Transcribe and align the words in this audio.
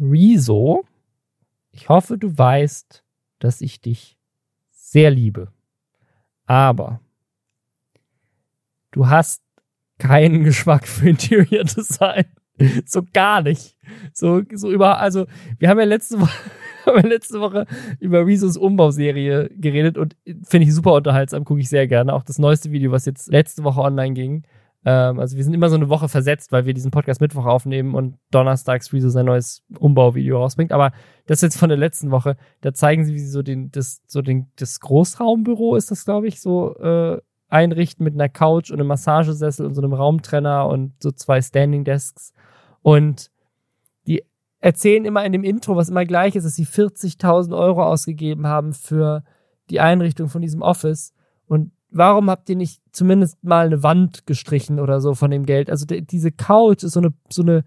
Rezo, 0.00 0.84
ich 1.70 1.88
hoffe, 1.88 2.18
du 2.18 2.36
weißt, 2.36 3.04
dass 3.38 3.60
ich 3.60 3.80
dich 3.80 4.16
sehr 4.70 5.10
liebe. 5.10 5.52
Aber 6.46 7.00
du 8.90 9.08
hast 9.08 9.42
keinen 9.98 10.44
Geschmack 10.44 10.86
für 10.86 11.08
Interior 11.08 11.64
Design. 11.64 12.24
So 12.86 13.02
gar 13.12 13.42
nicht. 13.42 13.76
So, 14.12 14.42
so 14.52 14.70
über, 14.70 15.00
also, 15.00 15.26
wir 15.58 15.68
haben 15.68 15.78
ja 15.78 15.84
letzte 15.84 16.20
Woche, 16.20 16.38
haben 16.86 17.08
letzte 17.08 17.40
Woche 17.40 17.66
über 17.98 18.24
Rezos 18.24 18.56
Umbauserie 18.56 19.50
geredet 19.56 19.96
und 19.98 20.16
finde 20.44 20.66
ich 20.66 20.74
super 20.74 20.92
unterhaltsam, 20.92 21.44
gucke 21.44 21.60
ich 21.60 21.68
sehr 21.68 21.88
gerne. 21.88 22.12
Auch 22.12 22.22
das 22.22 22.38
neueste 22.38 22.70
Video, 22.70 22.92
was 22.92 23.06
jetzt 23.06 23.32
letzte 23.32 23.64
Woche 23.64 23.80
online 23.80 24.14
ging. 24.14 24.42
Ähm, 24.84 25.20
also 25.20 25.36
wir 25.36 25.44
sind 25.44 25.54
immer 25.54 25.68
so 25.68 25.76
eine 25.76 25.88
Woche 25.88 26.08
versetzt, 26.08 26.52
weil 26.52 26.66
wir 26.66 26.74
diesen 26.74 26.90
Podcast 26.90 27.20
Mittwoch 27.20 27.46
aufnehmen 27.46 27.94
und 27.94 28.18
donnerstags 28.30 28.92
Rezo 28.92 29.08
sein 29.08 29.26
neues 29.26 29.62
Umbauvideo 29.78 30.38
rausbringt. 30.38 30.72
Aber 30.72 30.92
das 31.26 31.38
ist 31.38 31.42
jetzt 31.42 31.58
von 31.58 31.68
der 31.68 31.78
letzten 31.78 32.10
Woche. 32.10 32.36
Da 32.60 32.74
zeigen 32.74 33.04
sie, 33.04 33.14
wie 33.14 33.18
sie 33.18 33.30
so 33.30 33.42
den, 33.42 33.70
das, 33.70 34.02
so 34.06 34.22
den, 34.22 34.50
das 34.56 34.80
Großraumbüro 34.80 35.76
ist 35.76 35.90
das, 35.90 36.04
glaube 36.04 36.26
ich, 36.26 36.40
so 36.40 36.76
äh, 36.78 37.20
einrichten 37.48 38.02
mit 38.02 38.14
einer 38.14 38.28
Couch 38.28 38.70
und 38.70 38.80
einem 38.80 38.88
Massagesessel 38.88 39.66
und 39.66 39.74
so 39.74 39.82
einem 39.82 39.92
Raumtrenner 39.92 40.66
und 40.66 40.94
so 41.02 41.12
zwei 41.12 41.40
Standing 41.40 41.84
Desks. 41.84 42.32
Und 42.80 43.30
die 44.06 44.24
erzählen 44.58 45.04
immer 45.04 45.24
in 45.24 45.32
dem 45.32 45.44
Intro, 45.44 45.76
was 45.76 45.90
immer 45.90 46.04
gleich 46.04 46.34
ist, 46.34 46.44
dass 46.44 46.56
sie 46.56 46.66
40.000 46.66 47.56
Euro 47.56 47.84
ausgegeben 47.84 48.46
haben 48.46 48.72
für 48.72 49.22
die 49.70 49.80
Einrichtung 49.80 50.28
von 50.28 50.42
diesem 50.42 50.62
Office. 50.62 51.14
Und 51.46 51.72
warum 51.92 52.30
habt 52.30 52.48
ihr 52.48 52.56
nicht 52.56 52.80
zumindest 52.92 53.42
mal 53.44 53.66
eine 53.66 53.82
Wand 53.82 54.26
gestrichen 54.26 54.80
oder 54.80 55.00
so 55.00 55.14
von 55.14 55.30
dem 55.30 55.46
Geld? 55.46 55.70
Also 55.70 55.86
diese 55.86 56.32
Couch 56.32 56.82
ist 56.82 56.92
so 56.92 57.00
eine, 57.00 57.12
so 57.28 57.42
eine 57.42 57.64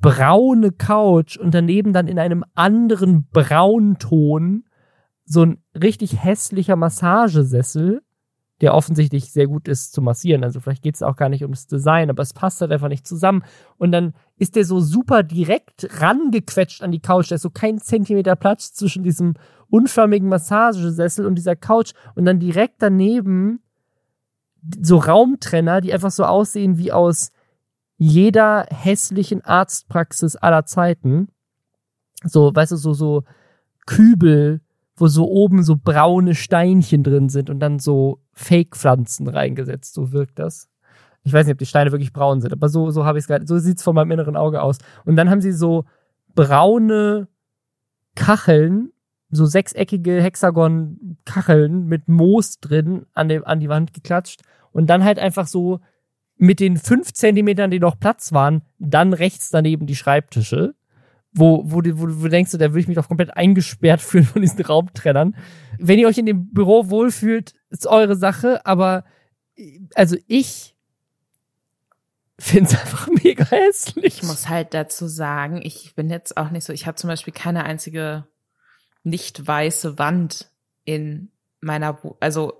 braune 0.00 0.72
Couch 0.72 1.36
und 1.36 1.54
daneben 1.54 1.92
dann 1.92 2.08
in 2.08 2.18
einem 2.18 2.44
anderen 2.54 3.28
Braunton 3.30 4.64
so 5.24 5.42
ein 5.42 5.62
richtig 5.80 6.22
hässlicher 6.22 6.76
Massagesessel 6.76 8.02
der 8.62 8.74
offensichtlich 8.74 9.32
sehr 9.32 9.48
gut 9.48 9.66
ist 9.66 9.92
zu 9.92 10.00
massieren. 10.00 10.44
Also 10.44 10.60
vielleicht 10.60 10.82
geht 10.82 10.94
es 10.94 11.02
auch 11.02 11.16
gar 11.16 11.28
nicht 11.28 11.42
ums 11.42 11.66
Design, 11.66 12.10
aber 12.10 12.22
es 12.22 12.32
passt 12.32 12.60
halt 12.60 12.70
einfach 12.70 12.88
nicht 12.88 13.06
zusammen. 13.06 13.42
Und 13.76 13.90
dann 13.90 14.14
ist 14.38 14.54
der 14.54 14.64
so 14.64 14.80
super 14.80 15.24
direkt 15.24 16.00
rangequetscht 16.00 16.80
an 16.80 16.92
die 16.92 17.00
Couch. 17.00 17.30
Da 17.30 17.34
ist 17.34 17.42
so 17.42 17.50
kein 17.50 17.78
Zentimeter 17.78 18.36
Platz 18.36 18.72
zwischen 18.72 19.02
diesem 19.02 19.34
unförmigen 19.68 20.28
Massagesessel 20.28 21.26
und 21.26 21.34
dieser 21.34 21.56
Couch. 21.56 21.92
Und 22.14 22.24
dann 22.24 22.38
direkt 22.38 22.76
daneben 22.78 23.60
so 24.80 24.98
Raumtrenner, 24.98 25.80
die 25.80 25.92
einfach 25.92 26.12
so 26.12 26.24
aussehen 26.24 26.78
wie 26.78 26.92
aus 26.92 27.32
jeder 27.96 28.66
hässlichen 28.70 29.44
Arztpraxis 29.44 30.36
aller 30.36 30.66
Zeiten. 30.66 31.28
So, 32.22 32.54
weißt 32.54 32.70
du, 32.70 32.76
so, 32.76 32.92
so 32.92 33.24
Kübel, 33.86 34.60
wo 34.94 35.08
so 35.08 35.28
oben 35.28 35.64
so 35.64 35.76
braune 35.76 36.36
Steinchen 36.36 37.02
drin 37.02 37.28
sind 37.28 37.50
und 37.50 37.58
dann 37.58 37.80
so 37.80 38.21
Fake-Pflanzen 38.32 39.28
reingesetzt. 39.28 39.94
So 39.94 40.12
wirkt 40.12 40.38
das. 40.38 40.68
Ich 41.24 41.32
weiß 41.32 41.46
nicht, 41.46 41.54
ob 41.54 41.58
die 41.58 41.66
Steine 41.66 41.92
wirklich 41.92 42.12
braun 42.12 42.40
sind, 42.40 42.52
aber 42.52 42.68
so, 42.68 42.90
so 42.90 43.04
habe 43.04 43.18
ich 43.18 43.24
es 43.24 43.28
gerade, 43.28 43.46
so 43.46 43.58
sieht 43.58 43.78
es 43.78 43.84
von 43.84 43.94
meinem 43.94 44.10
inneren 44.10 44.36
Auge 44.36 44.60
aus. 44.60 44.78
Und 45.04 45.16
dann 45.16 45.30
haben 45.30 45.40
sie 45.40 45.52
so 45.52 45.84
braune 46.34 47.28
Kacheln, 48.16 48.92
so 49.30 49.46
sechseckige 49.46 50.20
Hexagon-Kacheln 50.20 51.86
mit 51.86 52.08
Moos 52.08 52.58
drin 52.58 53.06
an, 53.14 53.28
dem, 53.28 53.44
an 53.44 53.60
die 53.60 53.68
Wand 53.68 53.94
geklatscht 53.94 54.42
und 54.72 54.90
dann 54.90 55.04
halt 55.04 55.18
einfach 55.18 55.46
so 55.46 55.80
mit 56.36 56.58
den 56.58 56.76
fünf 56.76 57.12
Zentimetern, 57.12 57.70
die 57.70 57.78
noch 57.78 57.98
Platz 57.98 58.32
waren, 58.32 58.62
dann 58.78 59.12
rechts 59.12 59.50
daneben 59.50 59.86
die 59.86 59.94
Schreibtische 59.94 60.74
wo, 61.32 61.62
wo, 61.64 61.80
du, 61.80 61.98
wo 61.98 62.06
du 62.06 62.28
denkst, 62.28 62.52
da 62.52 62.60
würde 62.60 62.80
ich 62.80 62.88
mich 62.88 62.96
doch 62.96 63.08
komplett 63.08 63.36
eingesperrt 63.36 64.00
fühlen 64.02 64.24
von 64.24 64.42
diesen 64.42 64.60
Raumtrennern. 64.60 65.34
Wenn 65.78 65.98
ihr 65.98 66.08
euch 66.08 66.18
in 66.18 66.26
dem 66.26 66.50
Büro 66.52 66.90
wohlfühlt, 66.90 67.54
ist 67.72 67.86
eure 67.86 68.16
Sache, 68.16 68.64
aber 68.64 69.04
also 69.94 70.16
ich 70.28 70.76
finde 72.38 72.70
es 72.70 72.80
einfach 72.80 73.08
mega 73.08 73.44
hässlich. 73.44 74.18
Ich 74.18 74.22
muss 74.22 74.48
halt 74.48 74.74
dazu 74.74 75.06
sagen, 75.08 75.60
ich 75.62 75.94
bin 75.94 76.10
jetzt 76.10 76.36
auch 76.36 76.50
nicht 76.50 76.64
so, 76.64 76.72
ich 76.72 76.86
habe 76.86 76.96
zum 76.96 77.08
Beispiel 77.08 77.32
keine 77.32 77.64
einzige 77.64 78.26
nicht 79.04 79.44
weiße 79.44 79.98
Wand 79.98 80.50
in 80.84 81.30
meiner, 81.60 81.98
also 82.20 82.52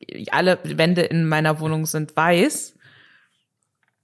äh, 0.00 0.26
alle 0.30 0.58
Wände 0.64 1.02
in 1.02 1.26
meiner 1.26 1.60
Wohnung 1.60 1.86
sind 1.86 2.16
weiß. 2.16 2.74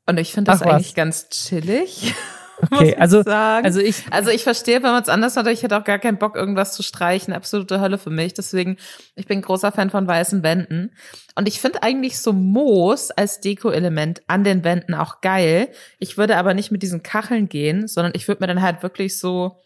Und 0.06 0.18
ich 0.18 0.32
finde 0.32 0.52
das 0.52 0.62
Ach, 0.62 0.66
eigentlich 0.66 0.94
ganz 0.94 1.28
chillig. 1.30 2.14
Okay, 2.70 2.96
also, 2.96 3.20
also 3.20 3.80
ich. 3.80 4.04
Also 4.10 4.30
ich 4.30 4.42
verstehe, 4.42 4.82
wenn 4.82 4.90
man 4.90 5.02
es 5.02 5.08
anders 5.08 5.36
hat, 5.36 5.46
ich 5.46 5.62
hätte 5.62 5.76
auch 5.76 5.84
gar 5.84 5.98
keinen 5.98 6.18
Bock, 6.18 6.36
irgendwas 6.36 6.72
zu 6.72 6.82
streichen. 6.82 7.32
Absolute 7.32 7.80
Hölle 7.80 7.98
für 7.98 8.10
mich. 8.10 8.34
Deswegen, 8.34 8.76
ich 9.14 9.26
bin 9.26 9.42
großer 9.42 9.72
Fan 9.72 9.90
von 9.90 10.06
weißen 10.06 10.42
Wänden. 10.42 10.92
Und 11.34 11.48
ich 11.48 11.60
finde 11.60 11.82
eigentlich 11.82 12.18
so 12.18 12.32
Moos 12.32 13.10
als 13.10 13.40
Deko-Element 13.40 14.22
an 14.26 14.44
den 14.44 14.64
Wänden 14.64 14.94
auch 14.94 15.20
geil. 15.20 15.68
Ich 15.98 16.16
würde 16.16 16.36
aber 16.36 16.54
nicht 16.54 16.70
mit 16.70 16.82
diesen 16.82 17.02
Kacheln 17.02 17.48
gehen, 17.48 17.88
sondern 17.88 18.12
ich 18.14 18.26
würde 18.26 18.42
mir 18.42 18.46
dann 18.46 18.62
halt 18.62 18.82
wirklich 18.82 19.18
so 19.18 19.58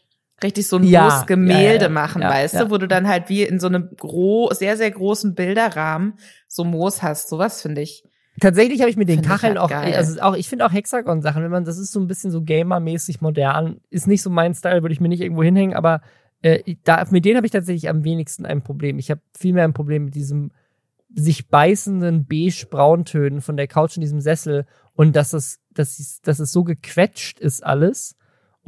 richtig 0.43 0.67
so 0.67 0.77
ein 0.77 0.85
ja, 0.85 1.05
Moos-Gemälde 1.05 1.77
ja, 1.77 1.83
ja, 1.83 1.89
machen, 1.89 2.23
weißt 2.23 2.61
du, 2.61 2.71
wo 2.71 2.79
du 2.79 2.89
dann 2.89 3.07
halt 3.07 3.29
wie 3.29 3.43
in 3.43 3.61
so 3.61 3.67
einem 3.67 3.91
gro 3.97 4.51
sehr, 4.53 4.77
sehr 4.77 4.91
großen 4.91 5.35
Bilderrahmen 5.35 6.15
so 6.49 6.65
Moos 6.65 7.03
hast. 7.03 7.29
Sowas 7.29 7.63
finde 7.63 7.83
ich 7.83 8.05
Tatsächlich 8.41 8.81
habe 8.81 8.91
ich 8.91 8.97
mit 8.97 9.09
den 9.09 9.23
Kacheln 9.23 9.59
halt 9.59 9.59
auch, 9.59 9.71
geil. 9.71 9.95
also 9.95 10.21
auch, 10.21 10.35
ich 10.35 10.49
finde 10.49 10.67
auch 10.67 10.73
Hexagon-Sachen, 10.73 11.43
wenn 11.43 11.51
man, 11.51 11.65
das 11.65 11.79
ist 11.79 11.93
so 11.93 12.01
ein 12.01 12.07
bisschen 12.07 12.31
so 12.31 12.43
gamermäßig 12.43 13.21
modern, 13.21 13.81
ist 13.91 14.07
nicht 14.07 14.23
so 14.23 14.31
mein 14.31 14.55
Style, 14.55 14.83
würde 14.83 14.93
ich 14.93 15.01
mir 15.01 15.09
nicht 15.09 15.21
irgendwo 15.21 15.43
hinhängen, 15.43 15.75
aber 15.77 16.01
äh, 16.43 16.77
da, 16.85 17.07
mit 17.11 17.25
denen 17.25 17.37
habe 17.37 17.47
ich 17.47 17.53
tatsächlich 17.53 17.89
am 17.89 18.05
wenigsten 18.05 18.47
ein 18.47 18.63
Problem. 18.63 18.99
Ich 18.99 19.11
habe 19.11 19.21
viel 19.37 19.53
mehr 19.53 19.65
ein 19.65 19.75
Problem 19.75 20.07
mit 20.07 20.15
diesem 20.15 20.53
sich 21.15 21.49
beißenden 21.49 22.27
beige-brauntönen 22.27 23.41
von 23.41 23.57
der 23.57 23.67
Couch 23.67 23.97
in 23.97 24.01
diesem 24.01 24.21
Sessel 24.21 24.67
und 24.95 25.17
dass 25.17 25.33
es, 25.33 25.61
dass 25.75 25.99
es, 25.99 26.21
dass 26.23 26.39
es 26.39 26.53
so 26.53 26.65
gequetscht 26.65 27.41
ist 27.41 27.65
alles 27.65 28.17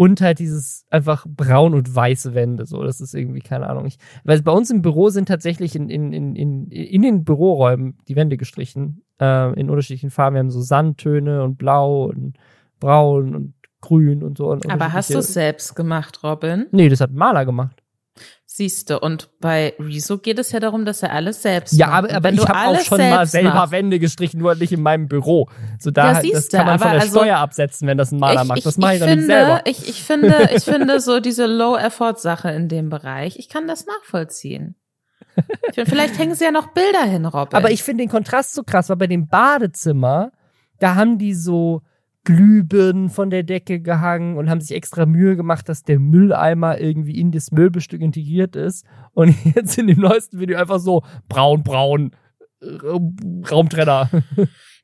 und 0.02 0.20
halt 0.20 0.40
dieses 0.40 0.84
einfach 0.90 1.24
braun 1.28 1.74
und 1.74 1.94
weiße 1.94 2.34
Wände. 2.34 2.66
So, 2.66 2.82
das 2.82 3.00
ist 3.00 3.14
irgendwie, 3.14 3.38
keine 3.38 3.68
Ahnung. 3.68 3.86
Ich, 3.86 3.98
weil 4.24 4.42
bei 4.42 4.50
uns 4.50 4.68
im 4.68 4.82
Büro 4.82 5.10
sind 5.10 5.28
tatsächlich 5.28 5.76
in, 5.76 5.88
in, 5.88 6.12
in, 6.12 6.34
in, 6.34 6.66
in 6.66 7.02
den 7.02 7.22
Büroräumen 7.22 7.96
die 8.08 8.16
Wände 8.16 8.36
gestrichen, 8.36 9.04
äh, 9.20 9.52
in 9.58 9.70
unterschiedlichen 9.70 10.10
Farben. 10.10 10.34
Wir 10.34 10.40
haben 10.40 10.50
so 10.50 10.60
Sandtöne 10.60 11.44
und 11.44 11.56
Blau 11.56 12.06
und 12.06 12.36
Braun 12.80 13.36
und 13.36 13.54
Grün 13.80 14.24
und 14.24 14.38
so. 14.38 14.50
Und 14.50 14.68
Aber 14.68 14.92
hast 14.92 15.14
du 15.14 15.18
es 15.18 15.32
selbst 15.32 15.76
gemacht, 15.76 16.24
Robin? 16.24 16.66
Nee, 16.72 16.88
das 16.88 17.00
hat 17.00 17.12
Maler 17.12 17.44
gemacht. 17.44 17.81
Siehste, 18.44 19.00
und 19.00 19.30
bei 19.40 19.74
Rezo 19.78 20.18
geht 20.18 20.38
es 20.38 20.52
ja 20.52 20.60
darum, 20.60 20.84
dass 20.84 21.02
er 21.02 21.12
alles 21.12 21.40
selbst 21.40 21.72
ja, 21.72 21.86
macht. 21.86 22.10
Ja, 22.10 22.16
aber, 22.16 22.28
aber 22.28 22.32
ich 22.32 22.46
habe 22.46 22.78
auch 22.78 22.84
schon 22.84 22.98
mal 22.98 23.26
selber 23.26 23.54
macht. 23.54 23.70
Wände 23.70 23.98
gestrichen, 23.98 24.40
nur 24.40 24.54
nicht 24.54 24.72
in 24.72 24.82
meinem 24.82 25.08
Büro. 25.08 25.48
So 25.78 25.90
da, 25.90 26.12
ja, 26.12 26.20
siehste, 26.20 26.36
das 26.36 26.48
kann 26.50 26.66
man 26.66 26.78
von 26.78 26.90
der 26.90 27.00
also, 27.00 27.18
Steuer 27.20 27.38
absetzen, 27.38 27.88
wenn 27.88 27.96
das 27.96 28.12
ein 28.12 28.18
Maler 28.18 28.42
ich, 28.42 28.48
macht. 28.48 28.66
Das 28.66 28.76
mache 28.76 28.96
ich, 28.96 29.00
ich 29.00 29.06
doch 29.06 29.14
nicht 29.14 29.26
selber. 29.26 29.62
Ich, 29.64 29.88
ich 29.88 30.02
finde, 30.04 30.50
ich 30.54 30.64
finde 30.64 31.00
so 31.00 31.20
diese 31.20 31.46
Low-Effort-Sache 31.46 32.50
in 32.50 32.68
dem 32.68 32.90
Bereich, 32.90 33.38
ich 33.38 33.48
kann 33.48 33.66
das 33.66 33.86
nachvollziehen. 33.86 34.76
Find, 35.72 35.88
vielleicht 35.88 36.18
hängen 36.18 36.34
sie 36.34 36.44
ja 36.44 36.50
noch 36.50 36.74
Bilder 36.74 37.04
hin, 37.04 37.24
Robin. 37.24 37.56
Aber 37.56 37.70
ich 37.70 37.82
finde 37.82 38.04
den 38.04 38.10
Kontrast 38.10 38.52
so 38.52 38.62
krass, 38.64 38.90
weil 38.90 38.96
bei 38.96 39.06
dem 39.06 39.28
Badezimmer, 39.28 40.30
da 40.78 40.94
haben 40.94 41.16
die 41.16 41.32
so 41.32 41.80
Glühbirnen 42.24 43.10
von 43.10 43.30
der 43.30 43.42
Decke 43.42 43.80
gehangen 43.80 44.36
und 44.36 44.48
haben 44.48 44.60
sich 44.60 44.76
extra 44.76 45.06
Mühe 45.06 45.36
gemacht, 45.36 45.68
dass 45.68 45.82
der 45.82 45.98
Mülleimer 45.98 46.78
irgendwie 46.78 47.18
in 47.18 47.32
das 47.32 47.50
Möbelstück 47.50 48.00
integriert 48.00 48.54
ist. 48.54 48.86
Und 49.12 49.34
jetzt 49.54 49.78
in 49.78 49.88
dem 49.88 50.00
neuesten 50.00 50.38
Video 50.38 50.58
einfach 50.58 50.78
so 50.78 51.02
braun, 51.28 51.62
braun, 51.62 52.12
äh, 52.60 52.66
Raumtrenner. 53.50 54.10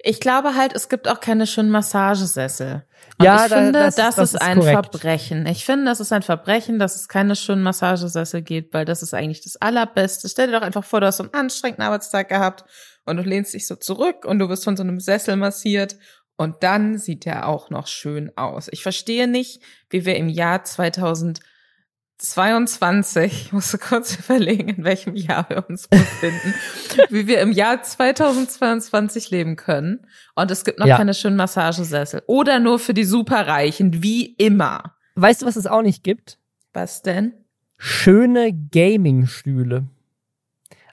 Ich 0.00 0.20
glaube 0.20 0.54
halt, 0.54 0.74
es 0.76 0.88
gibt 0.88 1.08
auch 1.08 1.18
keine 1.18 1.46
schönen 1.46 1.70
Massagesessel. 1.70 2.84
Und 3.18 3.24
ja, 3.24 3.46
ich 3.46 3.52
finde, 3.52 3.72
das, 3.72 3.96
das, 3.96 4.14
das 4.14 4.34
ist, 4.34 4.34
ist 4.34 4.42
ein 4.42 4.58
korrekt. 4.58 4.90
Verbrechen. 4.90 5.46
Ich 5.46 5.64
finde, 5.64 5.86
das 5.86 5.98
ist 5.98 6.12
ein 6.12 6.22
Verbrechen, 6.22 6.78
dass 6.78 6.94
es 6.94 7.08
keine 7.08 7.34
schönen 7.34 7.62
Massagesessel 7.62 8.42
gibt, 8.42 8.74
weil 8.74 8.84
das 8.84 9.02
ist 9.02 9.12
eigentlich 9.12 9.42
das 9.42 9.56
Allerbeste. 9.56 10.28
Stell 10.28 10.48
dir 10.48 10.60
doch 10.60 10.66
einfach 10.66 10.84
vor, 10.84 11.00
du 11.00 11.06
hast 11.08 11.16
so 11.16 11.24
einen 11.24 11.34
anstrengenden 11.34 11.84
Arbeitstag 11.84 12.28
gehabt 12.28 12.64
und 13.06 13.16
du 13.16 13.22
lehnst 13.22 13.54
dich 13.54 13.66
so 13.66 13.74
zurück 13.74 14.24
und 14.24 14.38
du 14.38 14.48
wirst 14.48 14.64
von 14.64 14.76
so 14.76 14.84
einem 14.84 15.00
Sessel 15.00 15.34
massiert 15.34 15.96
und 16.38 16.62
dann 16.62 16.96
sieht 16.98 17.26
er 17.26 17.46
auch 17.48 17.68
noch 17.68 17.88
schön 17.88 18.30
aus. 18.36 18.68
Ich 18.70 18.84
verstehe 18.84 19.26
nicht, 19.26 19.60
wie 19.90 20.04
wir 20.06 20.14
im 20.16 20.28
Jahr 20.28 20.62
2022, 20.62 23.46
ich 23.46 23.52
musste 23.52 23.76
kurz 23.76 24.16
überlegen, 24.20 24.68
in 24.68 24.84
welchem 24.84 25.16
Jahr 25.16 25.50
wir 25.50 25.68
uns 25.68 25.88
befinden, 25.88 26.54
wie 27.10 27.26
wir 27.26 27.40
im 27.40 27.50
Jahr 27.50 27.82
2022 27.82 29.30
leben 29.30 29.56
können. 29.56 30.06
Und 30.36 30.52
es 30.52 30.64
gibt 30.64 30.78
noch 30.78 30.86
ja. 30.86 30.96
keine 30.96 31.12
schönen 31.12 31.34
Massagesessel. 31.34 32.22
Oder 32.28 32.60
nur 32.60 32.78
für 32.78 32.94
die 32.94 33.02
Superreichen, 33.02 34.04
wie 34.04 34.36
immer. 34.36 34.94
Weißt 35.16 35.42
du, 35.42 35.46
was 35.46 35.56
es 35.56 35.66
auch 35.66 35.82
nicht 35.82 36.04
gibt? 36.04 36.38
Was 36.72 37.02
denn? 37.02 37.34
Schöne 37.78 38.52
Gaming-Stühle. 38.52 39.88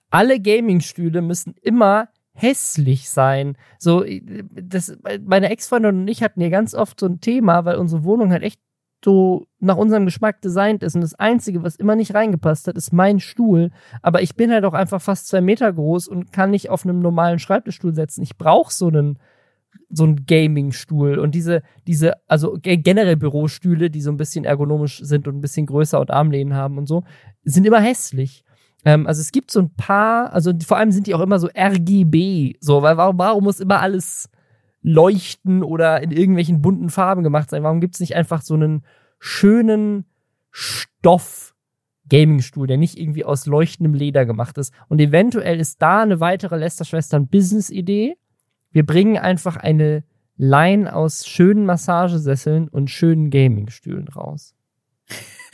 Alle 0.09 0.39
Gaming-Stühle 0.39 1.21
müssen 1.21 1.53
immer 1.62 2.09
hässlich 2.35 3.09
sein. 3.09 3.57
So, 3.79 4.03
das, 4.51 4.97
meine 5.25 5.49
Ex-Freundin 5.49 6.01
und 6.01 6.07
ich 6.07 6.21
hatten 6.21 6.41
ja 6.41 6.49
ganz 6.49 6.75
oft 6.75 6.99
so 6.99 7.07
ein 7.07 7.21
Thema, 7.21 7.65
weil 7.65 7.77
unsere 7.77 8.03
Wohnung 8.03 8.31
halt 8.31 8.43
echt 8.43 8.59
so 9.03 9.45
nach 9.59 9.77
unserem 9.77 10.05
Geschmack 10.05 10.41
designt 10.41 10.83
ist. 10.83 10.95
Und 10.95 11.01
das 11.01 11.13
Einzige, 11.15 11.63
was 11.63 11.75
immer 11.75 11.95
nicht 11.95 12.13
reingepasst 12.15 12.67
hat, 12.67 12.75
ist 12.75 12.91
mein 12.91 13.19
Stuhl. 13.19 13.71
Aber 14.01 14.21
ich 14.21 14.35
bin 14.35 14.51
halt 14.51 14.65
auch 14.65 14.73
einfach 14.73 15.01
fast 15.01 15.27
zwei 15.27 15.41
Meter 15.41 15.71
groß 15.71 16.07
und 16.07 16.33
kann 16.33 16.49
nicht 16.49 16.69
auf 16.69 16.85
einem 16.85 16.99
normalen 16.99 17.39
Schreibtischstuhl 17.39 17.93
setzen. 17.93 18.23
Ich 18.23 18.37
brauche 18.37 18.73
so 18.73 18.87
einen 18.87 19.19
so 19.89 20.03
einen 20.03 20.25
Gaming-Stuhl 20.25 21.19
und 21.19 21.35
diese, 21.35 21.61
diese, 21.85 22.13
also 22.27 22.57
generell 22.61 23.17
Bürostühle, 23.17 23.89
die 23.89 24.01
so 24.01 24.09
ein 24.09 24.17
bisschen 24.17 24.45
ergonomisch 24.45 24.99
sind 25.03 25.27
und 25.27 25.37
ein 25.37 25.41
bisschen 25.41 25.65
größer 25.65 25.99
und 25.99 26.11
Armlehnen 26.11 26.53
haben 26.53 26.77
und 26.77 26.87
so, 26.87 27.03
sind 27.43 27.67
immer 27.67 27.81
hässlich. 27.81 28.44
Ähm, 28.85 29.07
also 29.07 29.19
es 29.19 29.31
gibt 29.31 29.51
so 29.51 29.59
ein 29.59 29.73
paar, 29.73 30.31
also 30.31 30.53
vor 30.65 30.77
allem 30.77 30.91
sind 30.91 31.07
die 31.07 31.15
auch 31.15 31.21
immer 31.21 31.39
so 31.39 31.47
RGB, 31.47 32.53
so, 32.59 32.83
weil 32.83 32.97
warum, 32.97 33.17
warum 33.17 33.43
muss 33.43 33.59
immer 33.59 33.81
alles 33.81 34.29
leuchten 34.81 35.63
oder 35.63 36.01
in 36.03 36.11
irgendwelchen 36.11 36.61
bunten 36.61 36.91
Farben 36.91 37.23
gemacht 37.23 37.49
sein? 37.49 37.63
Warum 37.63 37.81
gibt 37.81 37.95
es 37.95 37.99
nicht 37.99 38.15
einfach 38.15 38.43
so 38.43 38.53
einen 38.53 38.85
schönen 39.19 40.05
Stoff 40.51 41.55
Gaming-Stuhl, 42.07 42.67
der 42.67 42.77
nicht 42.77 42.99
irgendwie 42.99 43.25
aus 43.25 43.47
leuchtendem 43.47 43.95
Leder 43.95 44.27
gemacht 44.27 44.59
ist? 44.59 44.71
Und 44.87 45.01
eventuell 45.01 45.59
ist 45.59 45.81
da 45.81 46.03
eine 46.03 46.19
weitere 46.19 46.57
Lester-Schwestern-Business-Idee. 46.57 48.15
Wir 48.71 48.85
bringen 48.85 49.17
einfach 49.17 49.55
eine 49.57 50.03
Line 50.37 50.93
aus 50.93 51.25
schönen 51.25 51.65
Massagesesseln 51.65 52.67
und 52.67 52.91
schönen 52.91 53.31
Gaming-Stühlen 53.31 54.07
raus. 54.09 54.53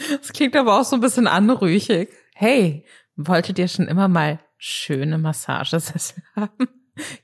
Das 0.10 0.34
klingt 0.34 0.56
aber 0.56 0.80
auch 0.80 0.84
so 0.84 0.96
ein 0.98 1.02
bisschen 1.02 1.28
anrüchig. 1.28 2.10
Hey, 2.34 2.84
wolltet 3.16 3.58
ihr 3.60 3.68
schon 3.68 3.88
immer 3.88 4.08
mal 4.08 4.40
schöne 4.58 5.18
Massagesessel 5.18 6.24
haben? 6.36 6.68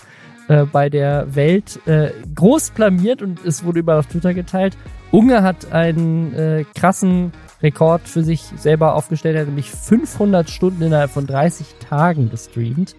äh, 0.47 0.65
bei 0.65 0.89
der 0.89 1.33
Welt 1.33 1.79
äh, 1.87 2.11
groß 2.35 2.71
blamiert 2.71 3.21
und 3.21 3.43
es 3.43 3.63
wurde 3.63 3.79
überall 3.79 3.99
auf 3.99 4.07
Twitter 4.07 4.33
geteilt. 4.33 4.77
Unge 5.11 5.41
hat 5.41 5.71
einen 5.71 6.33
äh, 6.33 6.65
krassen 6.75 7.31
Rekord 7.63 8.01
für 8.01 8.23
sich 8.23 8.41
selber 8.57 8.95
aufgestellt, 8.95 9.35
er 9.35 9.41
hat 9.41 9.47
nämlich 9.47 9.71
500 9.71 10.49
Stunden 10.49 10.83
innerhalb 10.83 11.09
von 11.09 11.25
30 11.25 11.67
Tagen 11.89 12.29
gestreamt. 12.29 12.95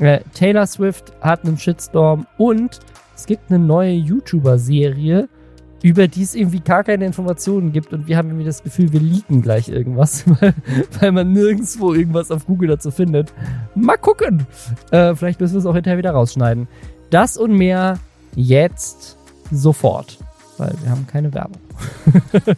Äh, 0.00 0.20
Taylor 0.34 0.66
Swift 0.66 1.12
hat 1.20 1.44
einen 1.44 1.56
Shitstorm 1.56 2.26
und 2.36 2.80
es 3.22 3.26
gibt 3.26 3.52
eine 3.52 3.60
neue 3.60 3.92
YouTuber-Serie, 3.92 5.28
über 5.80 6.08
die 6.08 6.22
es 6.24 6.34
irgendwie 6.34 6.58
gar 6.58 6.82
keine 6.82 7.06
Informationen 7.06 7.70
gibt 7.70 7.92
und 7.92 8.08
wir 8.08 8.16
haben 8.16 8.30
irgendwie 8.30 8.46
das 8.46 8.64
Gefühl, 8.64 8.92
wir 8.92 8.98
leaken 8.98 9.42
gleich 9.42 9.68
irgendwas, 9.68 10.24
weil, 10.40 10.54
weil 10.98 11.12
man 11.12 11.32
nirgendwo 11.32 11.94
irgendwas 11.94 12.32
auf 12.32 12.46
Google 12.46 12.70
dazu 12.70 12.90
findet. 12.90 13.32
Mal 13.76 13.96
gucken. 13.96 14.44
Äh, 14.90 15.14
vielleicht 15.14 15.40
müssen 15.40 15.54
wir 15.54 15.60
es 15.60 15.66
auch 15.66 15.74
hinterher 15.76 15.98
wieder 15.98 16.10
rausschneiden. 16.10 16.66
Das 17.10 17.36
und 17.36 17.52
mehr 17.52 18.00
jetzt 18.34 19.16
sofort, 19.52 20.18
weil 20.58 20.74
wir 20.82 20.90
haben 20.90 21.06
keine 21.06 21.32
Werbung. 21.32 21.60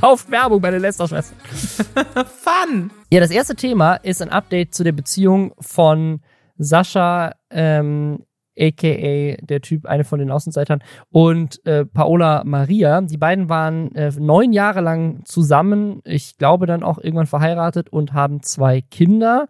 Kauft 0.00 0.30
Werbung 0.30 0.60
bei 0.60 0.70
den 0.70 0.82
Lester-Schwestern. 0.82 1.38
Fun! 2.44 2.92
Ja, 3.10 3.18
das 3.18 3.32
erste 3.32 3.56
Thema 3.56 3.96
ist 3.96 4.22
ein 4.22 4.30
Update 4.30 4.72
zu 4.72 4.84
der 4.84 4.92
Beziehung 4.92 5.52
von 5.58 6.20
Sascha 6.58 7.32
ähm, 7.50 8.20
aka 8.58 9.36
der 9.40 9.60
Typ, 9.60 9.86
eine 9.86 10.04
von 10.04 10.18
den 10.18 10.30
Außenseitern, 10.30 10.82
und 11.10 11.64
äh, 11.66 11.84
Paola 11.84 12.42
Maria. 12.44 13.00
Die 13.00 13.16
beiden 13.16 13.48
waren 13.48 13.94
äh, 13.94 14.10
neun 14.18 14.52
Jahre 14.52 14.80
lang 14.80 15.24
zusammen, 15.24 16.00
ich 16.04 16.36
glaube 16.38 16.66
dann 16.66 16.82
auch 16.82 16.98
irgendwann 16.98 17.26
verheiratet 17.26 17.90
und 17.90 18.12
haben 18.12 18.42
zwei 18.42 18.80
Kinder. 18.80 19.46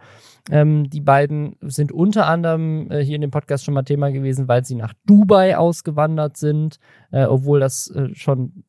Ähm, 0.50 0.88
die 0.88 1.00
beiden 1.00 1.56
sind 1.62 1.90
unter 1.90 2.26
anderem 2.26 2.90
äh, 2.90 3.04
hier 3.04 3.16
in 3.16 3.20
dem 3.20 3.30
Podcast 3.30 3.64
schon 3.64 3.74
mal 3.74 3.82
Thema 3.82 4.10
gewesen, 4.10 4.46
weil 4.46 4.64
sie 4.64 4.76
nach 4.76 4.92
Dubai 5.04 5.56
ausgewandert 5.56 6.36
sind, 6.36 6.78
äh, 7.10 7.24
obwohl 7.24 7.58
das 7.58 7.90
äh, 7.90 8.14
schon 8.14 8.64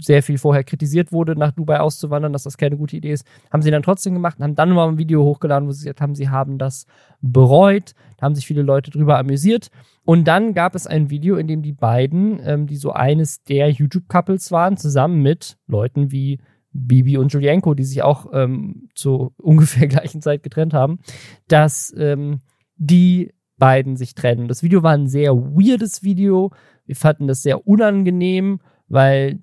sehr 0.00 0.22
viel 0.22 0.38
vorher 0.38 0.64
kritisiert 0.64 1.12
wurde, 1.12 1.36
nach 1.36 1.52
Dubai 1.52 1.80
auszuwandern, 1.80 2.32
dass 2.32 2.44
das 2.44 2.56
keine 2.56 2.76
gute 2.76 2.96
Idee 2.96 3.12
ist, 3.12 3.26
haben 3.52 3.62
sie 3.62 3.70
dann 3.70 3.82
trotzdem 3.82 4.14
gemacht 4.14 4.38
und 4.38 4.44
haben 4.44 4.54
dann 4.54 4.70
mal 4.70 4.88
ein 4.88 4.98
Video 4.98 5.22
hochgeladen, 5.22 5.68
wo 5.68 5.72
sie 5.72 5.84
gesagt 5.84 6.00
haben, 6.00 6.14
sie 6.14 6.28
haben 6.28 6.58
das 6.58 6.86
bereut. 7.20 7.92
Da 8.16 8.26
haben 8.26 8.34
sich 8.34 8.46
viele 8.46 8.62
Leute 8.62 8.90
drüber 8.90 9.18
amüsiert. 9.18 9.68
Und 10.04 10.24
dann 10.26 10.54
gab 10.54 10.74
es 10.74 10.86
ein 10.86 11.10
Video, 11.10 11.36
in 11.36 11.46
dem 11.46 11.62
die 11.62 11.72
beiden, 11.72 12.40
ähm, 12.44 12.66
die 12.66 12.76
so 12.76 12.92
eines 12.92 13.42
der 13.44 13.70
YouTube-Couples 13.70 14.50
waren, 14.50 14.76
zusammen 14.76 15.22
mit 15.22 15.56
Leuten 15.66 16.10
wie 16.10 16.40
Bibi 16.72 17.18
und 17.18 17.32
Julienko, 17.32 17.74
die 17.74 17.84
sich 17.84 18.02
auch 18.02 18.26
ähm, 18.32 18.88
zur 18.94 19.32
ungefähr 19.38 19.88
gleichen 19.88 20.22
Zeit 20.22 20.42
getrennt 20.42 20.74
haben, 20.74 21.00
dass 21.48 21.94
ähm, 21.96 22.40
die 22.76 23.32
beiden 23.58 23.96
sich 23.96 24.14
trennen. 24.14 24.48
Das 24.48 24.62
Video 24.62 24.82
war 24.82 24.92
ein 24.92 25.06
sehr 25.06 25.36
weirdes 25.36 26.02
Video. 26.02 26.50
Wir 26.86 26.96
fanden 26.96 27.28
das 27.28 27.42
sehr 27.42 27.66
unangenehm, 27.66 28.60
weil 28.88 29.40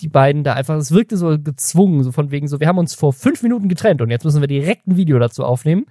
die 0.00 0.08
beiden 0.08 0.44
da 0.44 0.54
einfach, 0.54 0.76
es 0.76 0.92
wirkte 0.92 1.16
so 1.16 1.38
gezwungen, 1.38 2.02
so 2.02 2.12
von 2.12 2.30
wegen 2.30 2.48
so, 2.48 2.60
wir 2.60 2.68
haben 2.68 2.78
uns 2.78 2.94
vor 2.94 3.12
fünf 3.12 3.42
Minuten 3.42 3.68
getrennt 3.68 4.02
und 4.02 4.10
jetzt 4.10 4.24
müssen 4.24 4.40
wir 4.40 4.48
direkt 4.48 4.86
ein 4.86 4.96
Video 4.96 5.18
dazu 5.18 5.44
aufnehmen. 5.44 5.86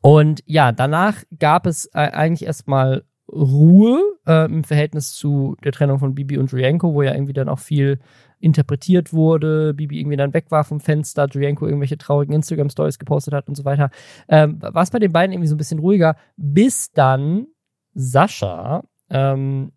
Und 0.00 0.42
ja, 0.46 0.72
danach 0.72 1.22
gab 1.38 1.66
es 1.66 1.92
eigentlich 1.94 2.46
erstmal 2.46 3.04
Ruhe 3.28 4.00
äh, 4.26 4.46
im 4.46 4.64
Verhältnis 4.64 5.12
zu 5.12 5.56
der 5.64 5.72
Trennung 5.72 5.98
von 5.98 6.14
Bibi 6.14 6.38
und 6.38 6.50
Julienko, 6.50 6.92
wo 6.92 7.02
ja 7.02 7.14
irgendwie 7.14 7.32
dann 7.32 7.48
auch 7.48 7.60
viel 7.60 8.00
interpretiert 8.40 9.12
wurde, 9.12 9.72
Bibi 9.74 10.00
irgendwie 10.00 10.16
dann 10.16 10.34
weg 10.34 10.46
war 10.50 10.64
vom 10.64 10.80
Fenster, 10.80 11.28
Julienko 11.30 11.66
irgendwelche 11.66 11.96
traurigen 11.96 12.34
Instagram-Stories 12.34 12.98
gepostet 12.98 13.32
hat 13.32 13.48
und 13.48 13.54
so 13.54 13.64
weiter. 13.64 13.90
Ähm, 14.28 14.60
war 14.60 14.82
es 14.82 14.90
bei 14.90 14.98
den 14.98 15.12
beiden 15.12 15.32
irgendwie 15.32 15.48
so 15.48 15.54
ein 15.54 15.58
bisschen 15.58 15.78
ruhiger, 15.78 16.16
bis 16.36 16.90
dann 16.90 17.46
Sascha 17.94 18.82
ähm, 19.08 19.72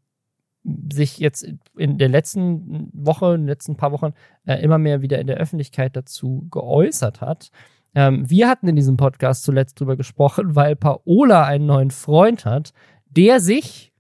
sich 0.91 1.19
jetzt 1.19 1.48
in 1.77 1.98
der 1.98 2.10
letzten 2.10 2.89
Woche, 2.93 3.36
in 3.36 3.41
den 3.41 3.48
letzten 3.48 3.77
paar 3.77 3.91
Wochen 3.91 4.13
äh, 4.45 4.62
immer 4.62 4.77
mehr 4.77 5.01
wieder 5.01 5.19
in 5.19 5.27
der 5.27 5.38
Öffentlichkeit 5.38 5.95
dazu 5.95 6.48
geäußert 6.50 7.22
hat. 7.22 7.51
Ähm, 7.93 8.29
wir 8.29 8.50
hatten 8.50 8.67
in 8.67 8.75
diesem 8.75 8.98
Podcast 8.98 9.43
zuletzt 9.43 9.79
drüber 9.79 9.95
gesprochen, 9.95 10.55
weil 10.55 10.75
Paola 10.75 11.45
einen 11.45 11.65
neuen 11.65 11.91
Freund 11.91 12.45
hat, 12.45 12.74
der 13.05 13.39
sich 13.39 13.93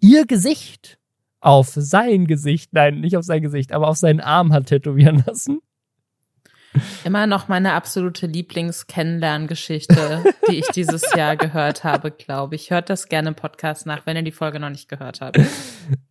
ihr 0.00 0.26
Gesicht 0.26 0.98
auf 1.40 1.68
sein 1.68 2.26
Gesicht, 2.26 2.72
nein, 2.72 3.00
nicht 3.00 3.16
auf 3.16 3.24
sein 3.24 3.42
Gesicht, 3.42 3.72
aber 3.72 3.88
auf 3.88 3.96
seinen 3.96 4.20
Arm 4.20 4.52
hat 4.52 4.66
tätowieren 4.66 5.22
lassen. 5.26 5.60
Immer 7.04 7.26
noch 7.26 7.48
meine 7.48 7.74
absolute 7.74 8.26
Lieblings-Kennenlerngeschichte, 8.26 10.24
die 10.48 10.60
ich 10.60 10.66
dieses 10.68 11.02
Jahr 11.14 11.36
gehört 11.36 11.84
habe, 11.84 12.10
glaube 12.10 12.54
ich. 12.54 12.70
Hört 12.70 12.88
das 12.88 13.08
gerne 13.08 13.28
im 13.28 13.34
Podcast 13.34 13.86
nach, 13.86 14.06
wenn 14.06 14.16
ihr 14.16 14.22
die 14.22 14.32
Folge 14.32 14.58
noch 14.58 14.70
nicht 14.70 14.88
gehört 14.88 15.20
habt. 15.20 15.38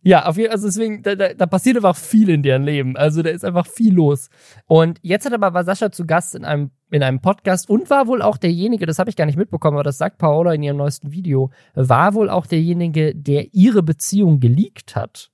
Ja, 0.04 0.26
auf 0.26 0.36
jeden 0.36 0.48
Fall, 0.48 0.56
also 0.56 0.66
deswegen, 0.66 1.02
da, 1.02 1.14
da, 1.14 1.32
da 1.32 1.46
passiert 1.46 1.76
einfach 1.76 1.96
viel 1.96 2.28
in 2.28 2.42
deren 2.42 2.64
Leben. 2.64 2.96
Also 2.96 3.22
da 3.22 3.30
ist 3.30 3.44
einfach 3.44 3.66
viel 3.66 3.94
los. 3.94 4.30
Und 4.66 4.98
jetzt 5.02 5.26
hat 5.26 5.32
aber 5.32 5.54
war 5.54 5.64
Sascha 5.64 5.92
zu 5.92 6.06
Gast 6.06 6.34
in 6.34 6.44
einem 6.44 6.70
in 6.90 7.02
einem 7.02 7.20
Podcast 7.20 7.70
und 7.70 7.88
war 7.88 8.06
wohl 8.06 8.20
auch 8.20 8.36
derjenige, 8.36 8.84
das 8.84 8.98
habe 8.98 9.08
ich 9.08 9.16
gar 9.16 9.24
nicht 9.24 9.38
mitbekommen, 9.38 9.76
aber 9.76 9.84
das 9.84 9.96
sagt 9.96 10.18
Paola 10.18 10.52
in 10.52 10.62
ihrem 10.62 10.76
neuesten 10.76 11.10
Video, 11.10 11.50
war 11.74 12.12
wohl 12.12 12.28
auch 12.28 12.46
derjenige, 12.46 13.14
der 13.14 13.54
ihre 13.54 13.82
Beziehung 13.82 14.40
geleakt 14.40 14.94
hat. 14.94 15.30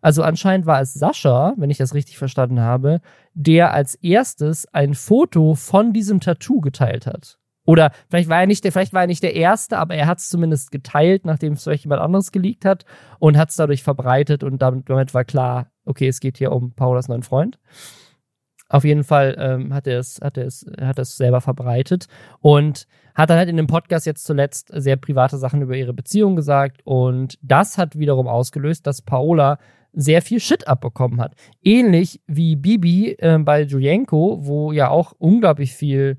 Also 0.00 0.24
anscheinend 0.24 0.66
war 0.66 0.80
es 0.80 0.94
Sascha, 0.94 1.54
wenn 1.56 1.70
ich 1.70 1.78
das 1.78 1.94
richtig 1.94 2.18
verstanden 2.18 2.60
habe, 2.60 3.00
der 3.34 3.72
als 3.72 3.94
erstes 3.96 4.66
ein 4.72 4.94
Foto 4.94 5.54
von 5.54 5.92
diesem 5.92 6.20
Tattoo 6.20 6.60
geteilt 6.60 7.06
hat. 7.06 7.38
Oder 7.64 7.92
vielleicht 8.10 8.28
war 8.28 8.40
er 8.40 8.46
nicht 8.46 8.64
der, 8.64 8.72
vielleicht 8.72 8.92
war 8.92 9.02
er 9.02 9.06
nicht 9.06 9.22
der 9.22 9.36
Erste, 9.36 9.78
aber 9.78 9.94
er 9.94 10.06
hat 10.06 10.18
es 10.18 10.28
zumindest 10.28 10.72
geteilt, 10.72 11.24
nachdem 11.24 11.52
es 11.52 11.62
vielleicht 11.62 11.84
jemand 11.84 12.02
anderes 12.02 12.32
geleakt 12.32 12.64
hat 12.64 12.84
und 13.20 13.36
hat 13.36 13.50
es 13.50 13.56
dadurch 13.56 13.82
verbreitet 13.82 14.42
und 14.42 14.60
damit, 14.60 14.90
damit 14.90 15.14
war 15.14 15.24
klar, 15.24 15.70
okay, 15.84 16.08
es 16.08 16.20
geht 16.20 16.38
hier 16.38 16.50
um 16.50 16.72
Paulas 16.74 17.08
neuen 17.08 17.22
Freund. 17.22 17.58
Auf 18.68 18.84
jeden 18.84 19.04
Fall 19.04 19.36
ähm, 19.38 19.74
hat 19.74 19.86
er 19.86 19.98
es, 19.98 20.18
hat 20.22 20.38
er 20.38 20.46
es, 20.46 20.66
hat 20.80 20.98
er 20.98 21.02
es 21.02 21.16
selber 21.16 21.40
verbreitet 21.40 22.06
und 22.40 22.86
hat 23.14 23.28
dann 23.30 23.36
halt 23.36 23.50
in 23.50 23.58
dem 23.58 23.66
Podcast 23.66 24.06
jetzt 24.06 24.24
zuletzt 24.24 24.70
sehr 24.74 24.96
private 24.96 25.36
Sachen 25.36 25.60
über 25.60 25.76
ihre 25.76 25.92
Beziehung 25.92 26.34
gesagt 26.34 26.80
und 26.84 27.38
das 27.42 27.76
hat 27.76 27.98
wiederum 27.98 28.26
ausgelöst, 28.26 28.86
dass 28.86 29.02
Paola 29.02 29.58
sehr 29.92 30.22
viel 30.22 30.40
Shit 30.40 30.68
abbekommen 30.68 31.20
hat. 31.20 31.34
Ähnlich 31.62 32.20
wie 32.26 32.56
Bibi 32.56 33.16
äh, 33.18 33.38
bei 33.38 33.62
Julienko, 33.62 34.38
wo 34.42 34.72
ja 34.72 34.88
auch 34.88 35.12
unglaublich 35.18 35.74
viel 35.74 36.18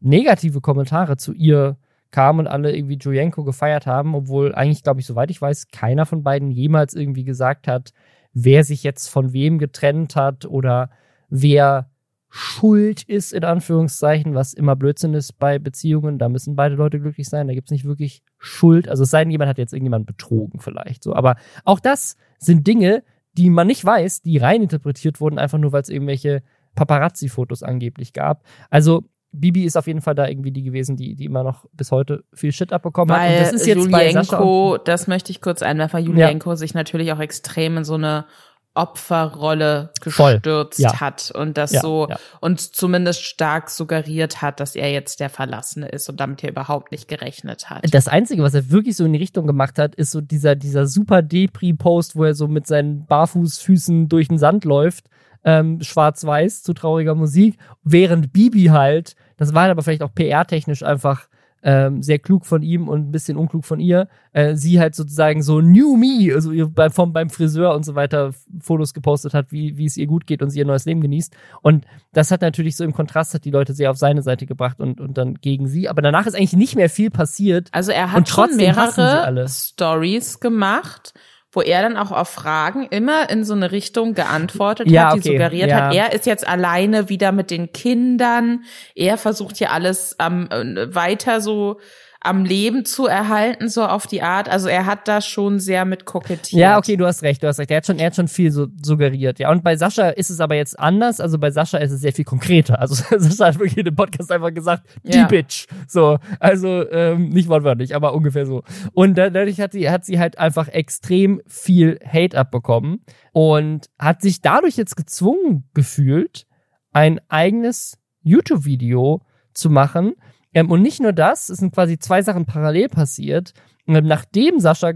negative 0.00 0.60
Kommentare 0.60 1.16
zu 1.16 1.32
ihr 1.32 1.78
kamen 2.10 2.40
und 2.40 2.46
alle 2.46 2.76
irgendwie 2.76 2.98
Julienko 3.00 3.42
gefeiert 3.42 3.86
haben, 3.86 4.14
obwohl 4.14 4.54
eigentlich, 4.54 4.82
glaube 4.82 5.00
ich, 5.00 5.06
soweit 5.06 5.30
ich 5.30 5.40
weiß, 5.42 5.68
keiner 5.68 6.06
von 6.06 6.22
beiden 6.22 6.50
jemals 6.50 6.94
irgendwie 6.94 7.24
gesagt 7.24 7.66
hat, 7.66 7.92
wer 8.32 8.62
sich 8.62 8.84
jetzt 8.84 9.08
von 9.08 9.32
wem 9.32 9.58
getrennt 9.58 10.14
hat 10.14 10.44
oder 10.44 10.90
wer 11.28 11.90
schuld 12.36 13.04
ist, 13.04 13.32
in 13.32 13.44
Anführungszeichen, 13.44 14.34
was 14.34 14.54
immer 14.54 14.74
Blödsinn 14.74 15.14
ist 15.14 15.38
bei 15.38 15.60
Beziehungen. 15.60 16.18
Da 16.18 16.28
müssen 16.28 16.56
beide 16.56 16.74
Leute 16.74 16.98
glücklich 16.98 17.28
sein. 17.28 17.46
Da 17.46 17.54
gibt 17.54 17.68
es 17.68 17.72
nicht 17.72 17.84
wirklich 17.84 18.22
Schuld. 18.38 18.88
Also 18.88 19.04
es 19.04 19.10
sei 19.10 19.22
denn, 19.22 19.30
jemand 19.30 19.48
hat 19.48 19.58
jetzt 19.58 19.72
irgendjemand 19.72 20.06
betrogen 20.06 20.58
vielleicht. 20.58 21.04
So. 21.04 21.14
Aber 21.14 21.36
auch 21.64 21.78
das 21.78 22.16
sind 22.38 22.66
Dinge, 22.66 23.04
die 23.36 23.50
man 23.50 23.66
nicht 23.66 23.84
weiß, 23.84 24.22
die 24.22 24.38
reininterpretiert 24.38 25.20
wurden, 25.20 25.38
einfach 25.38 25.58
nur, 25.58 25.72
weil 25.72 25.82
es 25.82 25.88
irgendwelche 25.88 26.42
Paparazzi-Fotos 26.74 27.62
angeblich 27.62 28.12
gab. 28.12 28.44
Also 28.70 29.04
Bibi 29.32 29.64
ist 29.64 29.76
auf 29.76 29.86
jeden 29.86 30.00
Fall 30.00 30.14
da 30.14 30.28
irgendwie 30.28 30.52
die 30.52 30.62
gewesen, 30.62 30.96
die, 30.96 31.16
die 31.16 31.24
immer 31.24 31.42
noch 31.42 31.66
bis 31.72 31.90
heute 31.90 32.24
viel 32.32 32.52
Shit 32.52 32.72
abbekommen 32.72 33.14
weil 33.14 33.30
hat. 33.30 33.36
Und 33.36 33.42
das 33.42 33.52
ist 33.52 33.66
jetzt 33.66 33.78
Julienko, 33.78 34.78
das 34.78 35.08
möchte 35.08 35.32
ich 35.32 35.40
kurz 35.40 35.62
einwerfen, 35.62 36.04
Julienko 36.04 36.50
ja. 36.50 36.56
sich 36.56 36.74
natürlich 36.74 37.12
auch 37.12 37.18
extrem 37.18 37.78
in 37.78 37.84
so 37.84 37.94
eine 37.94 38.26
Opferrolle 38.74 39.90
gestürzt 40.00 40.80
ja. 40.80 41.00
hat 41.00 41.30
und 41.32 41.56
das 41.56 41.70
ja, 41.72 41.80
so 41.80 42.08
ja. 42.08 42.18
und 42.40 42.60
zumindest 42.60 43.22
stark 43.22 43.70
suggeriert 43.70 44.42
hat, 44.42 44.58
dass 44.58 44.74
er 44.74 44.90
jetzt 44.90 45.20
der 45.20 45.30
Verlassene 45.30 45.88
ist 45.88 46.08
und 46.08 46.18
damit 46.18 46.42
er 46.42 46.50
überhaupt 46.50 46.90
nicht 46.90 47.06
gerechnet 47.06 47.70
hat. 47.70 47.84
Das 47.94 48.08
Einzige, 48.08 48.42
was 48.42 48.54
er 48.54 48.70
wirklich 48.70 48.96
so 48.96 49.04
in 49.04 49.12
die 49.12 49.20
Richtung 49.20 49.46
gemacht 49.46 49.78
hat, 49.78 49.94
ist 49.94 50.10
so 50.10 50.20
dieser, 50.20 50.56
dieser 50.56 50.88
super 50.88 51.22
Depri-Post, 51.22 52.16
wo 52.16 52.24
er 52.24 52.34
so 52.34 52.48
mit 52.48 52.66
seinen 52.66 53.06
Barfußfüßen 53.06 54.08
durch 54.08 54.26
den 54.26 54.38
Sand 54.38 54.64
läuft, 54.64 55.04
ähm, 55.44 55.80
schwarz-weiß 55.80 56.64
zu 56.64 56.72
trauriger 56.72 57.14
Musik, 57.14 57.58
während 57.84 58.32
Bibi 58.32 58.66
halt, 58.66 59.14
das 59.36 59.54
war 59.54 59.70
aber 59.70 59.82
vielleicht 59.82 60.02
auch 60.02 60.14
PR-technisch 60.14 60.82
einfach 60.82 61.28
ähm, 61.64 62.02
sehr 62.02 62.18
klug 62.18 62.44
von 62.44 62.62
ihm 62.62 62.88
und 62.88 63.08
ein 63.08 63.10
bisschen 63.10 63.38
unklug 63.38 63.64
von 63.64 63.80
ihr, 63.80 64.06
äh, 64.32 64.54
sie 64.54 64.78
halt 64.78 64.94
sozusagen 64.94 65.42
so 65.42 65.62
New 65.62 65.96
Me, 65.96 66.32
also 66.34 66.52
ihr 66.52 66.68
beim, 66.68 66.90
vom, 66.90 67.12
beim 67.14 67.30
Friseur 67.30 67.74
und 67.74 67.84
so 67.84 67.94
weiter 67.94 68.32
Fotos 68.60 68.92
gepostet 68.92 69.32
hat, 69.32 69.50
wie, 69.50 69.78
wie 69.78 69.86
es 69.86 69.96
ihr 69.96 70.06
gut 70.06 70.26
geht 70.26 70.42
und 70.42 70.50
sie 70.50 70.58
ihr 70.58 70.66
neues 70.66 70.84
Leben 70.84 71.00
genießt. 71.00 71.34
Und 71.62 71.86
das 72.12 72.30
hat 72.30 72.42
natürlich 72.42 72.76
so 72.76 72.84
im 72.84 72.92
Kontrast 72.92 73.32
hat 73.32 73.46
die 73.46 73.50
Leute 73.50 73.72
sehr 73.72 73.90
auf 73.90 73.96
seine 73.96 74.22
Seite 74.22 74.44
gebracht 74.44 74.78
und, 74.78 75.00
und 75.00 75.16
dann 75.16 75.36
gegen 75.36 75.66
sie. 75.66 75.88
Aber 75.88 76.02
danach 76.02 76.26
ist 76.26 76.34
eigentlich 76.34 76.52
nicht 76.52 76.76
mehr 76.76 76.90
viel 76.90 77.10
passiert. 77.10 77.68
Also 77.72 77.92
er 77.92 78.12
hat 78.12 78.28
schon 78.28 78.56
mehrere 78.56 79.48
Stories 79.48 80.40
gemacht 80.40 81.14
wo 81.54 81.62
er 81.62 81.82
dann 81.82 81.96
auch 81.96 82.10
auf 82.10 82.28
Fragen 82.28 82.86
immer 82.90 83.30
in 83.30 83.44
so 83.44 83.54
eine 83.54 83.72
Richtung 83.72 84.14
geantwortet 84.14 84.88
ja, 84.90 85.06
hat, 85.06 85.14
die 85.14 85.20
okay, 85.20 85.28
suggeriert 85.32 85.70
ja. 85.70 85.86
hat, 85.86 85.94
er 85.94 86.12
ist 86.12 86.26
jetzt 86.26 86.46
alleine 86.46 87.08
wieder 87.08 87.32
mit 87.32 87.50
den 87.50 87.72
Kindern, 87.72 88.64
er 88.94 89.18
versucht 89.18 89.56
hier 89.56 89.70
alles 89.72 90.16
ähm, 90.20 90.48
weiter 90.50 91.40
so 91.40 91.78
am 92.24 92.44
Leben 92.44 92.86
zu 92.86 93.06
erhalten, 93.06 93.68
so 93.68 93.84
auf 93.84 94.06
die 94.06 94.22
Art. 94.22 94.48
Also 94.48 94.68
er 94.68 94.86
hat 94.86 95.06
da 95.06 95.20
schon 95.20 95.60
sehr 95.60 95.84
mit 95.84 96.06
kokettiert. 96.06 96.58
Ja, 96.58 96.78
okay, 96.78 96.96
du 96.96 97.06
hast 97.06 97.22
recht, 97.22 97.42
du 97.42 97.46
hast 97.46 97.58
recht. 97.58 97.70
Er 97.70 97.76
hat 97.76 97.86
schon, 97.86 97.98
er 97.98 98.06
hat 98.06 98.16
schon 98.16 98.28
viel 98.28 98.50
so 98.50 98.66
suggeriert. 98.82 99.38
Ja, 99.38 99.50
und 99.50 99.62
bei 99.62 99.76
Sascha 99.76 100.08
ist 100.08 100.30
es 100.30 100.40
aber 100.40 100.54
jetzt 100.54 100.78
anders. 100.78 101.20
Also 101.20 101.38
bei 101.38 101.50
Sascha 101.50 101.76
ist 101.78 101.92
es 101.92 102.00
sehr 102.00 102.14
viel 102.14 102.24
konkreter. 102.24 102.80
Also 102.80 102.94
Sascha 103.18 103.46
hat 103.46 103.58
wirklich 103.58 103.76
in 103.76 103.84
dem 103.84 103.94
Podcast 103.94 104.32
einfach 104.32 104.54
gesagt, 104.54 104.84
die 105.02 105.18
ja. 105.18 105.26
Bitch. 105.26 105.66
So, 105.86 106.18
also 106.40 106.90
ähm, 106.90 107.28
nicht 107.28 107.48
wortwörtlich, 107.48 107.94
aber 107.94 108.14
ungefähr 108.14 108.46
so. 108.46 108.62
Und 108.94 109.18
dadurch 109.18 109.60
hat 109.60 109.72
sie, 109.72 109.90
hat 109.90 110.06
sie 110.06 110.18
halt 110.18 110.38
einfach 110.38 110.68
extrem 110.68 111.42
viel 111.46 111.98
Hate 112.10 112.38
abbekommen 112.38 113.04
und 113.32 113.90
hat 113.98 114.22
sich 114.22 114.40
dadurch 114.40 114.76
jetzt 114.76 114.96
gezwungen 114.96 115.68
gefühlt, 115.74 116.46
ein 116.92 117.20
eigenes 117.28 117.98
YouTube-Video 118.22 119.20
zu 119.52 119.68
machen, 119.68 120.14
ähm, 120.54 120.70
und 120.70 120.82
nicht 120.82 121.00
nur 121.00 121.12
das, 121.12 121.48
es 121.48 121.58
sind 121.58 121.74
quasi 121.74 121.98
zwei 121.98 122.22
Sachen 122.22 122.46
parallel 122.46 122.88
passiert. 122.88 123.52
Ähm, 123.86 124.06
nachdem 124.06 124.60
Sascha 124.60 124.92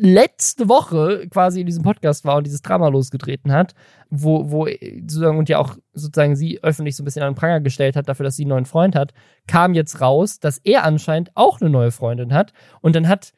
letzte 0.00 0.68
Woche 0.68 1.26
quasi 1.28 1.60
in 1.60 1.66
diesem 1.66 1.82
Podcast 1.82 2.24
war 2.24 2.36
und 2.36 2.46
dieses 2.46 2.62
Drama 2.62 2.86
losgetreten 2.86 3.50
hat, 3.50 3.74
wo, 4.10 4.48
wo 4.50 4.66
sozusagen 4.66 5.38
und 5.38 5.48
ja 5.48 5.58
auch 5.58 5.76
sozusagen 5.92 6.36
sie 6.36 6.62
öffentlich 6.62 6.94
so 6.94 7.02
ein 7.02 7.04
bisschen 7.04 7.24
an 7.24 7.32
den 7.32 7.38
Pranger 7.38 7.60
gestellt 7.60 7.96
hat 7.96 8.08
dafür, 8.08 8.22
dass 8.22 8.36
sie 8.36 8.44
einen 8.44 8.50
neuen 8.50 8.64
Freund 8.64 8.94
hat, 8.94 9.12
kam 9.48 9.74
jetzt 9.74 10.00
raus, 10.00 10.38
dass 10.38 10.58
er 10.58 10.84
anscheinend 10.84 11.32
auch 11.34 11.60
eine 11.60 11.68
neue 11.68 11.90
Freundin 11.90 12.32
hat. 12.32 12.52
Und 12.80 12.94
dann 12.94 13.08
hat 13.08 13.32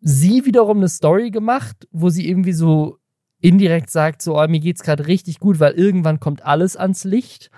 sie 0.00 0.44
wiederum 0.44 0.76
eine 0.76 0.88
Story 0.88 1.30
gemacht, 1.30 1.88
wo 1.90 2.10
sie 2.10 2.28
irgendwie 2.28 2.52
so 2.52 2.98
indirekt 3.40 3.88
sagt, 3.88 4.20
so, 4.20 4.38
oh, 4.38 4.46
mir 4.46 4.60
geht's 4.60 4.82
gerade 4.82 5.06
richtig 5.06 5.40
gut, 5.40 5.58
weil 5.58 5.72
irgendwann 5.72 6.20
kommt 6.20 6.44
alles 6.44 6.76
ans 6.76 7.04
Licht. 7.04 7.50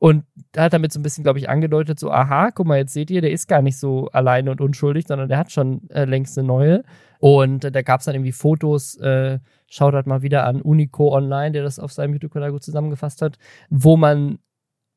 Und 0.00 0.24
hat 0.56 0.72
damit 0.72 0.92
so 0.92 1.00
ein 1.00 1.02
bisschen, 1.02 1.24
glaube 1.24 1.40
ich, 1.40 1.48
angedeutet, 1.48 1.98
so, 1.98 2.12
aha, 2.12 2.50
guck 2.52 2.66
mal, 2.66 2.78
jetzt 2.78 2.92
seht 2.92 3.10
ihr, 3.10 3.20
der 3.20 3.32
ist 3.32 3.48
gar 3.48 3.62
nicht 3.62 3.78
so 3.78 4.08
alleine 4.12 4.52
und 4.52 4.60
unschuldig, 4.60 5.06
sondern 5.08 5.28
der 5.28 5.38
hat 5.38 5.50
schon 5.50 5.90
äh, 5.90 6.04
längst 6.04 6.38
eine 6.38 6.46
neue. 6.46 6.84
Und 7.18 7.64
äh, 7.64 7.72
da 7.72 7.82
gab 7.82 8.00
es 8.00 8.06
dann 8.06 8.14
irgendwie 8.14 8.32
Fotos, 8.32 8.96
äh, 8.98 9.40
schaut 9.66 9.94
halt 9.94 10.06
mal 10.06 10.22
wieder 10.22 10.44
an 10.44 10.62
Unico 10.62 11.12
Online, 11.12 11.50
der 11.50 11.64
das 11.64 11.80
auf 11.80 11.92
seinem 11.92 12.12
YouTube-Kanal 12.12 12.52
gut 12.52 12.62
zusammengefasst 12.62 13.22
hat, 13.22 13.38
wo 13.70 13.96
man 13.96 14.38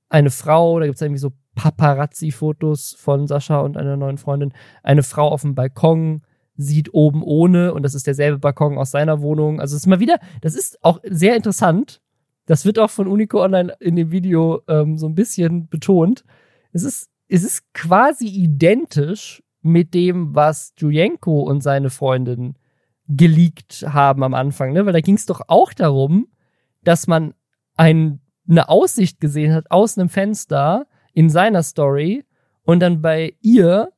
eine 0.10 0.30
Frau, 0.30 0.80
da 0.80 0.86
gibt 0.86 0.98
es 0.98 1.02
irgendwie 1.02 1.20
so 1.20 1.32
Paparazzi-Fotos 1.56 2.96
von 2.98 3.28
Sascha 3.28 3.60
und 3.60 3.78
einer 3.78 3.98
neuen 3.98 4.18
Freundin, 4.18 4.54
eine 4.84 5.04
Frau 5.04 5.30
auf 5.30 5.42
dem 5.42 5.56
Balkon 5.56 6.22
sieht 6.56 6.94
oben 6.94 7.24
ohne 7.24 7.74
und 7.74 7.84
das 7.84 7.96
ist 7.96 8.08
derselbe 8.08 8.38
Balkon 8.38 8.78
aus 8.78 8.92
seiner 8.92 9.22
Wohnung. 9.22 9.60
Also 9.60 9.76
es 9.76 9.84
ist 9.84 9.88
mal 9.88 10.00
wieder, 10.00 10.20
das 10.42 10.56
ist 10.56 10.84
auch 10.84 11.00
sehr 11.04 11.36
interessant, 11.36 12.02
das 12.46 12.66
wird 12.66 12.80
auch 12.80 12.90
von 12.90 13.08
Unico 13.08 13.44
Online 13.44 13.76
in 13.80 13.96
dem 13.96 14.12
Video 14.12 14.62
ähm, 14.68 14.98
so 14.98 15.08
ein 15.08 15.16
bisschen 15.16 15.68
betont. 15.68 16.24
Es 16.72 16.84
ist, 16.84 17.10
es 17.28 17.44
ist 17.44 17.74
quasi 17.74 18.28
identisch 18.28 19.44
mit 19.62 19.94
dem, 19.94 20.34
was 20.36 20.74
Julienko 20.78 21.42
und 21.42 21.62
seine 21.62 21.90
Freundin 21.90 22.56
geleakt 23.08 23.86
haben 23.88 24.24
am 24.24 24.34
Anfang, 24.34 24.74
ne? 24.74 24.86
Weil 24.86 24.94
da 24.94 25.02
ging 25.02 25.16
es 25.16 25.26
doch 25.26 25.42
auch 25.48 25.74
darum, 25.74 26.28
dass 26.84 27.08
man 27.08 27.34
ein, 27.76 28.22
eine 28.50 28.70
Aussicht 28.70 29.20
gesehen 29.20 29.54
hat 29.54 29.70
aus 29.70 29.98
einem 29.98 30.10
Fenster 30.10 30.88
in 31.14 31.30
seiner 31.30 31.64
Story 31.64 32.26
und 32.64 32.80
dann 32.80 33.02
bei 33.02 33.36
ihr 33.42 33.90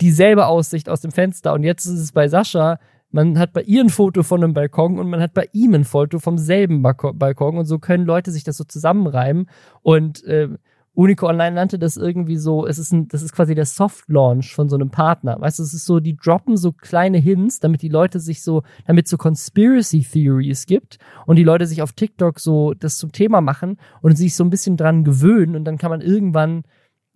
dieselbe 0.00 0.46
Aussicht 0.46 0.88
aus 0.88 1.00
dem 1.00 1.12
Fenster. 1.12 1.52
Und 1.52 1.62
jetzt 1.62 1.84
ist 1.86 2.00
es 2.00 2.12
bei 2.12 2.28
Sascha 2.28 2.78
man 3.10 3.38
hat 3.38 3.52
bei 3.52 3.62
ihr 3.62 3.82
ein 3.82 3.90
Foto 3.90 4.22
von 4.22 4.42
einem 4.42 4.54
Balkon 4.54 4.98
und 4.98 5.10
man 5.10 5.20
hat 5.20 5.34
bei 5.34 5.48
ihm 5.52 5.74
ein 5.74 5.84
Foto 5.84 6.18
vom 6.18 6.38
selben 6.38 6.82
Balkon 6.82 7.58
und 7.58 7.64
so 7.64 7.78
können 7.78 8.04
Leute 8.04 8.30
sich 8.30 8.44
das 8.44 8.56
so 8.56 8.64
zusammenreimen 8.64 9.48
und 9.82 10.24
äh, 10.24 10.48
Unico 10.92 11.28
Online 11.28 11.54
nannte 11.54 11.78
das 11.78 11.96
irgendwie 11.96 12.36
so, 12.36 12.66
es 12.66 12.78
ist 12.78 12.92
ein, 12.92 13.06
das 13.08 13.22
ist 13.22 13.32
quasi 13.32 13.54
der 13.54 13.64
Soft 13.64 14.08
Launch 14.08 14.54
von 14.54 14.68
so 14.68 14.76
einem 14.76 14.90
Partner. 14.90 15.40
Weißt 15.40 15.58
du, 15.58 15.62
es 15.62 15.72
ist 15.72 15.86
so, 15.86 16.00
die 16.00 16.16
droppen 16.16 16.56
so 16.56 16.72
kleine 16.72 17.18
Hints, 17.18 17.60
damit 17.60 17.82
die 17.82 17.88
Leute 17.88 18.18
sich 18.18 18.42
so, 18.42 18.64
damit 18.86 19.06
so 19.06 19.16
Conspiracy 19.16 20.02
Theories 20.02 20.66
gibt 20.66 20.98
und 21.26 21.36
die 21.36 21.44
Leute 21.44 21.66
sich 21.66 21.80
auf 21.80 21.92
TikTok 21.92 22.40
so 22.40 22.74
das 22.74 22.98
zum 22.98 23.12
Thema 23.12 23.40
machen 23.40 23.78
und 24.02 24.18
sich 24.18 24.34
so 24.34 24.42
ein 24.42 24.50
bisschen 24.50 24.76
dran 24.76 25.04
gewöhnen 25.04 25.54
und 25.54 25.64
dann 25.64 25.78
kann 25.78 25.90
man 25.90 26.00
irgendwann 26.00 26.64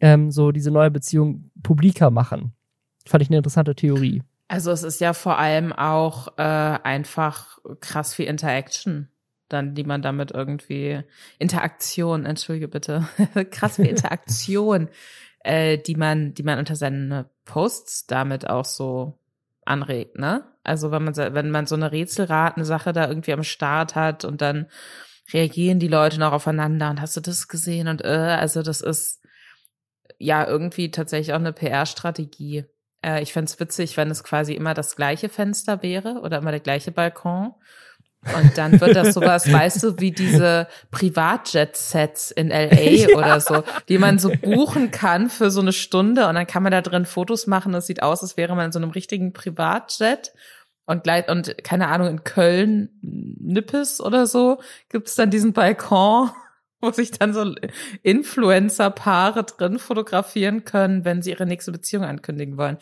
ähm, 0.00 0.30
so 0.30 0.52
diese 0.52 0.70
neue 0.70 0.90
Beziehung 0.90 1.50
publiker 1.62 2.10
machen. 2.10 2.52
Fand 3.06 3.22
ich 3.22 3.28
eine 3.28 3.38
interessante 3.38 3.74
Theorie. 3.74 4.22
Also 4.48 4.70
es 4.72 4.82
ist 4.82 5.00
ja 5.00 5.14
vor 5.14 5.38
allem 5.38 5.72
auch 5.72 6.28
äh, 6.38 6.42
einfach 6.42 7.58
krass 7.80 8.14
viel 8.14 8.26
Interaction. 8.26 9.08
dann, 9.48 9.74
die 9.74 9.84
man 9.84 10.02
damit 10.02 10.32
irgendwie 10.32 11.02
Interaktion, 11.38 12.26
entschuldige 12.26 12.68
bitte, 12.68 13.06
krass 13.50 13.78
wie 13.78 13.88
Interaktion, 13.88 14.88
äh, 15.40 15.78
die 15.78 15.96
man, 15.96 16.34
die 16.34 16.42
man 16.42 16.58
unter 16.58 16.76
seinen 16.76 17.26
Posts 17.44 18.06
damit 18.06 18.48
auch 18.48 18.64
so 18.64 19.18
anregt, 19.64 20.18
ne? 20.18 20.44
Also 20.62 20.90
wenn 20.90 21.04
man 21.04 21.14
wenn 21.16 21.50
man 21.50 21.66
so 21.66 21.74
eine 21.74 21.92
Rätselraten-Sache 21.92 22.92
da 22.92 23.08
irgendwie 23.08 23.34
am 23.34 23.44
Start 23.44 23.94
hat 23.94 24.24
und 24.24 24.40
dann 24.40 24.66
reagieren 25.32 25.78
die 25.78 25.88
Leute 25.88 26.18
noch 26.18 26.32
aufeinander 26.32 26.90
und 26.90 27.00
hast 27.00 27.16
du 27.16 27.20
das 27.20 27.48
gesehen 27.48 27.88
und 27.88 28.02
äh, 28.04 28.08
also 28.08 28.62
das 28.62 28.80
ist 28.80 29.22
ja 30.18 30.46
irgendwie 30.46 30.90
tatsächlich 30.90 31.32
auch 31.34 31.38
eine 31.38 31.52
PR-Strategie. 31.52 32.64
Äh, 33.04 33.22
ich 33.22 33.32
fände 33.32 33.52
witzig, 33.58 33.96
wenn 33.96 34.10
es 34.10 34.24
quasi 34.24 34.54
immer 34.54 34.74
das 34.74 34.96
gleiche 34.96 35.28
Fenster 35.28 35.82
wäre 35.82 36.20
oder 36.22 36.38
immer 36.38 36.50
der 36.50 36.60
gleiche 36.60 36.92
Balkon 36.92 37.54
und 38.36 38.56
dann 38.56 38.80
wird 38.80 38.96
das 38.96 39.14
sowas, 39.14 39.50
weißt 39.50 39.82
du, 39.82 40.00
wie 40.00 40.12
diese 40.12 40.66
Privatjet-Sets 40.90 42.30
in 42.30 42.48
LA 42.48 42.72
ja. 42.80 43.08
oder 43.16 43.40
so, 43.40 43.62
die 43.88 43.98
man 43.98 44.18
so 44.18 44.30
buchen 44.30 44.90
kann 44.90 45.28
für 45.28 45.50
so 45.50 45.60
eine 45.60 45.72
Stunde 45.72 46.26
und 46.28 46.34
dann 46.34 46.46
kann 46.46 46.62
man 46.62 46.72
da 46.72 46.80
drin 46.80 47.04
Fotos 47.04 47.46
machen. 47.46 47.74
Es 47.74 47.86
sieht 47.86 48.02
aus, 48.02 48.22
als 48.22 48.36
wäre 48.36 48.54
man 48.56 48.66
in 48.66 48.72
so 48.72 48.78
einem 48.78 48.90
richtigen 48.90 49.32
Privatjet. 49.32 50.32
Und 50.86 51.02
gleich, 51.02 51.28
und 51.28 51.64
keine 51.64 51.88
Ahnung, 51.88 52.08
in 52.08 52.24
Köln, 52.24 52.90
Nippes 53.00 54.02
oder 54.02 54.26
so, 54.26 54.60
gibt's 54.90 55.14
dann 55.14 55.30
diesen 55.30 55.54
Balkon, 55.54 56.30
wo 56.84 56.92
sich 56.92 57.10
dann 57.10 57.32
so 57.32 57.54
Influencer-Paare 58.02 59.44
drin 59.44 59.78
fotografieren 59.78 60.64
können, 60.64 61.04
wenn 61.04 61.22
sie 61.22 61.30
ihre 61.30 61.46
nächste 61.46 61.72
Beziehung 61.72 62.04
ankündigen 62.04 62.56
wollen. 62.56 62.78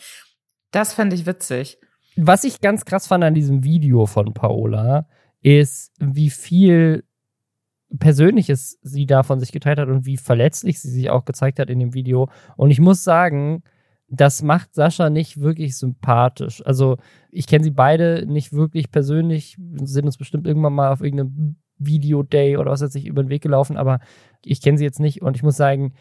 Das 0.71 0.93
fände 0.93 1.15
ich 1.15 1.25
witzig. 1.25 1.79
Was 2.15 2.43
ich 2.43 2.61
ganz 2.61 2.85
krass 2.85 3.07
fand 3.07 3.23
an 3.23 3.33
diesem 3.33 3.63
Video 3.63 4.05
von 4.05 4.33
Paola, 4.33 5.07
ist, 5.41 5.91
wie 5.99 6.29
viel 6.29 7.03
Persönliches 7.99 8.79
sie 8.81 9.05
da 9.05 9.23
von 9.23 9.39
sich 9.39 9.51
geteilt 9.51 9.77
hat 9.77 9.89
und 9.89 10.05
wie 10.05 10.17
verletzlich 10.17 10.81
sie 10.81 10.89
sich 10.89 11.09
auch 11.09 11.25
gezeigt 11.25 11.59
hat 11.59 11.69
in 11.69 11.79
dem 11.79 11.93
Video. 11.93 12.29
Und 12.55 12.71
ich 12.71 12.79
muss 12.79 13.03
sagen, 13.03 13.63
das 14.07 14.41
macht 14.41 14.73
Sascha 14.73 15.09
nicht 15.09 15.39
wirklich 15.41 15.77
sympathisch. 15.77 16.65
Also 16.65 16.97
ich 17.29 17.45
kenne 17.45 17.63
sie 17.63 17.71
beide 17.71 18.25
nicht 18.25 18.53
wirklich 18.53 18.91
persönlich, 18.91 19.57
sind 19.83 20.05
uns 20.05 20.17
bestimmt 20.17 20.47
irgendwann 20.47 20.73
mal 20.73 20.91
auf 20.91 21.01
irgendeinem 21.01 21.57
Video-Day 21.77 22.57
oder 22.57 22.71
was 22.71 22.81
weiß 22.81 22.95
ich 22.95 23.05
über 23.05 23.23
den 23.23 23.29
Weg 23.29 23.41
gelaufen, 23.41 23.77
aber 23.77 23.99
ich 24.43 24.61
kenne 24.61 24.77
sie 24.77 24.83
jetzt 24.83 24.99
nicht 24.99 25.21
und 25.21 25.35
ich 25.35 25.43
muss 25.43 25.57
sagen, 25.57 25.93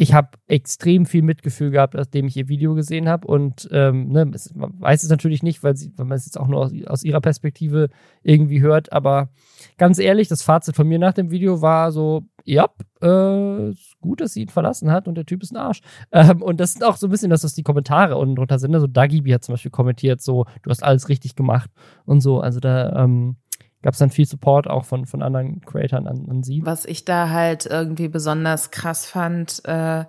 ich 0.00 0.14
habe 0.14 0.28
extrem 0.46 1.06
viel 1.06 1.22
Mitgefühl 1.22 1.72
gehabt, 1.72 1.94
nachdem 1.94 2.28
ich 2.28 2.36
ihr 2.36 2.48
Video 2.48 2.76
gesehen 2.76 3.08
habe. 3.08 3.26
Und 3.26 3.68
ähm, 3.72 4.10
ne, 4.10 4.26
man 4.54 4.80
weiß 4.80 5.02
es 5.02 5.10
natürlich 5.10 5.42
nicht, 5.42 5.64
weil, 5.64 5.76
sie, 5.76 5.92
weil 5.96 6.06
man 6.06 6.16
es 6.16 6.24
jetzt 6.24 6.38
auch 6.38 6.46
nur 6.46 6.60
aus, 6.60 6.72
aus, 6.86 7.02
ihrer 7.02 7.20
Perspektive 7.20 7.88
irgendwie 8.22 8.60
hört. 8.60 8.92
Aber 8.92 9.30
ganz 9.76 9.98
ehrlich, 9.98 10.28
das 10.28 10.42
Fazit 10.42 10.76
von 10.76 10.86
mir 10.86 11.00
nach 11.00 11.14
dem 11.14 11.32
Video 11.32 11.62
war 11.62 11.90
so, 11.90 12.22
ja, 12.44 12.68
äh, 13.00 13.74
gut, 14.00 14.20
dass 14.20 14.34
sie 14.34 14.42
ihn 14.42 14.50
verlassen 14.50 14.92
hat 14.92 15.08
und 15.08 15.16
der 15.16 15.26
Typ 15.26 15.42
ist 15.42 15.50
ein 15.50 15.56
Arsch. 15.56 15.80
Ähm, 16.10 16.42
und 16.42 16.58
das 16.58 16.72
sind 16.72 16.84
auch 16.84 16.96
so 16.96 17.08
ein 17.08 17.10
bisschen 17.10 17.30
das, 17.30 17.44
was 17.44 17.54
die 17.54 17.62
Kommentare 17.62 18.16
unten 18.16 18.36
drunter 18.36 18.58
sind. 18.58 18.74
Also 18.74 18.86
Dagibi 18.86 19.30
hat 19.32 19.44
zum 19.44 19.54
Beispiel 19.54 19.70
kommentiert, 19.70 20.22
so, 20.22 20.46
du 20.62 20.70
hast 20.70 20.82
alles 20.82 21.08
richtig 21.08 21.34
gemacht 21.34 21.70
und 22.06 22.20
so. 22.20 22.40
Also 22.40 22.60
da, 22.60 23.04
ähm, 23.04 23.36
gab 23.82 23.92
es 23.92 23.98
dann 23.98 24.10
viel 24.10 24.26
Support 24.26 24.68
auch 24.68 24.84
von, 24.84 25.06
von 25.06 25.22
anderen 25.22 25.60
Creatoren 25.60 26.06
an, 26.06 26.26
an 26.28 26.42
sie. 26.42 26.62
Was 26.64 26.84
ich 26.84 27.04
da 27.04 27.30
halt 27.30 27.66
irgendwie 27.66 28.08
besonders 28.08 28.70
krass 28.70 29.06
fand, 29.06 29.64
äh, 29.64 30.04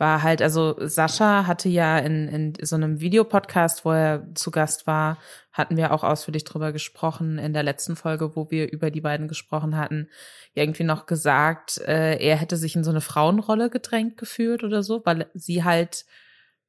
war 0.00 0.22
halt, 0.22 0.40
also 0.40 0.76
Sascha 0.78 1.46
hatte 1.46 1.68
ja 1.68 1.98
in, 1.98 2.26
in 2.28 2.54
so 2.62 2.74
einem 2.74 3.00
Videopodcast, 3.00 3.84
wo 3.84 3.92
er 3.92 4.34
zu 4.34 4.50
Gast 4.50 4.86
war, 4.86 5.18
hatten 5.52 5.76
wir 5.76 5.92
auch 5.92 6.02
ausführlich 6.02 6.44
drüber 6.44 6.72
gesprochen 6.72 7.38
in 7.38 7.52
der 7.52 7.62
letzten 7.62 7.96
Folge, 7.96 8.34
wo 8.34 8.50
wir 8.50 8.72
über 8.72 8.90
die 8.90 9.02
beiden 9.02 9.28
gesprochen 9.28 9.76
hatten, 9.76 10.08
irgendwie 10.54 10.84
noch 10.84 11.04
gesagt, 11.04 11.78
äh, 11.86 12.16
er 12.16 12.36
hätte 12.36 12.56
sich 12.56 12.76
in 12.76 12.84
so 12.84 12.90
eine 12.90 13.02
Frauenrolle 13.02 13.68
gedrängt 13.68 14.16
gefühlt 14.16 14.64
oder 14.64 14.82
so, 14.82 15.02
weil 15.04 15.26
sie 15.34 15.64
halt 15.64 16.06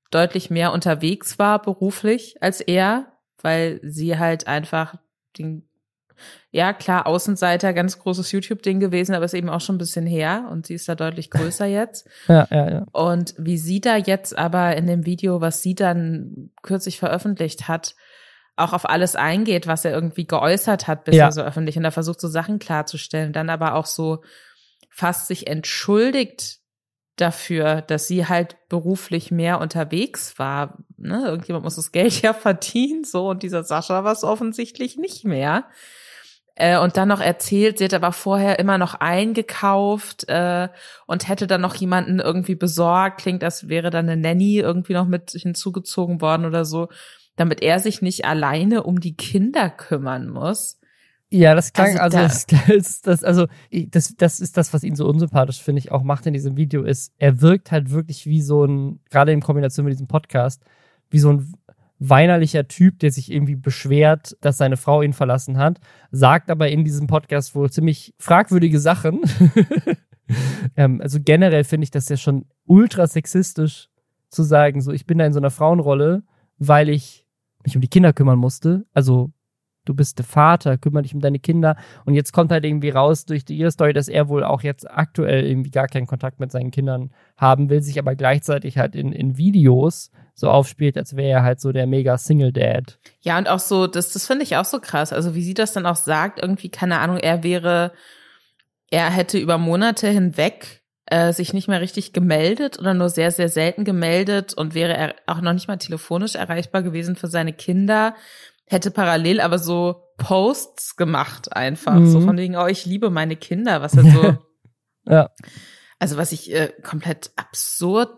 deutlich 0.10 0.50
mehr 0.50 0.74
unterwegs 0.74 1.40
war 1.40 1.62
beruflich 1.62 2.36
als 2.44 2.60
er, 2.60 3.14
weil 3.42 3.80
sie 3.82 4.20
halt 4.20 4.46
einfach 4.46 4.96
den 5.38 5.70
ja, 6.52 6.74
klar, 6.74 7.08
Außenseiter, 7.08 7.74
ganz 7.74 8.00
großes 8.00 8.32
YouTube-Ding 8.32 8.80
gewesen, 8.80 9.16
aber 9.16 9.26
ist 9.26 9.34
eben 9.34 9.50
auch 9.50 9.62
schon 9.62 9.76
ein 9.76 9.80
bisschen 9.80 10.06
her 10.06 10.48
und 10.52 10.68
sie 10.68 10.74
ist 10.74 10.90
da 10.90 10.96
deutlich 10.96 11.30
größer 11.30 11.66
jetzt. 11.66 12.08
ja, 12.28 12.48
ja, 12.52 12.72
ja. 12.72 12.86
Und 12.92 13.34
wie 13.38 13.58
sie 13.58 13.80
da 13.80 13.96
jetzt 13.96 14.38
aber 14.38 14.76
in 14.76 14.88
dem 14.88 15.06
Video, 15.06 15.40
was 15.42 15.62
sie 15.62 15.76
dann 15.76 16.52
kürzlich 16.62 17.00
veröffentlicht 17.00 17.68
hat, 17.68 17.96
auch 18.58 18.74
auf 18.74 18.90
alles 18.90 19.16
eingeht, 19.16 19.66
was 19.68 19.86
er 19.86 19.92
irgendwie 19.92 20.28
geäußert 20.28 20.88
hat 20.88 21.06
bisher 21.06 21.26
ja. 21.26 21.32
so 21.32 21.42
öffentlich 21.42 21.78
und 21.78 21.84
da 21.84 21.92
versucht 21.92 22.20
so 22.20 22.28
Sachen 22.28 22.60
klarzustellen, 22.60 23.34
dann 23.34 23.50
aber 23.50 23.76
auch 23.76 23.86
so 23.86 24.24
fast 24.90 25.28
sich 25.28 25.48
entschuldigt 25.48 26.60
dafür, 27.16 27.82
dass 27.82 28.08
sie 28.08 28.28
halt 28.28 28.58
beruflich 28.68 29.32
mehr 29.32 29.60
unterwegs 29.62 30.38
war. 30.40 30.80
Ne? 30.98 31.24
Irgendjemand 31.26 31.64
muss 31.64 31.76
das 31.76 31.92
Geld 31.92 32.22
ja 32.22 32.34
verdienen, 32.34 33.04
so 33.04 33.30
und 33.30 33.44
dieser 33.44 33.64
Sascha 33.64 34.04
war 34.04 34.12
es 34.12 34.24
offensichtlich 34.24 34.98
nicht 34.98 35.24
mehr. 35.24 35.66
Äh, 36.62 36.78
und 36.78 36.96
dann 36.96 37.08
noch 37.08 37.22
erzählt, 37.22 37.80
sie 37.80 37.86
hätte 37.86 37.96
aber 37.96 38.12
vorher 38.12 38.60
immer 38.60 38.78
noch 38.78 38.94
eingekauft 38.94 40.30
äh, 40.30 40.70
und 41.08 41.28
hätte 41.28 41.48
dann 41.48 41.62
noch 41.62 41.74
jemanden 41.74 42.20
irgendwie 42.20 42.54
besorgt. 42.54 43.22
Klingt, 43.22 43.44
als 43.44 43.68
wäre 43.68 43.90
dann 43.90 44.08
eine 44.08 44.22
Nanny 44.22 44.60
irgendwie 44.60 44.94
noch 44.94 45.08
mit 45.08 45.32
hinzugezogen 45.32 46.22
worden 46.22 46.46
oder 46.46 46.64
so, 46.64 46.90
damit 47.36 47.64
er 47.64 47.80
sich 47.80 48.04
nicht 48.04 48.26
alleine 48.26 48.84
um 48.84 49.00
die 49.00 49.16
Kinder 49.16 49.72
kümmern 49.72 50.30
muss. 50.30 50.80
Ja, 51.32 51.56
das 51.56 51.74
klang, 51.74 51.98
also, 51.98 52.20
also 52.20 52.46
da, 52.50 52.58
das, 52.68 53.02
das, 53.02 53.24
also 53.24 53.48
das, 53.72 54.16
das 54.16 54.40
ist 54.40 54.56
das, 54.56 54.72
was 54.72 54.84
ihn 54.84 54.96
so 54.96 55.08
unsympathisch, 55.08 55.64
finde 55.64 55.80
ich, 55.80 55.92
auch 55.92 56.04
macht 56.04 56.28
in 56.28 56.34
diesem 56.34 56.58
Video, 56.58 56.84
ist, 56.84 57.12
er 57.18 57.42
wirkt 57.42 57.72
halt 57.72 57.90
wirklich 57.90 58.28
wie 58.28 58.42
so 58.44 58.66
ein, 58.66 59.00
gerade 59.10 59.32
in 59.32 59.42
Kombination 59.42 59.86
mit 59.86 59.94
diesem 59.94 60.08
Podcast, 60.08 60.62
wie 61.10 61.20
so 61.20 61.32
ein 61.32 61.54
weinerlicher 62.04 62.68
Typ, 62.68 62.98
der 63.00 63.12
sich 63.12 63.32
irgendwie 63.32 63.56
beschwert, 63.56 64.36
dass 64.42 64.58
seine 64.58 64.76
Frau 64.76 65.04
ihn 65.04 65.14
verlassen 65.14 65.60
hat, 65.60 65.80
sagt 66.10 66.50
aber 66.50 66.70
in 66.70 66.84
diesem 66.84 67.06
Podcast 67.06 67.54
wohl 67.54 67.70
ziemlich 67.70 68.16
fragwürdige 68.18 68.80
Sachen. 68.80 69.22
ähm, 70.76 71.00
also 71.00 71.20
generell 71.24 71.64
finde 71.64 71.84
ich 71.84 71.92
das 71.92 72.10
ja 72.10 72.18
schon 72.18 72.46
ultra 72.66 73.06
sexistisch 73.06 73.90
zu 74.30 74.42
sagen, 74.42 74.82
so 74.82 74.92
ich 74.92 75.06
bin 75.06 75.20
da 75.20 75.28
in 75.28 75.34
so 75.34 75.40
einer 75.40 75.52
Frauenrolle, 75.52 76.24
weil 76.58 76.90
ich 76.90 77.28
mich 77.64 77.76
um 77.76 77.82
die 77.82 77.88
Kinder 77.88 78.14
kümmern 78.14 78.40
musste. 78.40 78.86
Also 78.94 79.32
du 79.86 79.94
bist 79.94 80.18
der 80.18 80.26
Vater, 80.26 80.78
kümmere 80.78 81.04
dich 81.04 81.14
um 81.14 81.22
deine 81.22 81.40
Kinder. 81.40 81.76
Und 82.06 82.14
jetzt 82.14 82.34
kommt 82.34 82.52
halt 82.52 82.66
irgendwie 82.66 82.90
raus 82.90 83.26
durch 83.26 83.46
die 83.46 83.58
ihre 83.58 83.72
Story, 83.72 83.94
dass 83.94 84.08
er 84.08 84.30
wohl 84.30 84.44
auch 84.44 84.62
jetzt 84.62 84.90
aktuell 84.90 85.46
irgendwie 85.46 85.72
gar 85.72 85.88
keinen 85.88 86.08
Kontakt 86.08 86.40
mit 86.40 86.52
seinen 86.52 86.72
Kindern 86.72 87.12
haben 87.38 87.70
will, 87.70 87.82
sich 87.82 88.00
aber 88.00 88.16
gleichzeitig 88.16 88.78
halt 88.78 88.96
in, 88.96 89.12
in 89.12 89.38
Videos 89.38 90.12
so 90.34 90.50
aufspielt, 90.50 90.98
als 90.98 91.16
wäre 91.16 91.30
er 91.30 91.44
halt 91.44 91.60
so 91.60 91.72
der 91.72 91.88
mega 91.88 92.18
Single 92.18 92.52
Dad. 92.52 93.00
Ja, 93.22 93.38
und 93.38 93.50
auch 93.50 93.60
so, 93.60 93.88
das, 93.88 94.14
das 94.14 94.28
finde 94.28 94.44
ich 94.44 94.58
auch 94.58 94.66
so 94.66 94.80
krass. 94.80 95.14
Also 95.14 95.36
wie 95.36 95.44
sie 95.44 95.54
das 95.54 95.74
dann 95.74 95.86
auch 95.86 95.96
sagt, 95.96 96.42
irgendwie, 96.42 96.70
keine 96.70 97.00
Ahnung, 97.00 97.18
er 97.18 97.44
wäre, 97.44 97.92
er 98.90 99.10
hätte 99.10 99.38
über 99.38 99.58
Monate 99.58 100.08
hinweg 100.08 100.82
äh, 101.08 101.34
sich 101.34 101.54
nicht 101.54 101.68
mehr 101.68 101.82
richtig 101.82 102.14
gemeldet 102.14 102.80
oder 102.80 102.94
nur 102.94 103.10
sehr, 103.10 103.32
sehr 103.32 103.50
selten 103.50 103.84
gemeldet 103.84 104.54
und 104.54 104.74
wäre 104.74 104.96
er 104.96 105.16
auch 105.28 105.42
noch 105.42 105.54
nicht 105.54 105.68
mal 105.68 105.78
telefonisch 105.78 106.36
erreichbar 106.36 106.84
gewesen 106.84 107.16
für 107.16 107.28
seine 107.28 107.54
Kinder 107.54 108.16
hätte 108.72 108.92
parallel 108.92 109.42
aber 109.42 109.60
so 109.60 110.04
Posts 110.18 110.96
gemacht 110.96 111.56
einfach, 111.56 111.96
mhm. 111.96 112.10
so 112.10 112.22
von 112.22 112.38
wegen, 112.38 112.56
oh, 112.56 112.68
ich 112.68 112.86
liebe 112.86 113.10
meine 113.10 113.36
Kinder, 113.36 113.82
was 113.82 113.96
halt 113.96 114.08
so, 114.08 114.38
ja. 115.12 115.30
also 116.00 116.18
was 116.18 116.32
ich 116.32 116.54
äh, 116.54 116.72
komplett 116.84 117.32
absurd 117.36 118.12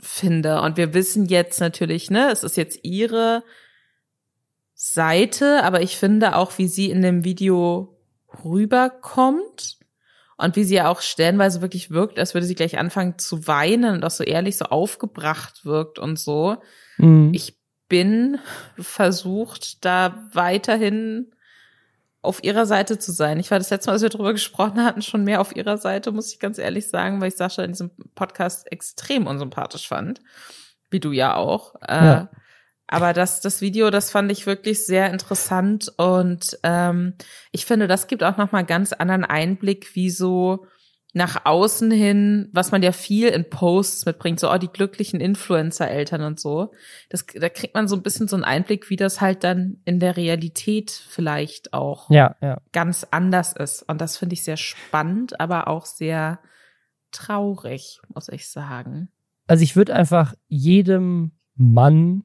finde. 0.00 0.60
Und 0.62 0.76
wir 0.76 0.94
wissen 0.94 1.26
jetzt 1.26 1.60
natürlich, 1.60 2.10
ne, 2.10 2.30
es 2.30 2.42
ist 2.42 2.56
jetzt 2.56 2.80
ihre 2.82 3.42
Seite, 4.74 5.62
aber 5.62 5.82
ich 5.82 5.96
finde 5.96 6.36
auch, 6.36 6.58
wie 6.58 6.68
sie 6.68 6.90
in 6.90 7.02
dem 7.02 7.24
Video 7.24 7.96
rüberkommt 8.44 9.78
und 10.36 10.56
wie 10.56 10.64
sie 10.64 10.74
ja 10.74 10.88
auch 10.88 11.00
stellenweise 11.00 11.62
wirklich 11.62 11.90
wirkt, 11.90 12.18
als 12.18 12.34
würde 12.34 12.46
sie 12.46 12.56
gleich 12.56 12.78
anfangen 12.78 13.18
zu 13.18 13.46
weinen 13.46 13.94
und 13.94 14.04
auch 14.04 14.10
so 14.10 14.24
ehrlich 14.24 14.56
so 14.56 14.66
aufgebracht 14.66 15.64
wirkt 15.64 15.98
und 15.98 16.18
so. 16.18 16.56
Mhm. 16.98 17.30
Ich 17.32 17.63
bin 17.94 18.40
versucht, 18.76 19.84
da 19.84 20.28
weiterhin 20.32 21.30
auf 22.22 22.42
ihrer 22.42 22.66
Seite 22.66 22.98
zu 22.98 23.12
sein. 23.12 23.38
Ich 23.38 23.52
war 23.52 23.58
das 23.58 23.70
letzte 23.70 23.88
Mal, 23.88 23.92
als 23.92 24.02
wir 24.02 24.08
darüber 24.08 24.32
gesprochen 24.32 24.84
hatten, 24.84 25.00
schon 25.00 25.22
mehr 25.22 25.40
auf 25.40 25.54
ihrer 25.54 25.78
Seite, 25.78 26.10
muss 26.10 26.32
ich 26.32 26.40
ganz 26.40 26.58
ehrlich 26.58 26.88
sagen, 26.88 27.20
weil 27.20 27.28
ich 27.28 27.36
Sascha 27.36 27.62
in 27.62 27.70
diesem 27.70 27.92
Podcast 28.16 28.72
extrem 28.72 29.28
unsympathisch 29.28 29.86
fand. 29.86 30.20
Wie 30.90 30.98
du 30.98 31.12
ja 31.12 31.36
auch. 31.36 31.76
Äh, 31.86 31.94
ja. 31.94 32.20
Äh, 32.22 32.26
aber 32.88 33.12
das, 33.12 33.40
das 33.40 33.60
Video, 33.60 33.90
das 33.90 34.10
fand 34.10 34.32
ich 34.32 34.44
wirklich 34.44 34.84
sehr 34.84 35.10
interessant 35.10 35.92
und 35.96 36.58
ähm, 36.64 37.14
ich 37.52 37.64
finde, 37.64 37.86
das 37.86 38.08
gibt 38.08 38.24
auch 38.24 38.36
nochmal 38.38 38.64
ganz 38.64 38.92
anderen 38.92 39.24
Einblick, 39.24 39.94
wie 39.94 40.10
so 40.10 40.66
nach 41.14 41.46
außen 41.46 41.92
hin, 41.92 42.48
was 42.52 42.72
man 42.72 42.82
ja 42.82 42.90
viel 42.90 43.28
in 43.28 43.48
Posts 43.48 44.04
mitbringt, 44.04 44.40
so 44.40 44.50
oh, 44.50 44.58
die 44.58 44.68
glücklichen 44.68 45.20
Influencer-Eltern 45.20 46.22
und 46.22 46.40
so. 46.40 46.72
Das, 47.08 47.24
da 47.24 47.48
kriegt 47.48 47.74
man 47.74 47.86
so 47.86 47.94
ein 47.94 48.02
bisschen 48.02 48.26
so 48.26 48.34
einen 48.34 48.44
Einblick, 48.44 48.90
wie 48.90 48.96
das 48.96 49.20
halt 49.20 49.44
dann 49.44 49.78
in 49.84 50.00
der 50.00 50.16
Realität 50.16 50.90
vielleicht 50.90 51.72
auch 51.72 52.10
ja, 52.10 52.34
ja. 52.42 52.60
ganz 52.72 53.06
anders 53.12 53.52
ist. 53.52 53.82
Und 53.82 54.00
das 54.00 54.16
finde 54.16 54.34
ich 54.34 54.42
sehr 54.42 54.56
spannend, 54.56 55.40
aber 55.40 55.68
auch 55.68 55.86
sehr 55.86 56.40
traurig, 57.12 58.00
muss 58.12 58.28
ich 58.28 58.48
sagen. 58.48 59.08
Also 59.46 59.62
ich 59.62 59.76
würde 59.76 59.94
einfach 59.94 60.34
jedem 60.48 61.30
Mann 61.54 62.24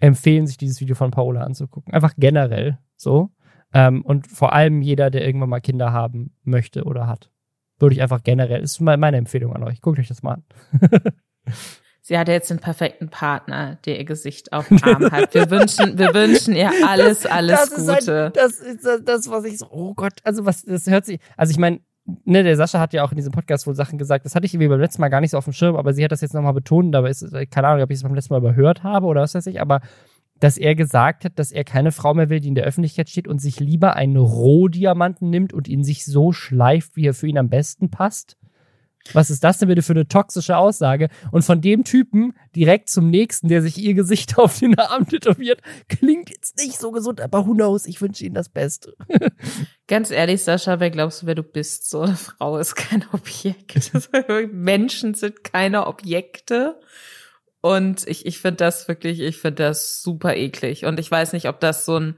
empfehlen, 0.00 0.48
sich 0.48 0.56
dieses 0.56 0.80
Video 0.80 0.96
von 0.96 1.12
Paola 1.12 1.42
anzugucken. 1.42 1.94
Einfach 1.94 2.14
generell 2.18 2.78
so. 2.96 3.30
Ähm, 3.72 4.04
und 4.04 4.26
vor 4.26 4.52
allem 4.52 4.82
jeder, 4.82 5.10
der 5.10 5.24
irgendwann 5.24 5.50
mal 5.50 5.60
Kinder 5.60 5.92
haben 5.92 6.34
möchte 6.42 6.82
oder 6.82 7.06
hat. 7.06 7.30
Würde 7.78 7.94
ich 7.94 8.02
einfach 8.02 8.22
generell, 8.22 8.62
ist 8.62 8.80
meine 8.80 9.16
Empfehlung 9.16 9.54
an 9.54 9.62
euch. 9.62 9.80
Guckt 9.80 9.98
euch 9.98 10.08
das 10.08 10.22
mal 10.22 10.34
an. 10.34 10.44
Sie 12.00 12.16
hat 12.16 12.28
jetzt 12.28 12.50
den 12.50 12.60
perfekten 12.60 13.08
Partner, 13.08 13.78
der 13.84 13.98
ihr 13.98 14.04
Gesicht 14.04 14.52
auf 14.52 14.68
dem 14.68 14.80
Arm 14.84 15.10
hat. 15.10 15.34
Wir 15.34 15.50
wünschen, 15.50 15.98
wir 15.98 16.14
wünschen 16.14 16.54
ihr 16.54 16.70
alles, 16.86 17.22
das, 17.22 17.32
alles 17.32 17.70
das 17.70 17.74
Gute. 17.74 18.26
Ein, 18.26 18.32
das 18.32 18.60
ist 18.60 18.86
das, 19.04 19.28
was 19.28 19.44
ich 19.44 19.58
so, 19.58 19.66
oh 19.72 19.92
Gott, 19.92 20.12
also 20.22 20.46
was, 20.46 20.62
das 20.62 20.86
hört 20.86 21.04
sich, 21.04 21.18
also 21.36 21.50
ich 21.50 21.58
meine, 21.58 21.80
ne, 22.24 22.44
der 22.44 22.54
Sascha 22.54 22.78
hat 22.78 22.92
ja 22.92 23.02
auch 23.02 23.10
in 23.10 23.16
diesem 23.16 23.32
Podcast 23.32 23.66
wohl 23.66 23.74
Sachen 23.74 23.98
gesagt, 23.98 24.24
das 24.24 24.36
hatte 24.36 24.46
ich 24.46 24.54
irgendwie 24.54 24.68
beim 24.68 24.78
letzten 24.78 25.00
Mal 25.00 25.08
gar 25.08 25.20
nicht 25.20 25.32
so 25.32 25.38
auf 25.38 25.44
dem 25.44 25.52
Schirm, 25.52 25.74
aber 25.74 25.92
sie 25.94 26.04
hat 26.04 26.12
das 26.12 26.20
jetzt 26.20 26.32
nochmal 26.32 26.54
betont, 26.54 26.94
dabei 26.94 27.10
ist, 27.10 27.26
keine 27.50 27.66
Ahnung, 27.66 27.82
ob 27.82 27.90
ich 27.90 27.96
es 27.96 28.04
beim 28.04 28.14
letzten 28.14 28.34
Mal 28.34 28.38
überhört 28.38 28.84
habe 28.84 29.06
oder 29.06 29.22
was 29.22 29.34
weiß 29.34 29.46
ich, 29.48 29.60
aber 29.60 29.80
dass 30.40 30.58
er 30.58 30.74
gesagt 30.74 31.24
hat, 31.24 31.38
dass 31.38 31.52
er 31.52 31.64
keine 31.64 31.92
Frau 31.92 32.14
mehr 32.14 32.28
will, 32.28 32.40
die 32.40 32.48
in 32.48 32.54
der 32.54 32.64
Öffentlichkeit 32.64 33.08
steht 33.08 33.28
und 33.28 33.40
sich 33.40 33.60
lieber 33.60 33.96
einen 33.96 34.16
Rohdiamanten 34.16 35.30
nimmt 35.30 35.52
und 35.52 35.68
ihn 35.68 35.84
sich 35.84 36.04
so 36.04 36.32
schleift, 36.32 36.96
wie 36.96 37.06
er 37.06 37.14
für 37.14 37.26
ihn 37.26 37.38
am 37.38 37.48
besten 37.48 37.90
passt. 37.90 38.36
Was 39.12 39.30
ist 39.30 39.44
das 39.44 39.58
denn 39.58 39.68
bitte 39.68 39.82
für 39.82 39.92
eine 39.92 40.08
toxische 40.08 40.56
Aussage? 40.56 41.08
Und 41.30 41.42
von 41.42 41.60
dem 41.60 41.84
Typen 41.84 42.34
direkt 42.54 42.88
zum 42.88 43.10
nächsten, 43.10 43.48
der 43.48 43.62
sich 43.62 43.78
ihr 43.78 43.94
Gesicht 43.94 44.38
auf 44.38 44.58
den 44.58 44.78
Arm 44.78 45.08
tätowiert, 45.08 45.60
klingt 45.88 46.30
jetzt 46.30 46.58
nicht 46.58 46.78
so 46.78 46.90
gesund, 46.90 47.20
aber 47.20 47.46
who 47.46 47.54
knows, 47.54 47.86
ich 47.86 48.00
wünsche 48.00 48.24
Ihnen 48.24 48.34
das 48.34 48.48
Beste. 48.48 48.94
Ganz 49.86 50.10
ehrlich, 50.10 50.42
Sascha, 50.42 50.80
wer 50.80 50.90
glaubst 50.90 51.22
du, 51.22 51.26
wer 51.26 51.34
du 51.34 51.42
bist? 51.42 51.88
So 51.88 52.00
eine 52.02 52.16
Frau 52.16 52.58
ist 52.58 52.74
kein 52.74 53.04
Objekt. 53.12 53.92
Menschen 54.52 55.14
sind 55.14 55.44
keine 55.44 55.86
Objekte. 55.86 56.80
Und 57.66 58.06
ich, 58.06 58.26
ich 58.26 58.38
finde 58.38 58.58
das 58.58 58.86
wirklich, 58.86 59.18
ich 59.18 59.38
finde 59.38 59.64
das 59.64 60.00
super 60.00 60.36
eklig. 60.36 60.84
Und 60.84 61.00
ich 61.00 61.10
weiß 61.10 61.32
nicht, 61.32 61.48
ob 61.48 61.58
das 61.58 61.84
so 61.84 61.98
ein 61.98 62.14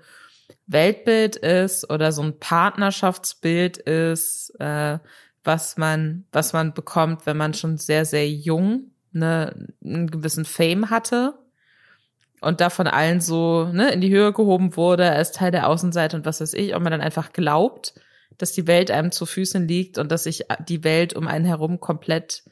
Weltbild 0.66 1.36
ist 1.36 1.88
oder 1.88 2.12
so 2.12 2.20
ein 2.20 2.38
Partnerschaftsbild 2.38 3.78
ist, 3.78 4.50
äh, 4.60 4.98
was 5.44 5.78
man, 5.78 6.26
was 6.32 6.52
man 6.52 6.74
bekommt, 6.74 7.24
wenn 7.24 7.38
man 7.38 7.54
schon 7.54 7.78
sehr, 7.78 8.04
sehr 8.04 8.28
jung 8.28 8.90
ne, 9.12 9.68
einen 9.82 10.10
gewissen 10.10 10.44
Fame 10.44 10.90
hatte 10.90 11.32
und 12.42 12.60
da 12.60 12.68
von 12.68 12.86
allen 12.86 13.22
so 13.22 13.70
ne, 13.72 13.90
in 13.90 14.02
die 14.02 14.10
Höhe 14.10 14.34
gehoben 14.34 14.76
wurde 14.76 15.10
als 15.10 15.32
Teil 15.32 15.50
der 15.50 15.66
Außenseite 15.66 16.14
und 16.14 16.26
was 16.26 16.42
weiß 16.42 16.52
ich, 16.52 16.76
ob 16.76 16.82
man 16.82 16.92
dann 16.92 17.00
einfach 17.00 17.32
glaubt, 17.32 17.94
dass 18.36 18.52
die 18.52 18.66
Welt 18.66 18.90
einem 18.90 19.12
zu 19.12 19.24
Füßen 19.24 19.66
liegt 19.66 19.96
und 19.96 20.12
dass 20.12 20.24
sich 20.24 20.44
die 20.68 20.84
Welt 20.84 21.14
um 21.14 21.26
einen 21.26 21.46
herum 21.46 21.80
komplett 21.80 22.42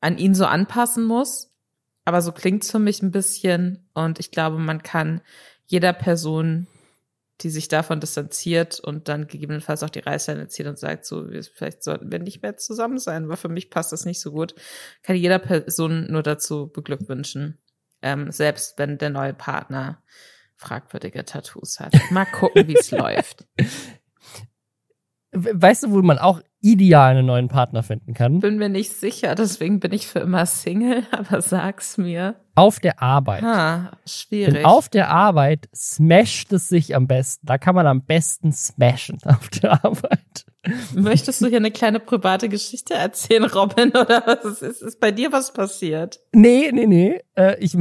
an 0.00 0.18
ihn 0.18 0.34
so 0.34 0.46
anpassen 0.46 1.04
muss. 1.04 1.53
Aber 2.04 2.20
so 2.22 2.32
klingt's 2.32 2.70
für 2.70 2.78
mich 2.78 3.02
ein 3.02 3.10
bisschen. 3.10 3.88
Und 3.94 4.20
ich 4.20 4.30
glaube, 4.30 4.58
man 4.58 4.82
kann 4.82 5.20
jeder 5.66 5.92
Person, 5.92 6.66
die 7.40 7.50
sich 7.50 7.68
davon 7.68 8.00
distanziert 8.00 8.78
und 8.80 9.08
dann 9.08 9.26
gegebenenfalls 9.26 9.82
auch 9.82 9.90
die 9.90 10.00
Reißleine 10.00 10.48
zieht 10.48 10.66
und 10.66 10.78
sagt, 10.78 11.04
so, 11.06 11.26
vielleicht 11.54 11.82
sollten 11.82 12.12
wir 12.12 12.18
nicht 12.18 12.42
mehr 12.42 12.56
zusammen 12.56 12.98
sein, 12.98 13.28
weil 13.28 13.36
für 13.36 13.48
mich 13.48 13.70
passt 13.70 13.92
das 13.92 14.04
nicht 14.04 14.20
so 14.20 14.30
gut, 14.30 14.54
kann 15.02 15.16
jeder 15.16 15.38
Person 15.38 16.10
nur 16.10 16.22
dazu 16.22 16.68
beglückwünschen. 16.68 17.58
Ähm, 18.02 18.30
selbst 18.30 18.78
wenn 18.78 18.98
der 18.98 19.10
neue 19.10 19.32
Partner 19.32 20.02
fragwürdige 20.56 21.24
Tattoos 21.24 21.80
hat. 21.80 21.94
Mal 22.10 22.26
gucken, 22.26 22.68
wie 22.68 22.76
es 22.76 22.90
läuft. 22.90 23.46
Weißt 25.32 25.84
du, 25.84 25.90
wo 25.90 26.02
man 26.02 26.18
auch 26.18 26.40
ideal 26.64 27.10
einen 27.10 27.26
neuen 27.26 27.48
Partner 27.48 27.82
finden 27.82 28.14
kann? 28.14 28.40
Bin 28.40 28.56
mir 28.56 28.70
nicht 28.70 28.92
sicher, 28.92 29.34
deswegen 29.34 29.80
bin 29.80 29.92
ich 29.92 30.06
für 30.06 30.20
immer 30.20 30.46
Single, 30.46 31.04
aber 31.10 31.42
sag's 31.42 31.98
mir. 31.98 32.36
Auf 32.56 32.80
der 32.80 33.02
Arbeit. 33.02 33.42
Ah, 33.42 33.92
schwierig. 34.06 34.54
Denn 34.54 34.64
auf 34.64 34.88
der 34.88 35.10
Arbeit 35.10 35.68
smasht 35.74 36.52
es 36.52 36.68
sich 36.68 36.94
am 36.94 37.06
besten. 37.06 37.46
Da 37.46 37.58
kann 37.58 37.74
man 37.74 37.86
am 37.86 38.02
besten 38.02 38.52
smashen 38.52 39.18
auf 39.24 39.50
der 39.50 39.84
Arbeit. 39.84 40.46
Möchtest 40.94 41.42
du 41.42 41.48
hier 41.48 41.58
eine 41.58 41.70
kleine 41.70 42.00
private 42.00 42.48
Geschichte 42.48 42.94
erzählen, 42.94 43.44
Robin, 43.44 43.88
oder 43.96 44.22
was 44.26 44.62
ist, 44.62 44.82
ist 44.82 45.00
bei 45.00 45.10
dir 45.10 45.32
was 45.32 45.52
passiert? 45.52 46.20
Nee, 46.32 46.70
nee, 46.72 46.86
nee. 46.86 47.20
Äh, 47.36 47.58
ich, 47.58 47.76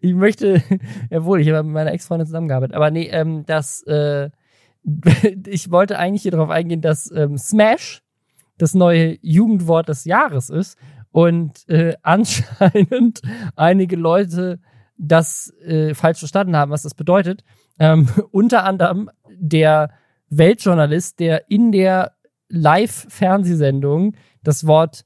ich 0.00 0.14
möchte, 0.14 0.62
jawohl, 1.10 1.40
ich 1.40 1.48
habe 1.48 1.62
mit 1.62 1.72
meiner 1.72 1.92
Ex-Freundin 1.92 2.26
zusammengearbeitet, 2.26 2.76
aber 2.76 2.90
nee, 2.90 3.08
ähm, 3.10 3.44
das, 3.46 3.82
äh, 3.84 4.28
ich 5.46 5.70
wollte 5.70 5.98
eigentlich 5.98 6.22
hier 6.22 6.32
darauf 6.32 6.50
eingehen, 6.50 6.80
dass 6.80 7.10
ähm, 7.10 7.38
Smash 7.38 8.02
das 8.58 8.74
neue 8.74 9.18
Jugendwort 9.22 9.88
des 9.88 10.04
Jahres 10.04 10.50
ist 10.50 10.78
und 11.10 11.68
äh, 11.68 11.94
anscheinend 12.02 13.22
einige 13.56 13.96
Leute 13.96 14.60
das 14.96 15.52
äh, 15.64 15.94
falsch 15.94 16.20
verstanden 16.20 16.56
haben, 16.56 16.70
was 16.70 16.82
das 16.82 16.94
bedeutet. 16.94 17.42
Ähm, 17.78 18.08
unter 18.30 18.64
anderem 18.64 19.10
der 19.28 19.90
Weltjournalist, 20.28 21.20
der 21.20 21.50
in 21.50 21.72
der 21.72 22.12
Live-Fernsehsendung 22.48 24.14
das 24.42 24.66
Wort 24.66 25.04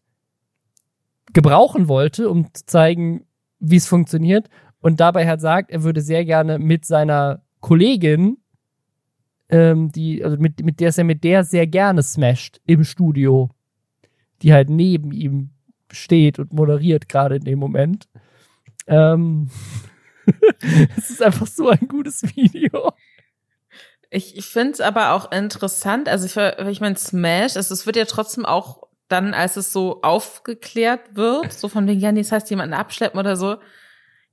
gebrauchen 1.33 1.88
wollte, 1.88 2.29
um 2.29 2.53
zu 2.53 2.67
zeigen, 2.67 3.27
wie 3.61 3.77
es 3.77 3.87
funktioniert 3.87 4.49
und 4.81 5.01
dabei 5.01 5.27
hat 5.27 5.41
sagt, 5.41 5.71
er 5.71 5.83
würde 5.83 6.01
sehr 6.01 6.25
gerne 6.25 6.59
mit 6.59 6.85
seiner 6.85 7.43
Kollegin 7.61 8.38
ähm, 9.49 9.91
die, 9.93 10.25
also 10.25 10.37
mit, 10.37 10.63
mit 10.63 10.81
der 10.81 10.91
ist 10.91 10.99
er 10.99 11.05
mit 11.05 11.25
der 11.25 11.45
sehr 11.45 11.67
gerne 11.67 12.03
smasht 12.03 12.61
im 12.67 12.85
Studio, 12.85 13.51
die 14.43 14.53
halt 14.53 14.71
neben 14.71 15.13
ihm 15.13 15.51
steht 15.91 16.39
und 16.39 16.53
moderiert 16.53 17.09
gerade 17.09 17.37
in 17.37 17.45
dem 17.45 17.59
Moment. 17.59 18.09
Ähm, 18.87 19.51
es 20.97 21.11
ist 21.11 21.23
einfach 21.23 21.47
so 21.47 21.69
ein 21.69 21.89
gutes 21.89 22.23
Video. 22.37 22.93
Ich, 24.11 24.37
ich 24.37 24.47
finde 24.47 24.73
es 24.73 24.81
aber 24.81 25.13
auch 25.13 25.33
interessant, 25.33 26.09
also 26.09 26.25
ich, 26.25 26.37
ich 26.67 26.81
meine, 26.81 26.97
Smash, 26.97 27.57
also 27.57 27.75
es 27.75 27.85
wird 27.85 27.97
ja 27.97 28.07
trotzdem 28.07 28.47
auch 28.47 28.89
dann, 29.09 29.35
als 29.35 29.57
es 29.57 29.73
so 29.73 30.03
aufgeklärt 30.03 31.17
wird, 31.17 31.53
so 31.53 31.69
von 31.69 31.87
wegen, 31.87 32.01
ja, 32.01 32.13
nee, 32.13 32.21
das 32.21 32.33
heißt 32.33 32.51
jemanden 32.51 32.75
abschleppen 32.75 33.19
oder 33.19 33.37
so, 33.37 33.57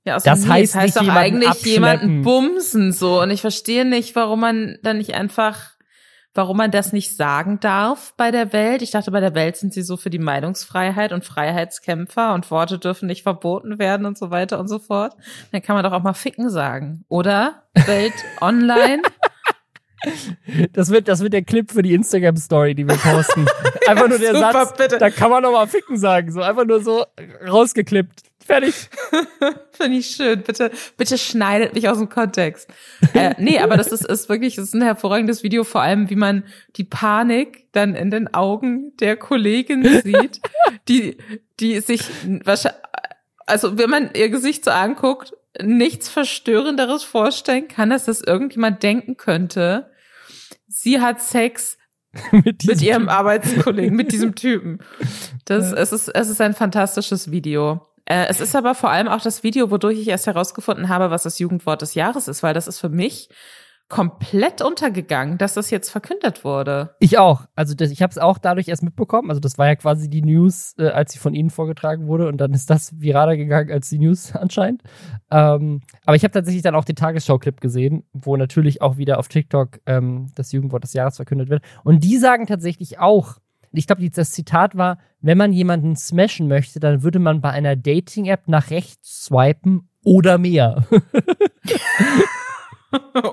ja, 0.06 0.14
also 0.14 0.30
das 0.30 0.44
nee, 0.44 0.50
heißt, 0.50 0.76
das 0.76 0.82
heißt 0.82 0.98
doch 0.98 1.08
eigentlich 1.08 1.50
abschleppen. 1.50 1.72
jemanden 1.72 2.22
bumsen 2.22 2.92
so. 2.94 3.22
Und 3.22 3.32
ich 3.32 3.42
verstehe 3.42 3.86
nicht, 3.86 4.16
warum 4.16 4.40
man 4.40 4.78
dann 4.84 5.00
nicht 5.00 5.16
einfach, 5.16 5.72
warum 6.36 6.58
man 6.58 6.70
das 6.70 6.94
nicht 6.94 7.18
sagen 7.18 7.60
darf 7.60 8.14
bei 8.16 8.30
der 8.30 8.54
Welt. 8.54 8.84
Ich 8.84 8.92
dachte, 8.92 9.10
bei 9.10 9.20
der 9.20 9.34
Welt 9.34 9.58
sind 9.58 9.74
sie 9.74 9.82
so 9.82 9.98
für 9.98 10.12
die 10.12 10.20
Meinungsfreiheit 10.20 11.12
und 11.12 11.26
Freiheitskämpfer 11.26 12.36
und 12.36 12.52
Worte 12.52 12.78
dürfen 12.78 13.08
nicht 13.08 13.24
verboten 13.24 13.80
werden 13.80 14.06
und 14.06 14.16
so 14.16 14.30
weiter 14.30 14.60
und 14.60 14.68
so 14.68 14.78
fort. 14.78 15.14
Dann 15.52 15.64
kann 15.64 15.76
man 15.76 15.84
doch 15.84 15.92
auch 15.92 16.04
mal 16.04 16.14
ficken 16.14 16.52
sagen, 16.52 17.04
oder? 17.10 17.64
Welt 17.74 18.14
online. 18.42 19.02
Das 20.74 20.92
wird, 20.92 21.08
das 21.08 21.22
wird 21.22 21.34
der 21.34 21.44
Clip 21.44 21.72
für 21.72 21.82
die 21.82 21.96
Instagram-Story, 21.96 22.76
die 22.76 22.88
wir 22.88 22.96
posten. 22.96 23.48
Einfach 23.88 24.08
nur 24.08 24.20
der 24.20 24.36
Super, 24.36 24.52
Satz, 24.52 24.78
bitte. 24.78 24.98
da 25.00 25.10
kann 25.10 25.32
man 25.32 25.42
noch 25.42 25.52
mal 25.52 25.66
ficken 25.68 25.98
sagen. 25.98 26.32
So 26.32 26.42
einfach 26.42 26.66
nur 26.66 26.84
so 26.84 27.06
rausgeklippt. 27.48 28.22
Fertig. 28.46 28.76
Finde 29.72 29.98
ich 29.98 30.08
schön. 30.08 30.44
Bitte, 30.44 30.70
bitte 30.98 31.18
schneidet 31.18 31.74
mich 31.74 31.90
aus 31.90 31.98
dem 31.98 32.10
Kontext. 32.10 32.70
Äh, 33.16 33.34
nee, 33.40 33.58
aber 33.58 33.76
das 33.76 33.88
ist, 33.88 34.06
ist 34.06 34.30
wirklich, 34.30 34.56
das 34.56 34.66
ist 34.66 34.76
ein 34.76 34.84
hervorragendes 34.84 35.42
Video, 35.42 35.64
vor 35.64 35.82
allem, 35.82 36.12
wie 36.12 36.16
man 36.16 36.44
die 36.76 36.84
Panik 36.84 37.66
dann 37.72 37.96
in 37.96 38.12
den 38.12 38.32
Augen 38.36 38.96
der 38.98 39.18
Kollegin 39.18 39.84
sieht, 40.04 40.42
die, 40.88 41.18
die 41.60 41.80
sich 41.80 42.04
wahrscheinlich, 42.44 42.82
also 43.48 43.80
wenn 43.80 43.90
man 43.90 44.12
ihr 44.14 44.30
Gesicht 44.30 44.64
so 44.64 44.72
anguckt, 44.72 45.34
nichts 45.60 46.08
Verstörenderes 46.08 47.04
vorstellen 47.04 47.68
kann, 47.68 47.90
dass 47.90 48.06
das 48.06 48.22
irgendjemand 48.22 48.84
denken 48.84 49.18
könnte. 49.18 49.90
Sie 50.68 51.02
hat 51.02 51.20
Sex 51.20 51.80
mit, 52.32 52.64
mit, 52.64 52.82
ihrem. 52.84 53.10
Arbeitskollegen, 53.10 53.96
mit 53.96 54.12
diesem 54.12 54.36
Typen. 54.36 54.80
Das, 55.46 55.72
es 55.72 55.92
ist, 55.92 56.10
es 56.10 56.30
ist 56.30 56.42
ein 56.42 56.54
fantastisches 56.54 57.32
Video. 57.32 57.82
Äh, 58.06 58.28
es 58.30 58.40
ist 58.40 58.56
aber 58.56 58.76
vor 58.76 58.92
allem 58.92 59.08
auch 59.08 59.22
das 59.22 59.44
Video, 59.44 59.72
wodurch 59.72 60.00
ich 60.00 60.08
erst 60.08 60.28
herausgefunden 60.28 60.90
habe, 60.90 61.10
was 61.10 61.24
das 61.24 61.40
Jugendwort 61.40 61.82
des 61.82 61.96
Jahres 61.96 62.28
ist, 62.28 62.44
weil 62.44 62.54
das 62.54 62.68
ist 62.68 62.80
für 62.80 62.90
mich 62.90 63.30
komplett 63.88 64.64
untergegangen, 64.64 65.38
dass 65.38 65.54
das 65.54 65.70
jetzt 65.70 65.92
verkündet 65.92 66.44
wurde. 66.44 66.96
Ich 67.00 67.20
auch. 67.20 67.46
Also 67.56 67.76
das, 67.76 67.92
ich 67.92 68.02
habe 68.02 68.10
es 68.10 68.18
auch 68.18 68.40
dadurch 68.40 68.68
erst 68.68 68.82
mitbekommen. 68.82 69.30
Also 69.30 69.40
das 69.40 69.60
war 69.60 69.68
ja 69.68 69.76
quasi 69.76 70.10
die 70.10 70.24
News, 70.24 70.74
äh, 70.80 70.88
als 70.88 71.14
sie 71.14 71.20
von 71.20 71.36
Ihnen 71.36 71.52
vorgetragen 71.52 72.08
wurde 72.08 72.28
und 72.28 72.38
dann 72.38 72.54
ist 72.54 72.70
das 72.70 73.00
viraler 73.00 73.38
gegangen 73.38 73.72
als 73.72 73.90
die 73.90 74.00
News 74.00 74.32
anscheinend. 74.36 74.82
Ähm, 75.30 75.82
aber 76.04 76.16
ich 76.16 76.24
habe 76.24 76.32
tatsächlich 76.32 76.64
dann 76.64 76.76
auch 76.76 76.86
den 76.86 76.96
Tagesschau-Clip 76.96 77.62
gesehen, 77.62 78.06
wo 78.12 78.38
natürlich 78.38 78.82
auch 78.82 78.98
wieder 78.98 79.20
auf 79.20 79.28
TikTok 79.28 79.80
ähm, 79.86 80.32
das 80.34 80.52
Jugendwort 80.52 80.84
des 80.84 80.94
Jahres 80.94 81.18
verkündet 81.18 81.50
wird. 81.50 81.64
Und 81.84 82.04
die 82.04 82.18
sagen 82.18 82.48
tatsächlich 82.48 82.98
auch, 82.98 83.38
ich 83.78 83.88
glaube, 83.88 84.08
das 84.10 84.32
Zitat 84.32 84.76
war, 84.76 84.98
wenn 85.22 85.38
man 85.38 85.54
jemanden 85.54 85.96
smashen 85.96 86.48
möchte, 86.48 86.80
dann 86.80 87.04
würde 87.04 87.20
man 87.20 87.42
bei 87.42 87.52
einer 87.52 87.76
Dating-App 87.76 88.48
nach 88.48 88.70
rechts 88.70 89.26
swipen 89.26 89.90
oder 90.04 90.38
mehr. 90.38 90.86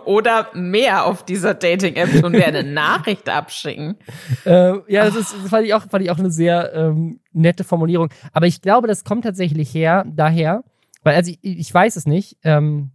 oder 0.05 0.49
mehr 0.55 1.07
auf 1.07 1.25
dieser 1.25 1.55
Dating-App 1.55 2.21
tun, 2.21 2.33
wir 2.33 2.47
eine 2.47 2.65
Nachricht 2.65 3.29
abschicken. 3.29 3.97
Äh, 4.45 4.79
ja, 4.93 5.05
das, 5.05 5.17
ist, 5.17 5.35
das 5.35 5.51
fand, 5.51 5.67
ich 5.67 5.75
auch, 5.75 5.89
fand 5.89 6.05
ich 6.05 6.11
auch 6.11 6.19
eine 6.19 6.31
sehr 6.31 6.73
ähm, 6.75 7.21
nette 7.33 7.65
Formulierung. 7.65 8.11
Aber 8.33 8.47
ich 8.47 8.63
glaube, 8.63 8.89
das 8.89 9.05
kommt 9.05 9.25
tatsächlich 9.25 9.73
her, 9.75 10.05
daher, 10.09 10.65
weil, 11.03 11.17
also 11.17 11.31
ich, 11.31 11.39
ich 11.43 11.73
weiß 11.73 11.97
es 11.97 12.07
nicht, 12.07 12.39
ähm, 12.45 12.93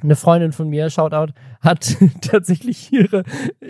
eine 0.00 0.16
Freundin 0.16 0.52
von 0.52 0.68
mir, 0.68 0.90
Shoutout, 0.90 1.32
hat 1.60 1.96
tatsächlich 2.20 2.92
ihre, 2.92 3.24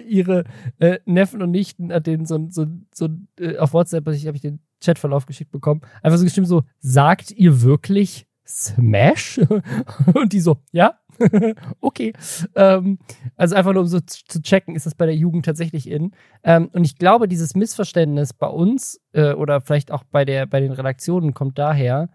ihre 0.08 0.44
äh, 0.78 0.98
Neffen 1.04 1.42
und 1.42 1.50
Nichten, 1.50 1.92
hat 1.92 2.06
denen 2.06 2.26
so, 2.26 2.46
so, 2.50 2.66
so 2.94 3.08
äh, 3.38 3.58
auf 3.58 3.72
WhatsApp, 3.72 4.06
also 4.06 4.16
ich 4.16 4.26
habe 4.26 4.37
ich 4.37 4.42
den 4.42 4.61
Chatverlauf 4.82 5.26
geschickt 5.26 5.52
bekommen, 5.52 5.82
einfach 6.02 6.18
so 6.18 6.24
gestimmt 6.24 6.48
so, 6.48 6.62
sagt 6.80 7.30
ihr 7.32 7.62
wirklich 7.62 8.26
Smash? 8.46 9.40
und 10.14 10.32
die 10.32 10.40
so, 10.40 10.58
ja, 10.72 10.98
okay. 11.80 12.12
Ähm, 12.54 12.98
also 13.37 13.54
einfach 13.54 13.72
nur 13.72 13.82
um 13.82 13.88
so 13.88 14.00
zu 14.00 14.42
checken, 14.42 14.74
ist 14.74 14.87
das 14.87 14.94
bei 14.94 15.06
der 15.06 15.14
Jugend 15.14 15.44
tatsächlich 15.44 15.88
in. 15.88 16.12
Ähm, 16.42 16.68
und 16.72 16.85
ich 16.85 16.98
glaube, 16.98 17.28
dieses 17.28 17.54
Missverständnis 17.54 18.32
bei 18.32 18.48
uns 18.48 19.00
äh, 19.12 19.32
oder 19.32 19.61
vielleicht 19.61 19.92
auch 19.92 20.04
bei, 20.04 20.24
der, 20.24 20.46
bei 20.46 20.61
den 20.61 20.72
Redaktionen 20.72 21.35
kommt 21.35 21.58
daher 21.58 22.08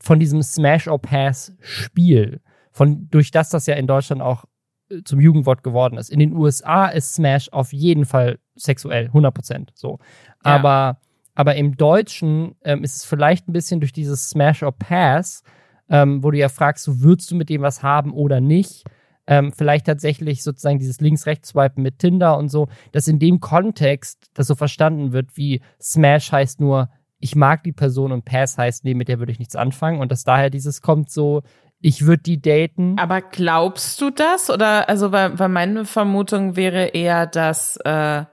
von 0.00 0.18
diesem 0.18 0.42
Smash 0.42 0.88
or 0.88 1.00
Pass 1.00 1.52
Spiel 1.60 2.40
von, 2.78 3.10
durch 3.10 3.32
das 3.32 3.50
das 3.50 3.66
ja 3.66 3.74
in 3.74 3.88
Deutschland 3.88 4.22
auch 4.22 4.44
äh, 4.88 5.02
zum 5.04 5.20
Jugendwort 5.20 5.64
geworden 5.64 5.98
ist. 5.98 6.10
In 6.10 6.20
den 6.20 6.32
USA 6.32 6.86
ist 6.86 7.12
Smash 7.12 7.48
auf 7.50 7.72
jeden 7.72 8.06
Fall 8.06 8.38
sexuell, 8.54 9.06
100 9.06 9.34
Prozent, 9.34 9.72
so. 9.74 9.98
Ja. 10.44 10.54
Aber, 10.54 11.00
aber 11.34 11.56
im 11.56 11.76
Deutschen 11.76 12.54
ähm, 12.62 12.84
ist 12.84 12.96
es 12.96 13.04
vielleicht 13.04 13.48
ein 13.48 13.52
bisschen 13.52 13.80
durch 13.80 13.92
dieses 13.92 14.30
Smash 14.30 14.62
or 14.62 14.72
Pass, 14.72 15.42
ähm, 15.90 16.22
wo 16.22 16.30
du 16.30 16.38
ja 16.38 16.48
fragst, 16.48 16.84
so, 16.84 17.02
würdest 17.02 17.32
du 17.32 17.34
mit 17.34 17.48
dem 17.48 17.62
was 17.62 17.82
haben 17.82 18.12
oder 18.12 18.40
nicht? 18.40 18.84
Ähm, 19.26 19.52
vielleicht 19.52 19.86
tatsächlich 19.86 20.44
sozusagen 20.44 20.78
dieses 20.78 21.00
Links-Rechts-Swipen 21.00 21.82
mit 21.82 21.98
Tinder 21.98 22.38
und 22.38 22.48
so, 22.48 22.68
dass 22.92 23.08
in 23.08 23.18
dem 23.18 23.40
Kontext 23.40 24.30
das 24.34 24.46
so 24.46 24.54
verstanden 24.54 25.12
wird, 25.12 25.36
wie 25.36 25.62
Smash 25.80 26.30
heißt 26.30 26.60
nur, 26.60 26.90
ich 27.18 27.34
mag 27.34 27.64
die 27.64 27.72
Person 27.72 28.12
und 28.12 28.24
Pass 28.24 28.56
heißt, 28.56 28.84
nee, 28.84 28.94
mit 28.94 29.08
der 29.08 29.18
würde 29.18 29.32
ich 29.32 29.40
nichts 29.40 29.56
anfangen 29.56 30.00
und 30.00 30.12
dass 30.12 30.22
daher 30.22 30.50
dieses 30.50 30.80
kommt 30.80 31.10
so, 31.10 31.42
ich 31.80 32.06
würde 32.06 32.22
die 32.22 32.40
daten. 32.40 32.98
Aber 32.98 33.20
glaubst 33.20 34.00
du 34.00 34.10
das? 34.10 34.50
Oder 34.50 34.88
also 34.88 35.12
weil, 35.12 35.38
weil 35.38 35.48
meine 35.48 35.84
Vermutung 35.84 36.56
wäre 36.56 36.86
eher, 36.88 37.26
dass, 37.26 37.76
äh, 37.84 38.24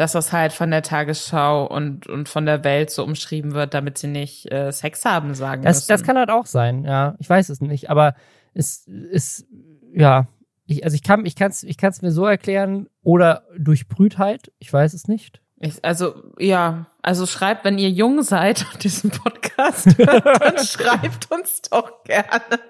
das 0.00 0.32
halt 0.32 0.52
von 0.52 0.70
der 0.70 0.82
Tagesschau 0.82 1.66
und, 1.66 2.06
und 2.06 2.28
von 2.28 2.46
der 2.46 2.64
Welt 2.64 2.90
so 2.90 3.04
umschrieben 3.04 3.52
wird, 3.52 3.74
damit 3.74 3.98
sie 3.98 4.06
nicht 4.06 4.50
äh, 4.50 4.72
Sex 4.72 5.04
haben 5.04 5.34
sagen 5.34 5.62
das, 5.62 5.76
müssen. 5.76 5.88
Das 5.88 6.02
kann 6.02 6.16
halt 6.16 6.30
auch 6.30 6.46
sein, 6.46 6.84
ja. 6.84 7.16
Ich 7.18 7.28
weiß 7.28 7.50
es 7.50 7.60
nicht. 7.60 7.90
Aber 7.90 8.14
es 8.54 8.86
ist, 8.86 9.46
ja, 9.92 10.26
ich, 10.66 10.84
also 10.84 10.94
ich 10.94 11.02
kann 11.02 11.26
ich 11.26 11.36
kann's, 11.36 11.62
ich 11.64 11.76
kann's 11.76 12.00
mir 12.00 12.12
so 12.12 12.24
erklären 12.24 12.88
oder 13.02 13.42
durch 13.58 13.88
Brütheit, 13.88 14.52
ich 14.58 14.72
weiß 14.72 14.94
es 14.94 15.06
nicht. 15.06 15.42
Ich, 15.62 15.84
also, 15.84 16.14
ja, 16.38 16.86
also 17.02 17.26
schreibt, 17.26 17.66
wenn 17.66 17.76
ihr 17.76 17.90
jung 17.90 18.22
seid 18.22 18.64
und 18.72 18.82
diesen 18.82 19.10
Podcast 19.10 19.88
hört, 19.98 20.24
dann 20.24 20.56
schreibt 20.64 21.30
uns 21.30 21.60
doch 21.62 22.02
gerne. 22.04 22.60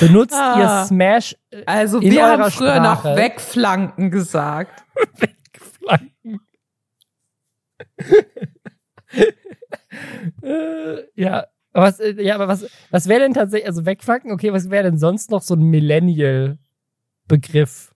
Benutzt 0.00 0.34
ah, 0.34 0.58
ihr 0.58 0.84
Smash? 0.86 1.36
Also 1.64 2.00
wir 2.00 2.26
haben 2.26 2.50
früher 2.50 2.74
Sprache. 2.76 2.82
noch 2.82 3.04
Wegflanken 3.16 4.10
gesagt. 4.10 4.82
Wegflanken. 5.16 6.40
äh, 10.42 11.04
ja, 11.14 11.46
was, 11.72 12.00
äh, 12.00 12.20
ja, 12.20 12.34
aber 12.34 12.48
was, 12.48 12.66
was 12.90 13.06
wäre 13.08 13.20
denn 13.20 13.34
tatsächlich, 13.34 13.68
also 13.68 13.86
Wegflanken, 13.86 14.32
okay, 14.32 14.52
was 14.52 14.70
wäre 14.70 14.82
denn 14.84 14.98
sonst 14.98 15.30
noch 15.30 15.42
so 15.42 15.54
ein 15.54 15.62
Millennial-Begriff, 15.62 17.94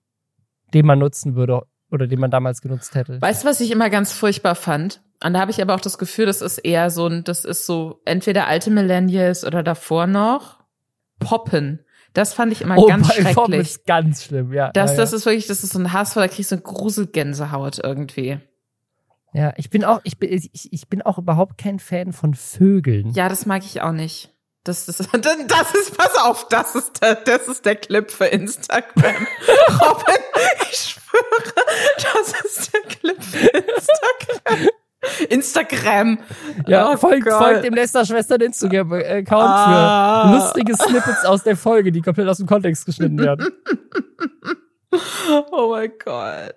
den 0.75 0.87
man 0.87 1.01
nutzen 1.01 1.35
würde 1.35 1.67
oder 1.91 2.07
den 2.07 2.21
man 2.21 2.31
damals 2.31 2.61
genutzt 2.61 2.95
hätte. 2.95 3.21
Weißt 3.21 3.45
du, 3.45 3.49
was 3.49 3.61
ich 3.61 3.71
immer 3.71 3.91
ganz 3.91 4.13
furchtbar 4.13 4.55
fand? 4.55 5.03
Und 5.25 5.35
da 5.35 5.41
habe 5.41 5.51
ich 5.51 5.63
aber 5.63 5.75
auch 5.75 5.81
das 5.81 5.99
Gefühl, 5.99 6.27
das 6.27 6.43
ist 6.43 6.59
eher 6.59 6.91
so 6.91 7.07
ein, 7.07 7.25
das 7.25 7.45
ist 7.45 7.67
so 7.67 8.01
entweder 8.05 8.47
alte 8.47 8.71
Millennials 8.71 9.45
oder 9.45 9.63
davor 9.63 10.07
noch. 10.07 10.59
Poppen. 11.19 11.81
Das 12.13 12.35
fand 12.35 12.53
ich 12.53 12.63
immer 12.63 12.79
oh, 12.79 12.87
ganz 12.87 13.13
schrecklich. 13.13 13.35
Poppen 13.35 13.55
ist 13.55 13.87
ganz 13.87 14.25
schlimm, 14.25 14.53
ja. 14.53 14.71
Das, 14.73 14.93
ja, 14.93 14.97
das 14.99 15.13
ist 15.13 15.27
wirklich, 15.27 15.47
das 15.47 15.65
ist 15.65 15.73
so 15.73 15.79
ein 15.79 15.93
Hass, 15.93 16.15
da 16.15 16.29
kriegst 16.29 16.51
du 16.51 16.57
eine 16.57 16.63
Gruselgänsehaut 16.63 17.79
irgendwie. 17.83 18.39
Ja, 19.33 19.53
ich 19.57 19.71
bin 19.71 19.85
auch, 19.85 20.01
ich 20.05 20.19
bin, 20.19 20.33
ich, 20.33 20.73
ich 20.73 20.89
bin 20.89 21.03
auch 21.03 21.19
überhaupt 21.19 21.59
kein 21.59 21.79
Fan 21.79 22.13
von 22.13 22.35
Vögeln. 22.35 23.11
Ja, 23.11 23.29
das 23.29 23.45
mag 23.45 23.65
ich 23.65 23.83
auch 23.83 23.93
nicht. 23.93 24.35
Das 24.67 24.89
ist, 24.89 24.99
das 25.13 25.75
ist, 25.75 25.97
pass 25.97 26.17
auf, 26.17 26.49
das 26.49 26.75
ist 26.75 27.01
der, 27.01 27.15
das 27.15 27.47
ist 27.47 27.65
der 27.65 27.77
Clip 27.77 28.11
für 28.11 28.27
Instagram. 28.27 29.15
Robin, 29.81 30.17
ich 30.63 30.77
schwöre, 30.77 31.55
das 31.95 32.33
ist 32.45 32.75
der 32.75 32.81
Clip 32.81 33.23
für 33.23 33.47
Instagram. 33.47 34.69
Instagram. 35.29 36.19
Ja, 36.67 36.91
oh 36.91 36.97
folgt, 36.97 37.29
folgt 37.29 37.63
dem 37.63 37.75
Lester-Schwestern 37.75 38.41
Instagram-Account 38.41 39.49
ah. 39.49 40.27
für 40.27 40.35
lustige 40.35 40.75
Snippets 40.75 41.25
aus 41.25 41.45
der 41.45 41.57
Folge, 41.57 41.93
die 41.93 42.03
komplett 42.03 42.29
aus 42.29 42.39
dem 42.39 42.49
Kontext 42.49 42.87
geschnitten 42.87 43.21
werden. 43.21 43.47
oh 45.53 45.71
mein 45.71 45.93
Gott. 46.05 46.55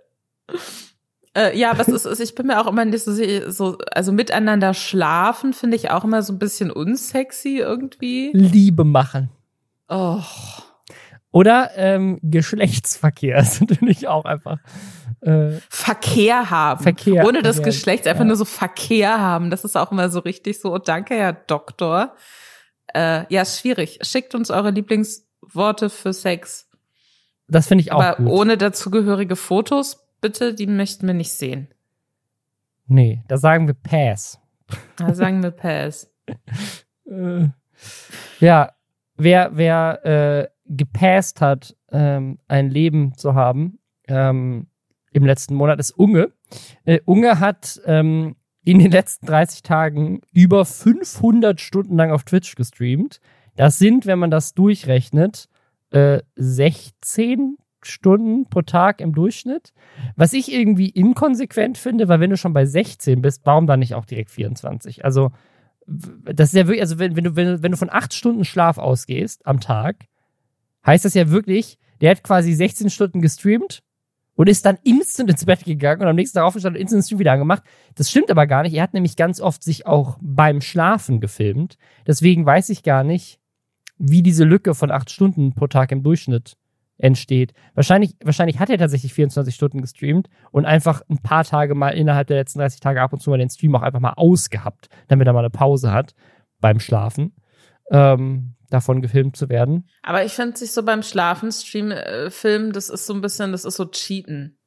Äh, 1.39 1.57
ja, 1.57 1.77
was 1.77 1.87
ist, 1.87 2.05
ist, 2.05 2.19
ich 2.19 2.35
bin 2.35 2.47
mir 2.47 2.59
auch 2.59 2.67
immer 2.67 2.83
nicht 2.83 3.05
so, 3.05 3.13
so 3.49 3.77
also 3.93 4.11
miteinander 4.11 4.73
schlafen 4.73 5.53
finde 5.53 5.77
ich 5.77 5.89
auch 5.89 6.03
immer 6.03 6.21
so 6.21 6.33
ein 6.33 6.39
bisschen 6.39 6.69
unsexy 6.69 7.59
irgendwie. 7.59 8.31
Liebe 8.33 8.83
machen. 8.83 9.29
Oh. 9.87 10.21
Oder 11.31 11.71
ähm, 11.75 12.19
Geschlechtsverkehr 12.23 13.37
ist 13.39 13.61
natürlich 13.61 14.09
auch 14.09 14.25
einfach. 14.25 14.57
Äh, 15.21 15.51
Verkehr 15.69 16.49
haben. 16.49 16.83
Verkehr. 16.83 17.25
Ohne 17.25 17.41
das 17.41 17.63
Geschlecht, 17.63 18.05
einfach 18.05 18.21
ja. 18.21 18.27
nur 18.27 18.35
so 18.35 18.45
Verkehr 18.45 19.21
haben. 19.21 19.49
Das 19.49 19.63
ist 19.63 19.77
auch 19.77 19.93
immer 19.93 20.09
so 20.09 20.19
richtig 20.19 20.59
so, 20.59 20.73
oh, 20.73 20.77
danke, 20.77 21.13
Herr 21.13 21.33
Doktor. 21.33 22.15
Äh, 22.93 23.23
ja, 23.33 23.45
schwierig. 23.45 23.99
Schickt 24.01 24.35
uns 24.35 24.51
eure 24.51 24.71
Lieblingsworte 24.71 25.89
für 25.89 26.11
Sex. 26.11 26.67
Das 27.47 27.67
finde 27.67 27.83
ich 27.83 27.93
auch 27.93 28.01
Aber 28.01 28.17
gut. 28.17 28.27
ohne 28.27 28.57
dazugehörige 28.57 29.37
Fotos 29.37 30.08
bitte, 30.21 30.53
die 30.53 30.67
möchten 30.67 31.07
wir 31.07 31.13
nicht 31.13 31.33
sehen. 31.33 31.67
Nee, 32.87 33.23
da 33.27 33.37
sagen 33.37 33.67
wir 33.67 33.75
Pass. 33.75 34.39
Da 34.97 35.13
sagen 35.13 35.43
wir 35.43 35.51
Pass. 35.51 36.11
äh, 37.05 37.47
ja, 38.39 38.71
wer, 39.15 39.51
wer 39.53 40.05
äh, 40.05 40.47
gepasst 40.65 41.41
hat, 41.41 41.75
ähm, 41.91 42.39
ein 42.47 42.69
Leben 42.69 43.15
zu 43.15 43.35
haben, 43.35 43.79
ähm, 44.07 44.67
im 45.11 45.25
letzten 45.25 45.55
Monat 45.55 45.79
ist 45.79 45.91
Unge. 45.91 46.31
Äh, 46.85 46.99
Unge 47.05 47.39
hat 47.39 47.81
ähm, 47.85 48.35
in 48.63 48.79
den 48.79 48.91
letzten 48.91 49.25
30 49.25 49.63
Tagen 49.63 50.21
über 50.31 50.65
500 50.65 51.59
Stunden 51.59 51.95
lang 51.95 52.11
auf 52.11 52.23
Twitch 52.23 52.55
gestreamt. 52.55 53.19
Das 53.55 53.77
sind, 53.77 54.05
wenn 54.05 54.19
man 54.19 54.31
das 54.31 54.53
durchrechnet, 54.53 55.49
äh, 55.91 56.21
16 56.35 57.57
Stunden 57.85 58.45
pro 58.49 58.61
Tag 58.61 59.01
im 59.01 59.13
Durchschnitt. 59.13 59.73
Was 60.15 60.33
ich 60.33 60.51
irgendwie 60.51 60.89
inkonsequent 60.89 61.77
finde, 61.77 62.07
weil 62.07 62.19
wenn 62.19 62.29
du 62.29 62.37
schon 62.37 62.53
bei 62.53 62.65
16 62.65 63.21
bist, 63.21 63.41
warum 63.45 63.67
dann 63.67 63.79
nicht 63.79 63.95
auch 63.95 64.05
direkt 64.05 64.31
24? 64.31 65.05
Also, 65.05 65.31
das 65.87 66.49
ist 66.49 66.55
ja 66.55 66.67
wirklich, 66.67 66.81
also 66.81 66.99
wenn, 66.99 67.15
wenn, 67.15 67.23
du, 67.23 67.35
wenn, 67.35 67.63
wenn 67.63 67.71
du 67.71 67.77
von 67.77 67.89
acht 67.89 68.13
Stunden 68.13 68.45
Schlaf 68.45 68.77
ausgehst 68.77 69.45
am 69.45 69.59
Tag, 69.59 70.05
heißt 70.85 71.05
das 71.05 71.13
ja 71.13 71.29
wirklich, 71.29 71.77
der 72.01 72.11
hat 72.11 72.23
quasi 72.23 72.53
16 72.53 72.89
Stunden 72.89 73.21
gestreamt 73.21 73.81
und 74.35 74.47
ist 74.47 74.65
dann 74.65 74.77
instant 74.83 75.29
ins 75.29 75.45
Bett 75.45 75.65
gegangen 75.65 76.01
und 76.01 76.07
am 76.07 76.15
nächsten 76.15 76.37
Tag 76.37 76.45
aufgestanden 76.45 76.77
und 76.77 76.81
instant 76.81 77.01
den 77.01 77.05
Stream 77.05 77.19
wieder 77.19 77.33
angemacht. 77.33 77.63
Das 77.95 78.09
stimmt 78.09 78.31
aber 78.31 78.47
gar 78.47 78.63
nicht. 78.63 78.73
Er 78.73 78.83
hat 78.83 78.93
nämlich 78.93 79.17
ganz 79.17 79.41
oft 79.41 79.63
sich 79.63 79.85
auch 79.85 80.17
beim 80.21 80.61
Schlafen 80.61 81.19
gefilmt. 81.19 81.77
Deswegen 82.07 82.45
weiß 82.45 82.69
ich 82.69 82.83
gar 82.83 83.03
nicht, 83.03 83.39
wie 83.97 84.23
diese 84.23 84.45
Lücke 84.45 84.75
von 84.75 84.91
acht 84.91 85.11
Stunden 85.11 85.53
pro 85.53 85.67
Tag 85.67 85.91
im 85.91 86.03
Durchschnitt 86.03 86.55
entsteht. 86.99 87.53
Wahrscheinlich, 87.73 88.15
wahrscheinlich 88.23 88.59
hat 88.59 88.69
er 88.69 88.77
tatsächlich 88.77 89.13
24 89.13 89.55
Stunden 89.55 89.81
gestreamt 89.81 90.29
und 90.51 90.65
einfach 90.65 91.01
ein 91.09 91.17
paar 91.17 91.43
Tage 91.43 91.73
mal 91.73 91.89
innerhalb 91.89 92.27
der 92.27 92.37
letzten 92.37 92.59
30 92.59 92.79
Tage 92.79 93.01
ab 93.01 93.13
und 93.13 93.21
zu 93.21 93.29
mal 93.29 93.39
den 93.39 93.49
Stream 93.49 93.75
auch 93.75 93.81
einfach 93.81 93.99
mal 93.99 94.13
ausgehabt, 94.13 94.89
damit 95.07 95.25
er 95.27 95.33
mal 95.33 95.39
eine 95.39 95.49
Pause 95.49 95.91
hat 95.91 96.13
beim 96.59 96.79
Schlafen. 96.79 97.33
Ähm, 97.91 98.55
davon 98.69 99.01
gefilmt 99.01 99.35
zu 99.35 99.49
werden. 99.49 99.89
Aber 100.03 100.23
ich 100.23 100.33
finde 100.33 100.57
sich 100.57 100.71
so 100.71 100.83
beim 100.83 101.01
Schlafen 101.01 101.51
Stream 101.51 101.89
äh, 101.89 102.29
Film, 102.29 102.71
das 102.71 102.89
ist 102.89 103.07
so 103.07 103.13
ein 103.13 103.21
bisschen, 103.21 103.51
das 103.51 103.65
ist 103.65 103.77
so 103.77 103.85
cheaten. 103.85 104.57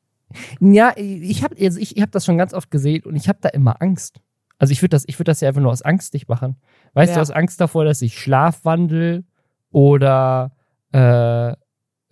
Ja, 0.60 0.92
ich 0.96 1.44
habe 1.44 1.54
also 1.60 1.78
ich, 1.78 1.96
ich 1.96 2.02
hab 2.02 2.10
das 2.10 2.24
schon 2.24 2.38
ganz 2.38 2.54
oft 2.54 2.70
gesehen 2.70 3.04
und 3.04 3.16
ich 3.16 3.28
habe 3.28 3.38
da 3.40 3.50
immer 3.50 3.80
Angst. 3.80 4.20
Also 4.58 4.72
ich 4.72 4.80
würde 4.80 4.90
das 4.90 5.04
ich 5.06 5.18
würde 5.18 5.30
das 5.30 5.40
ja 5.40 5.48
einfach 5.48 5.60
nur 5.60 5.70
aus 5.70 5.82
Angst 5.82 6.14
nicht 6.14 6.28
machen. 6.28 6.56
Weißt 6.94 7.10
ja. 7.10 7.16
du, 7.16 7.20
aus 7.20 7.30
Angst 7.30 7.60
davor, 7.60 7.84
dass 7.84 8.02
ich 8.02 8.18
Schlafwandel 8.18 9.24
oder 9.70 10.52
äh, 10.92 11.54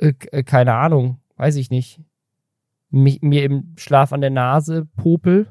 äh, 0.01 0.43
keine 0.43 0.75
Ahnung, 0.75 1.19
weiß 1.37 1.57
ich 1.57 1.71
nicht, 1.71 2.01
mich, 2.91 3.21
mir 3.23 3.45
im 3.45 3.75
Schlaf 3.77 4.13
an 4.13 4.21
der 4.21 4.31
Nase 4.31 4.87
popel. 4.97 5.47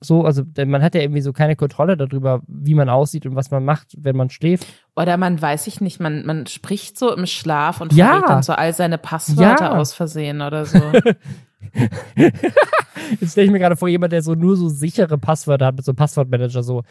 So, 0.00 0.22
also 0.24 0.42
denn 0.42 0.68
man 0.68 0.82
hat 0.82 0.94
ja 0.94 1.00
irgendwie 1.00 1.22
so 1.22 1.32
keine 1.32 1.56
Kontrolle 1.56 1.96
darüber, 1.96 2.42
wie 2.46 2.74
man 2.74 2.90
aussieht 2.90 3.24
und 3.24 3.36
was 3.36 3.50
man 3.50 3.64
macht, 3.64 3.94
wenn 3.98 4.16
man 4.16 4.28
schläft. 4.28 4.66
Oder 4.96 5.16
man 5.16 5.40
weiß 5.40 5.66
ich 5.66 5.80
nicht, 5.80 5.98
man, 5.98 6.26
man 6.26 6.46
spricht 6.46 6.98
so 6.98 7.14
im 7.16 7.24
Schlaf 7.24 7.80
und 7.80 7.92
Ja. 7.94 8.08
verrät 8.08 8.28
dann 8.28 8.42
so 8.42 8.52
all 8.52 8.74
seine 8.74 8.98
Passwörter 8.98 9.64
Ja. 9.66 9.76
aus 9.78 9.94
Versehen 9.94 10.42
oder 10.42 10.66
so. 10.66 10.78
Jetzt 13.20 13.32
stelle 13.32 13.46
ich 13.46 13.52
mir 13.52 13.58
gerade 13.58 13.76
vor, 13.76 13.88
jemand, 13.88 14.12
der 14.12 14.22
so 14.22 14.34
nur 14.34 14.56
so 14.56 14.68
sichere 14.68 15.18
Passwörter 15.18 15.66
hat 15.66 15.76
mit 15.76 15.84
so 15.84 15.92
einem 15.92 15.96
Passwortmanager, 15.96 16.62
so 16.62 16.82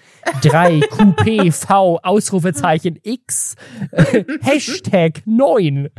3 0.42 0.82
QPV, 0.82 2.00
Ausrufezeichen 2.04 3.00
X, 3.04 3.56
Hashtag 4.42 5.22
9. 5.26 5.90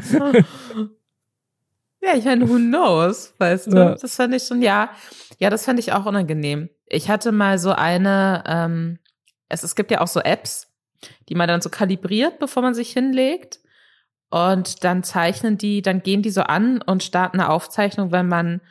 Ja, 2.03 2.15
ich 2.17 2.25
meine, 2.25 2.49
who 2.49 2.57
knows, 2.57 3.35
weißt 3.39 3.69
du? 3.69 3.77
Ja. 3.77 3.95
Das 3.95 4.17
fand 4.17 4.35
ich 4.35 4.45
schon, 4.45 4.61
ja. 4.61 4.91
Ja, 5.39 5.51
das 5.51 5.65
fand 5.65 5.79
ich 5.79 5.93
auch 5.93 6.07
unangenehm. 6.07 6.69
Ich 6.87 7.09
hatte 7.09 7.33
mal 7.33 7.59
so 7.59 7.73
eine, 7.73 8.45
ähm, 8.47 8.99
es, 9.49 9.63
es 9.63 9.75
gibt 9.75 9.91
ja 9.91 10.01
auch 10.01 10.07
so 10.07 10.21
Apps, 10.21 10.69
die 11.29 11.35
man 11.35 11.49
dann 11.49 11.63
so 11.63 11.71
kalibriert, 11.71 12.39
bevor 12.39 12.63
man 12.63 12.75
sich 12.75 12.93
hinlegt. 12.93 13.61
Und 14.35 14.83
dann 14.83 15.05
zeichnen 15.05 15.59
die, 15.59 15.81
dann 15.81 16.03
gehen 16.03 16.21
die 16.21 16.31
so 16.33 16.41
an 16.41 16.83
und 16.83 17.05
starten 17.05 17.39
eine 17.39 17.51
Aufzeichnung, 17.51 18.11
wenn 18.11 18.27
man 18.27 18.63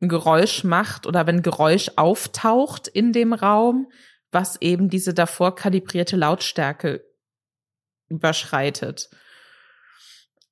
ein 0.00 0.08
Geräusch 0.08 0.64
macht 0.64 1.06
oder 1.06 1.24
wenn 1.28 1.40
Geräusch 1.40 1.92
auftaucht 1.94 2.88
in 2.88 3.12
dem 3.12 3.32
Raum, 3.32 3.86
was 4.32 4.60
eben 4.60 4.88
diese 4.88 5.14
davor 5.14 5.54
kalibrierte 5.54 6.16
Lautstärke 6.16 7.04
überschreitet. 8.08 9.08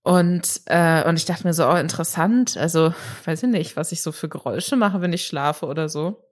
Und, 0.04 0.60
äh, 0.66 1.08
und 1.08 1.16
ich 1.16 1.24
dachte 1.24 1.44
mir 1.44 1.54
so, 1.54 1.68
oh, 1.68 1.74
interessant. 1.74 2.56
Also, 2.56 2.94
weiß 3.24 3.42
ich 3.42 3.48
nicht, 3.48 3.76
was 3.76 3.90
ich 3.90 4.00
so 4.00 4.12
für 4.12 4.28
Geräusche 4.28 4.76
mache, 4.76 5.00
wenn 5.00 5.12
ich 5.12 5.26
schlafe 5.26 5.66
oder 5.66 5.88
so. 5.88 6.24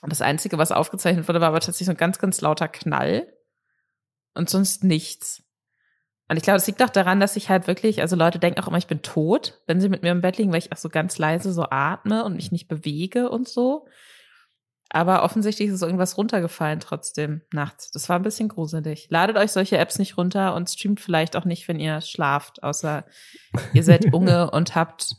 Und 0.00 0.10
das 0.10 0.22
Einzige, 0.22 0.56
was 0.56 0.72
aufgezeichnet 0.72 1.28
wurde, 1.28 1.42
war 1.42 1.48
aber 1.48 1.60
tatsächlich 1.60 1.88
so 1.88 1.92
ein 1.92 1.98
ganz, 1.98 2.18
ganz 2.18 2.40
lauter 2.40 2.68
Knall. 2.68 3.30
Und 4.32 4.48
sonst 4.48 4.82
nichts. 4.82 5.42
Und 6.30 6.36
ich 6.36 6.44
glaube, 6.44 6.58
es 6.58 6.66
liegt 6.68 6.80
auch 6.80 6.90
daran, 6.90 7.18
dass 7.18 7.34
ich 7.34 7.48
halt 7.48 7.66
wirklich, 7.66 8.02
also 8.02 8.14
Leute 8.14 8.38
denken 8.38 8.60
auch 8.60 8.68
immer, 8.68 8.78
ich 8.78 8.86
bin 8.86 9.02
tot, 9.02 9.60
wenn 9.66 9.80
sie 9.80 9.88
mit 9.88 10.04
mir 10.04 10.12
im 10.12 10.20
Bett 10.20 10.38
liegen, 10.38 10.52
weil 10.52 10.60
ich 10.60 10.70
auch 10.70 10.76
so 10.76 10.88
ganz 10.88 11.18
leise 11.18 11.52
so 11.52 11.66
atme 11.68 12.24
und 12.24 12.36
mich 12.36 12.52
nicht 12.52 12.68
bewege 12.68 13.28
und 13.28 13.48
so. 13.48 13.88
Aber 14.90 15.24
offensichtlich 15.24 15.70
ist 15.70 15.82
irgendwas 15.82 16.16
runtergefallen 16.16 16.78
trotzdem 16.78 17.40
nachts. 17.52 17.90
Das 17.90 18.08
war 18.08 18.14
ein 18.14 18.22
bisschen 18.22 18.48
gruselig. 18.48 19.08
Ladet 19.10 19.36
euch 19.38 19.50
solche 19.50 19.78
Apps 19.78 19.98
nicht 19.98 20.16
runter 20.18 20.54
und 20.54 20.70
streamt 20.70 21.00
vielleicht 21.00 21.34
auch 21.34 21.44
nicht, 21.44 21.66
wenn 21.66 21.80
ihr 21.80 22.00
schlaft, 22.00 22.62
außer 22.62 23.04
ihr 23.72 23.82
seid 23.82 24.04
Unge 24.14 24.52
und 24.52 24.76
habt 24.76 25.16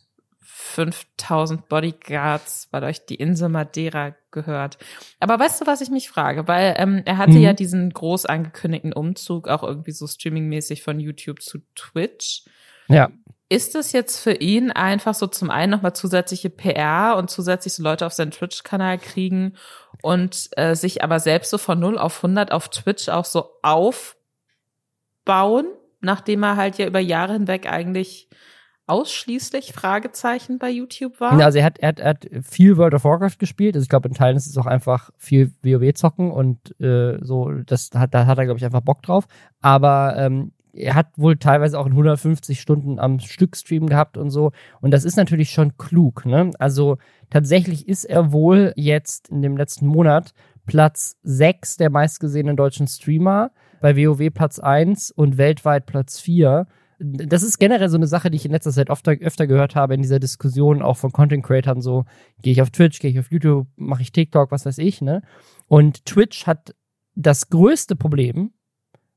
5000 0.62 1.68
Bodyguards, 1.68 2.68
weil 2.72 2.84
euch 2.84 3.06
die 3.06 3.16
Insel 3.16 3.50
Madeira 3.50 4.16
gehört. 4.30 4.78
Aber 5.20 5.40
weißt 5.40 5.60
du, 5.62 5.68
was 5.68 5.82
ich 5.82 5.90
mich 5.90 6.08
frage? 6.08 6.48
Weil 6.48 6.76
ähm, 6.78 7.02
er 7.06 7.18
hatte 7.18 7.34
Mhm. 7.34 7.42
ja 7.42 7.54
diesen 7.54 7.92
groß 7.92 8.26
angekündigten 8.28 8.94
Umzug 8.94 9.48
auch 9.48 9.64
irgendwie 9.64 9.92
so 9.92 10.06
streamingmäßig 10.08 10.84
von 10.84 11.00
YouTube 11.00 11.42
zu 11.42 11.60
Twitch. 11.76 12.44
Ja. 12.88 13.10
Ist 13.50 13.76
es 13.76 13.92
jetzt 13.92 14.20
für 14.20 14.34
ihn 14.34 14.72
einfach 14.72 15.14
so 15.14 15.28
zum 15.28 15.50
einen 15.50 15.72
nochmal 15.72 15.94
zusätzliche 15.94 16.50
PR 16.50 17.16
und 17.18 17.30
zusätzlich 17.30 17.74
so 17.74 17.84
Leute 17.84 18.06
auf 18.06 18.14
seinen 18.14 18.32
Twitch-Kanal 18.32 18.98
kriegen 18.98 19.56
und 20.02 20.50
äh, 20.56 20.76
sich 20.76 21.04
aber 21.04 21.20
selbst 21.20 21.50
so 21.50 21.58
von 21.58 21.78
0 21.80 21.98
auf 21.98 22.18
100 22.24 22.52
auf 22.54 22.70
Twitch 22.70 23.10
auch 23.10 23.26
so 23.26 23.50
aufbauen, 23.62 24.16
nachdem 26.00 26.44
er 26.44 26.56
halt 26.56 26.78
ja 26.78 26.88
über 26.88 27.00
Jahre 27.00 27.34
hinweg 27.34 27.70
eigentlich 27.70 28.30
ausschließlich 28.92 29.72
Fragezeichen 29.72 30.60
bei 30.60 30.70
YouTube 30.70 31.20
war? 31.22 31.34
Also 31.46 31.60
er 31.60 31.66
hat, 31.66 31.80
er, 31.80 31.88
hat, 31.90 32.00
er 32.00 32.10
hat 32.10 32.28
viel 32.44 32.76
World 32.78 32.94
of 32.94 33.06
Warcraft 33.06 33.40
gespielt. 33.40 33.76
Also 33.76 33.84
ich 33.84 33.90
glaube, 33.90 34.10
in 34.10 34.14
Teilen 34.14 34.36
ist 34.36 34.48
es 34.48 34.58
auch 34.58 34.66
einfach 34.66 35.12
viel 35.18 35.54
WoW 35.64 35.94
zocken 35.94 36.30
und 36.32 36.80
äh, 36.82 37.18
so, 37.22 37.52
das 37.66 37.92
hat, 37.96 38.14
da 38.14 38.26
hat 38.26 38.38
er, 38.38 38.46
glaube 38.46 38.58
ich, 38.58 38.66
einfach 38.66 38.82
Bock 38.82 39.02
drauf. 39.02 39.28
Aber 39.62 40.16
ähm, 40.18 40.52
er 40.74 40.96
hat 40.96 41.08
wohl 41.16 41.38
teilweise 41.38 41.80
auch 41.80 41.86
in 41.86 41.94
150 41.94 42.60
Stunden 42.60 43.00
am 43.00 43.20
Stück 43.20 43.56
Stream 43.56 43.88
gehabt 43.88 44.18
und 44.18 44.30
so. 44.30 44.52
Und 44.82 44.92
das 44.92 45.06
ist 45.06 45.16
natürlich 45.16 45.52
schon 45.52 45.78
klug, 45.78 46.26
ne? 46.26 46.52
Also 46.60 46.98
tatsächlich 47.30 47.88
ist 47.88 48.06
er 48.06 48.32
wohl 48.32 48.74
jetzt 48.76 49.30
in 49.30 49.42
dem 49.42 49.56
letzten 49.58 49.88
Monat 49.88 50.34
Platz 50.66 51.18
6 51.24 51.78
der 51.78 51.90
meistgesehenen 51.90 52.56
deutschen 52.56 52.88
Streamer, 52.88 53.52
bei 53.82 53.96
WoW 53.96 54.30
Platz 54.34 54.60
1 54.60 55.12
und 55.12 55.38
weltweit 55.38 55.86
Platz 55.86 56.20
4 56.20 56.68
das 57.04 57.44
ist 57.44 57.58
generell 57.58 57.90
so 57.90 57.98
eine 57.98 58.08
Sache, 58.08 58.30
die 58.30 58.36
ich 58.36 58.46
in 58.46 58.52
letzter 58.52 58.72
Zeit 58.72 58.90
öfter, 58.90 59.14
öfter 59.14 59.48
gehört 59.48 59.76
habe 59.76 59.96
in 59.96 60.02
dieser 60.02 60.20
Diskussion, 60.20 60.82
auch 60.82 60.98
von 60.98 61.12
Content 61.12 61.44
Creatern, 61.44 61.82
so, 61.82 62.06
gehe 62.42 62.54
ich 62.54 62.62
auf 62.62 62.70
Twitch, 62.70 63.00
gehe 63.00 63.10
ich 63.12 63.20
auf 63.20 63.32
YouTube, 63.32 63.68
mache 63.76 64.02
ich 64.04 64.12
TikTok, 64.12 64.52
was 64.52 64.66
weiß 64.66 64.78
ich, 64.78 65.02
ne? 65.02 65.22
Und 65.68 66.06
Twitch 66.06 66.46
hat 66.46 66.76
das 67.16 67.50
größte 67.50 67.96
Problem, 67.96 68.52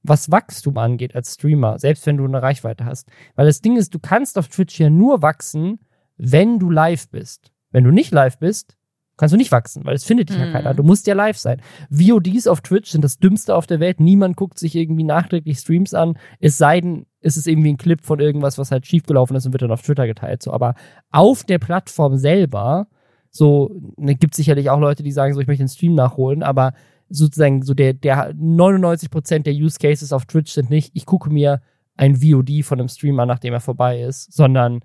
was 0.03 0.31
Wachstum 0.31 0.79
angeht 0.79 1.15
als 1.15 1.35
Streamer, 1.35 1.79
selbst 1.79 2.07
wenn 2.07 2.17
du 2.17 2.25
eine 2.25 2.43
Reichweite 2.43 2.85
hast. 2.85 3.09
Weil 3.35 3.47
das 3.47 3.61
Ding 3.61 3.77
ist, 3.77 3.95
du 3.95 3.99
kannst 3.99 4.39
auf 4.39 4.49
Twitch 4.49 4.79
ja 4.79 4.91
nur 4.91 5.23
wachsen, 5.23 5.81
wenn 6.17 6.59
du 6.59 6.71
live 6.71 7.09
bist. 7.09 7.53
Wenn 7.71 7.85
du 7.85 7.91
nicht 7.91 8.13
live 8.13 8.39
bist, 8.39 8.77
kannst 9.17 9.33
du 9.33 9.37
nicht 9.37 9.53
wachsen, 9.53 9.85
weil 9.85 9.95
es 9.95 10.05
findet 10.05 10.29
dich 10.29 10.37
ja 10.37 10.47
Mhm. 10.47 10.53
keiner. 10.53 10.75
Du 10.75 10.83
musst 10.83 11.07
ja 11.07 11.15
live 11.15 11.39
sein. 11.39 11.61
VODs 11.91 12.47
auf 12.47 12.61
Twitch 12.61 12.91
sind 12.91 13.03
das 13.03 13.19
Dümmste 13.19 13.55
auf 13.55 13.67
der 13.67 13.81
Welt. 13.81 14.01
Niemand 14.01 14.37
guckt 14.37 14.59
sich 14.59 14.75
irgendwie 14.75 15.05
nachträglich 15.05 15.59
Streams 15.59 15.95
an. 15.95 16.19
Es 16.41 16.59
sei 16.59 16.81
denn, 16.81 17.07
ist 17.25 17.39
es 17.39 17.47
irgendwie 17.47 17.73
ein 17.73 17.79
Clip 17.79 18.03
von 18.03 18.21
irgendwas, 18.21 18.59
was 18.59 18.71
halt 18.71 18.87
schiefgelaufen 18.87 19.35
ist 19.35 19.47
und 19.47 19.53
wird 19.53 19.63
dann 19.63 19.71
auf 19.71 19.83
Twitter 19.83 20.07
geteilt. 20.07 20.43
So, 20.43 20.53
aber 20.53 20.75
auf 21.11 21.43
der 21.43 21.59
Plattform 21.59 22.19
selber, 22.19 22.87
so, 23.31 23.75
ne, 23.97 24.15
gibt 24.15 24.35
sicherlich 24.35 24.69
auch 24.69 24.79
Leute, 24.79 25.03
die 25.03 25.11
sagen, 25.11 25.33
so, 25.33 25.41
ich 25.41 25.47
möchte 25.47 25.65
den 25.65 25.69
Stream 25.69 25.95
nachholen, 25.95 26.43
aber 26.43 26.75
sozusagen 27.09 27.63
so 27.63 27.73
der, 27.73 27.95
der 27.95 28.35
99% 28.35 29.39
der 29.41 29.55
Use 29.55 29.79
Cases 29.79 30.13
auf 30.13 30.27
Twitch 30.27 30.53
sind 30.53 30.69
nicht, 30.69 30.91
ich 30.95 31.07
gucke 31.07 31.31
mir 31.31 31.63
ein 31.97 32.17
VOD 32.17 32.63
von 32.63 32.79
einem 32.79 32.89
Stream 32.89 33.19
an, 33.19 33.29
nachdem 33.29 33.55
er 33.55 33.61
vorbei 33.61 34.03
ist, 34.03 34.33
sondern 34.33 34.81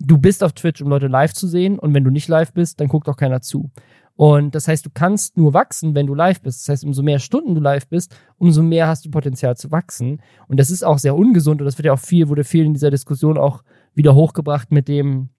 du 0.00 0.18
bist 0.18 0.42
auf 0.42 0.52
Twitch, 0.52 0.82
um 0.82 0.88
Leute 0.88 1.06
live 1.06 1.34
zu 1.34 1.46
sehen 1.46 1.78
und 1.78 1.94
wenn 1.94 2.04
du 2.04 2.10
nicht 2.10 2.26
live 2.26 2.52
bist, 2.52 2.80
dann 2.80 2.88
guckt 2.88 3.08
auch 3.08 3.16
keiner 3.16 3.42
zu. 3.42 3.70
Und 4.20 4.54
das 4.54 4.68
heißt, 4.68 4.84
du 4.84 4.90
kannst 4.92 5.38
nur 5.38 5.54
wachsen, 5.54 5.94
wenn 5.94 6.06
du 6.06 6.14
live 6.14 6.42
bist. 6.42 6.60
Das 6.60 6.68
heißt, 6.68 6.84
umso 6.84 7.02
mehr 7.02 7.20
Stunden 7.20 7.54
du 7.54 7.60
live 7.62 7.88
bist, 7.88 8.14
umso 8.36 8.62
mehr 8.62 8.86
hast 8.86 9.06
du 9.06 9.10
Potenzial 9.10 9.56
zu 9.56 9.70
wachsen. 9.70 10.20
Und 10.46 10.60
das 10.60 10.68
ist 10.68 10.82
auch 10.82 10.98
sehr 10.98 11.16
ungesund 11.16 11.62
und 11.62 11.64
das 11.64 11.78
wird 11.78 11.86
ja 11.86 11.94
auch 11.94 11.98
viel, 11.98 12.28
wurde 12.28 12.44
viel 12.44 12.66
in 12.66 12.74
dieser 12.74 12.90
Diskussion 12.90 13.38
auch 13.38 13.64
wieder 13.94 14.14
hochgebracht 14.14 14.72
mit 14.72 14.88
dem, 14.88 15.30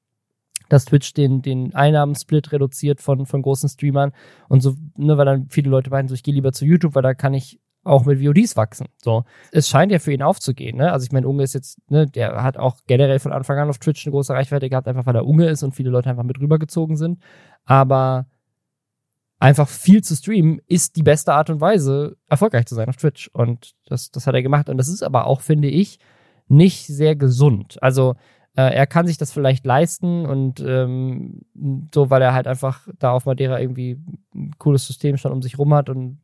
dass 0.67 0.85
Twitch 0.85 1.13
den, 1.13 1.43
den 1.43 1.75
Einnahmensplit 1.75 2.51
reduziert 2.53 3.01
von, 3.01 3.27
von 3.27 3.43
großen 3.43 3.69
Streamern 3.69 4.13
und 4.49 4.61
so, 4.61 4.73
ne, 4.97 5.15
weil 5.15 5.27
dann 5.27 5.47
viele 5.51 5.69
Leute 5.69 5.91
meinen, 5.91 6.07
so 6.07 6.15
ich 6.15 6.23
gehe 6.23 6.33
lieber 6.33 6.51
zu 6.51 6.65
YouTube, 6.65 6.95
weil 6.95 7.03
da 7.03 7.13
kann 7.13 7.35
ich 7.35 7.59
auch 7.83 8.05
mit 8.05 8.19
VODs 8.19 8.57
wachsen. 8.57 8.87
So, 9.03 9.25
es 9.51 9.69
scheint 9.69 9.91
ja 9.91 9.99
für 9.99 10.11
ihn 10.11 10.23
aufzugehen. 10.23 10.77
Ne? 10.77 10.91
Also 10.91 11.03
ich 11.03 11.11
meine, 11.11 11.27
Unge 11.27 11.43
ist 11.43 11.53
jetzt, 11.53 11.77
ne, 11.91 12.07
der 12.07 12.41
hat 12.41 12.57
auch 12.57 12.77
generell 12.87 13.19
von 13.19 13.31
Anfang 13.31 13.59
an 13.59 13.69
auf 13.69 13.77
Twitch 13.77 14.07
eine 14.07 14.11
große 14.11 14.33
Reichweite 14.33 14.69
gehabt, 14.69 14.87
einfach 14.87 15.05
weil 15.05 15.15
er 15.15 15.27
Unge 15.27 15.47
ist 15.49 15.61
und 15.61 15.75
viele 15.75 15.91
Leute 15.91 16.09
einfach 16.09 16.23
mit 16.23 16.39
rübergezogen 16.39 16.95
sind. 16.95 17.19
Aber 17.63 18.25
einfach 19.41 19.67
viel 19.67 20.03
zu 20.03 20.15
streamen 20.15 20.61
ist 20.67 20.95
die 20.95 21.03
beste 21.03 21.33
Art 21.33 21.49
und 21.49 21.59
Weise, 21.59 22.15
erfolgreich 22.29 22.67
zu 22.67 22.75
sein 22.75 22.87
auf 22.89 22.97
Twitch. 22.97 23.29
Und 23.33 23.73
das, 23.87 24.11
das 24.11 24.27
hat 24.27 24.35
er 24.35 24.43
gemacht. 24.43 24.69
Und 24.69 24.77
das 24.77 24.87
ist 24.87 25.01
aber 25.01 25.25
auch, 25.25 25.41
finde 25.41 25.67
ich, 25.67 25.97
nicht 26.47 26.85
sehr 26.85 27.15
gesund. 27.15 27.81
Also 27.81 28.15
äh, 28.55 28.73
er 28.73 28.85
kann 28.85 29.07
sich 29.07 29.17
das 29.17 29.31
vielleicht 29.31 29.65
leisten 29.65 30.25
und 30.25 30.59
ähm, 30.59 31.41
so, 31.93 32.09
weil 32.09 32.21
er 32.21 32.33
halt 32.33 32.47
einfach 32.47 32.87
da 32.99 33.11
auf 33.11 33.25
Madeira 33.25 33.59
irgendwie 33.59 33.99
ein 34.35 34.51
cooles 34.59 34.85
System 34.85 35.17
schon 35.17 35.31
um 35.31 35.41
sich 35.41 35.57
rum 35.57 35.73
hat 35.73 35.89
und 35.89 36.19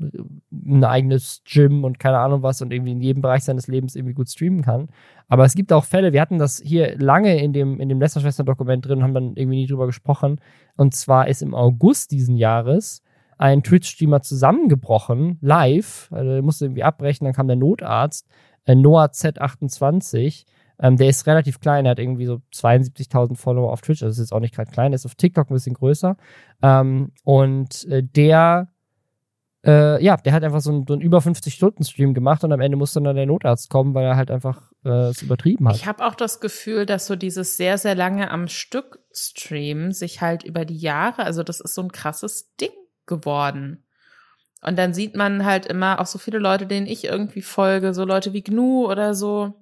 ein 0.00 0.84
eigenes 0.84 1.42
Gym 1.44 1.84
und 1.84 1.98
keine 1.98 2.18
Ahnung 2.18 2.42
was 2.42 2.62
und 2.62 2.72
irgendwie 2.72 2.92
in 2.92 3.00
jedem 3.00 3.22
Bereich 3.22 3.44
seines 3.44 3.66
Lebens 3.66 3.96
irgendwie 3.96 4.14
gut 4.14 4.28
streamen 4.28 4.62
kann. 4.62 4.88
Aber 5.28 5.44
es 5.44 5.54
gibt 5.54 5.72
auch 5.72 5.84
Fälle, 5.84 6.12
wir 6.12 6.20
hatten 6.20 6.38
das 6.38 6.60
hier 6.64 6.98
lange 6.98 7.42
in 7.42 7.52
dem, 7.52 7.80
in 7.80 7.88
dem 7.88 8.00
Lester-Schwestern-Dokument 8.00 8.86
drin, 8.86 9.02
haben 9.02 9.14
dann 9.14 9.36
irgendwie 9.36 9.58
nie 9.58 9.66
drüber 9.66 9.86
gesprochen. 9.86 10.40
Und 10.76 10.94
zwar 10.94 11.28
ist 11.28 11.42
im 11.42 11.54
August 11.54 12.10
diesen 12.10 12.36
Jahres 12.36 13.02
ein 13.38 13.62
Twitch-Streamer 13.62 14.20
zusammengebrochen, 14.20 15.38
live, 15.40 16.08
also 16.12 16.30
er 16.30 16.42
musste 16.42 16.66
irgendwie 16.66 16.82
abbrechen, 16.82 17.24
dann 17.24 17.32
kam 17.32 17.46
der 17.46 17.56
Notarzt, 17.56 18.28
äh, 18.66 18.74
Noah 18.74 19.06
Z28, 19.06 20.44
ähm, 20.78 20.96
der 20.96 21.08
ist 21.08 21.26
relativ 21.26 21.60
klein, 21.60 21.84
er 21.84 21.92
hat 21.92 21.98
irgendwie 21.98 22.26
so 22.26 22.40
72.000 22.54 23.36
Follower 23.36 23.72
auf 23.72 23.80
Twitch, 23.80 24.02
also 24.02 24.12
ist 24.12 24.18
jetzt 24.18 24.32
auch 24.32 24.40
nicht 24.40 24.54
gerade 24.54 24.70
klein, 24.70 24.90
der 24.90 24.96
ist 24.96 25.06
auf 25.06 25.14
TikTok 25.14 25.50
ein 25.50 25.54
bisschen 25.54 25.74
größer. 25.74 26.16
Ähm, 26.62 27.12
und 27.24 27.86
äh, 27.86 28.02
der 28.02 28.68
äh, 29.64 30.02
ja, 30.02 30.16
der 30.16 30.32
hat 30.32 30.42
einfach 30.42 30.60
so 30.60 30.70
einen, 30.70 30.86
so 30.86 30.94
einen 30.94 31.02
über 31.02 31.18
50-Stunden-Stream 31.18 32.14
gemacht 32.14 32.42
und 32.44 32.52
am 32.52 32.60
Ende 32.60 32.76
musste 32.76 33.00
dann 33.02 33.16
der 33.16 33.26
Notarzt 33.26 33.68
kommen, 33.68 33.94
weil 33.94 34.06
er 34.06 34.16
halt 34.16 34.30
einfach 34.30 34.72
äh, 34.84 35.10
es 35.10 35.22
übertrieben 35.22 35.68
hat. 35.68 35.76
Ich 35.76 35.86
habe 35.86 36.04
auch 36.06 36.14
das 36.14 36.40
Gefühl, 36.40 36.86
dass 36.86 37.06
so 37.06 37.16
dieses 37.16 37.56
sehr, 37.56 37.76
sehr 37.76 37.94
lange 37.94 38.30
am 38.30 38.48
Stück 38.48 39.00
Stream 39.12 39.92
sich 39.92 40.20
halt 40.20 40.44
über 40.44 40.64
die 40.64 40.78
Jahre, 40.78 41.24
also 41.24 41.42
das 41.42 41.60
ist 41.60 41.74
so 41.74 41.82
ein 41.82 41.92
krasses 41.92 42.54
Ding 42.56 42.70
geworden. 43.06 43.84
Und 44.62 44.78
dann 44.78 44.94
sieht 44.94 45.16
man 45.16 45.44
halt 45.44 45.66
immer 45.66 46.00
auch 46.00 46.06
so 46.06 46.18
viele 46.18 46.38
Leute, 46.38 46.66
denen 46.66 46.86
ich 46.86 47.04
irgendwie 47.04 47.42
folge, 47.42 47.94
so 47.94 48.04
Leute 48.04 48.32
wie 48.32 48.42
Gnu 48.42 48.86
oder 48.86 49.14
so, 49.14 49.54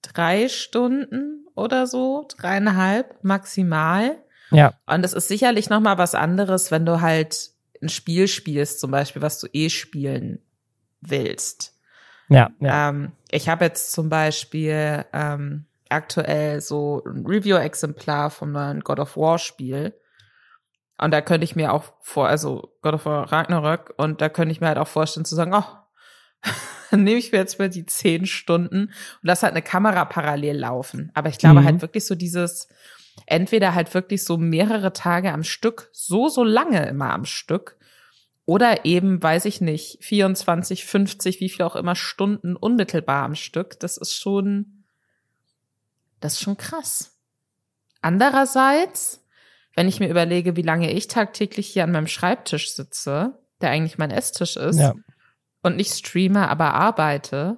drei 0.02 0.50
Stunden 0.50 1.46
oder 1.56 1.86
so, 1.86 2.28
dreieinhalb 2.38 3.24
maximal. 3.24 4.18
Ja. 4.52 4.74
Und 4.86 5.04
es 5.04 5.12
ist 5.14 5.28
sicherlich 5.28 5.70
noch 5.70 5.82
mal 5.82 5.98
was 5.98 6.16
anderes, 6.16 6.72
wenn 6.72 6.86
du 6.86 7.02
halt 7.02 7.50
ein 7.82 7.90
Spiel 7.90 8.28
spielst, 8.28 8.80
zum 8.80 8.92
Beispiel, 8.92 9.22
was 9.22 9.40
du 9.40 9.48
eh 9.54 9.70
spielen 9.70 10.40
willst. 11.02 11.74
Ja. 12.30 12.50
ja. 12.60 12.90
Ähm, 12.90 13.12
ich 13.32 13.50
habe 13.50 13.66
jetzt 13.66 13.92
zum 13.92 14.10
Beispiel 14.10 15.06
ähm, 15.14 15.66
aktuell 15.90 16.62
so 16.62 17.04
ein 17.06 17.26
Review-Exemplar 17.26 18.30
vom 18.30 18.52
neuen 18.52 18.82
God 18.82 19.00
of 19.00 19.18
War 19.18 19.40
Spiel. 19.40 19.94
Und 20.98 21.12
da 21.12 21.22
könnte 21.22 21.46
ich 21.46 21.56
mir 21.56 21.74
auch 21.74 21.94
vor, 22.02 22.28
also 22.28 22.74
God 22.82 22.96
of 22.96 23.06
War 23.06 23.32
Ragnarök, 23.32 23.94
und 23.98 24.20
da 24.22 24.30
könnte 24.30 24.52
ich 24.52 24.62
mir 24.62 24.68
halt 24.68 24.80
auch 24.80 24.88
vorstellen 24.88 25.26
zu 25.26 25.36
sagen, 25.36 25.54
oh, 25.54 25.64
dann 26.92 27.04
nehme 27.04 27.20
ich 27.20 27.32
mir 27.32 27.38
jetzt 27.38 27.60
mal 27.60 27.70
die 27.70 27.86
zehn 27.86 28.26
Stunden 28.26 28.86
und 28.86 28.94
lass 29.22 29.44
halt 29.44 29.54
eine 29.54 29.62
Kamera 29.62 30.06
parallel 30.06 30.58
laufen. 30.58 31.12
Aber 31.14 31.30
ich 31.30 31.38
glaube 31.38 31.62
mhm. 31.62 31.66
halt 31.66 31.82
wirklich 31.82 32.06
so 32.06 32.16
dieses, 32.16 32.68
entweder 33.28 33.76
halt 33.76 33.94
wirklich 33.94 34.24
so 34.24 34.38
mehrere 34.38 34.94
Tage 34.94 35.32
am 35.32 35.44
Stück, 35.44 35.90
so, 35.92 36.30
so 36.30 36.44
lange 36.44 36.88
immer 36.88 37.14
am 37.14 37.26
Stück, 37.26 37.78
oder 38.46 38.86
eben, 38.86 39.22
weiß 39.22 39.44
ich 39.44 39.60
nicht, 39.60 39.98
24, 40.02 40.86
50, 40.86 41.42
wie 41.42 41.50
viel 41.50 41.66
auch 41.66 41.76
immer 41.76 41.96
Stunden 41.96 42.56
unmittelbar 42.56 43.26
am 43.26 43.36
Stück. 43.36 43.78
Das 43.82 43.98
ist 43.98 44.14
schon, 44.14 44.86
das 46.22 46.34
ist 46.34 46.42
schon 46.42 46.56
krass. 46.56 47.18
Andererseits, 48.02 49.22
wenn 49.76 49.90
ich 49.90 50.00
mir 50.00 50.10
überlege, 50.10 50.56
wie 50.56 50.62
lange 50.62 50.94
ich 50.94 51.08
tagtäglich 51.08 51.68
hier 51.68 51.84
an 51.84 51.92
meinem 51.92 52.08
Schreibtisch 52.08 52.72
sitze, 52.72 53.38
der 53.60 53.72
eigentlich 53.72 53.98
mein 53.98 54.12
Esstisch 54.12 54.56
ist, 54.56 54.80
ja. 54.80 54.94
und 55.62 55.76
nicht 55.76 55.94
streame, 55.94 56.48
aber 56.48 56.74
arbeite, 56.74 57.58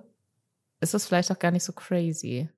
ist 0.82 0.96
es 0.96 1.06
vielleicht 1.06 1.32
auch 1.32 1.40
gar 1.40 1.52
nicht 1.52 1.66
so 1.66 1.74
crazy. 1.74 2.50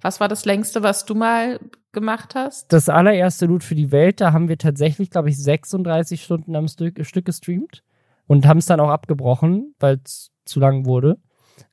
Was 0.00 0.20
war 0.20 0.28
das 0.28 0.44
längste, 0.44 0.82
was 0.82 1.04
du 1.04 1.14
mal 1.14 1.58
gemacht 1.92 2.34
hast? 2.34 2.72
Das 2.72 2.88
allererste 2.88 3.46
Loot 3.46 3.64
für 3.64 3.74
die 3.74 3.90
Welt, 3.90 4.20
da 4.20 4.32
haben 4.32 4.48
wir 4.48 4.58
tatsächlich, 4.58 5.10
glaube 5.10 5.30
ich, 5.30 5.38
36 5.38 6.22
Stunden 6.22 6.54
am 6.54 6.68
Stück, 6.68 7.04
Stück 7.04 7.24
gestreamt 7.24 7.82
und 8.26 8.46
haben 8.46 8.58
es 8.58 8.66
dann 8.66 8.80
auch 8.80 8.90
abgebrochen, 8.90 9.74
weil 9.80 10.00
es 10.04 10.30
zu 10.44 10.60
lang 10.60 10.86
wurde. 10.86 11.18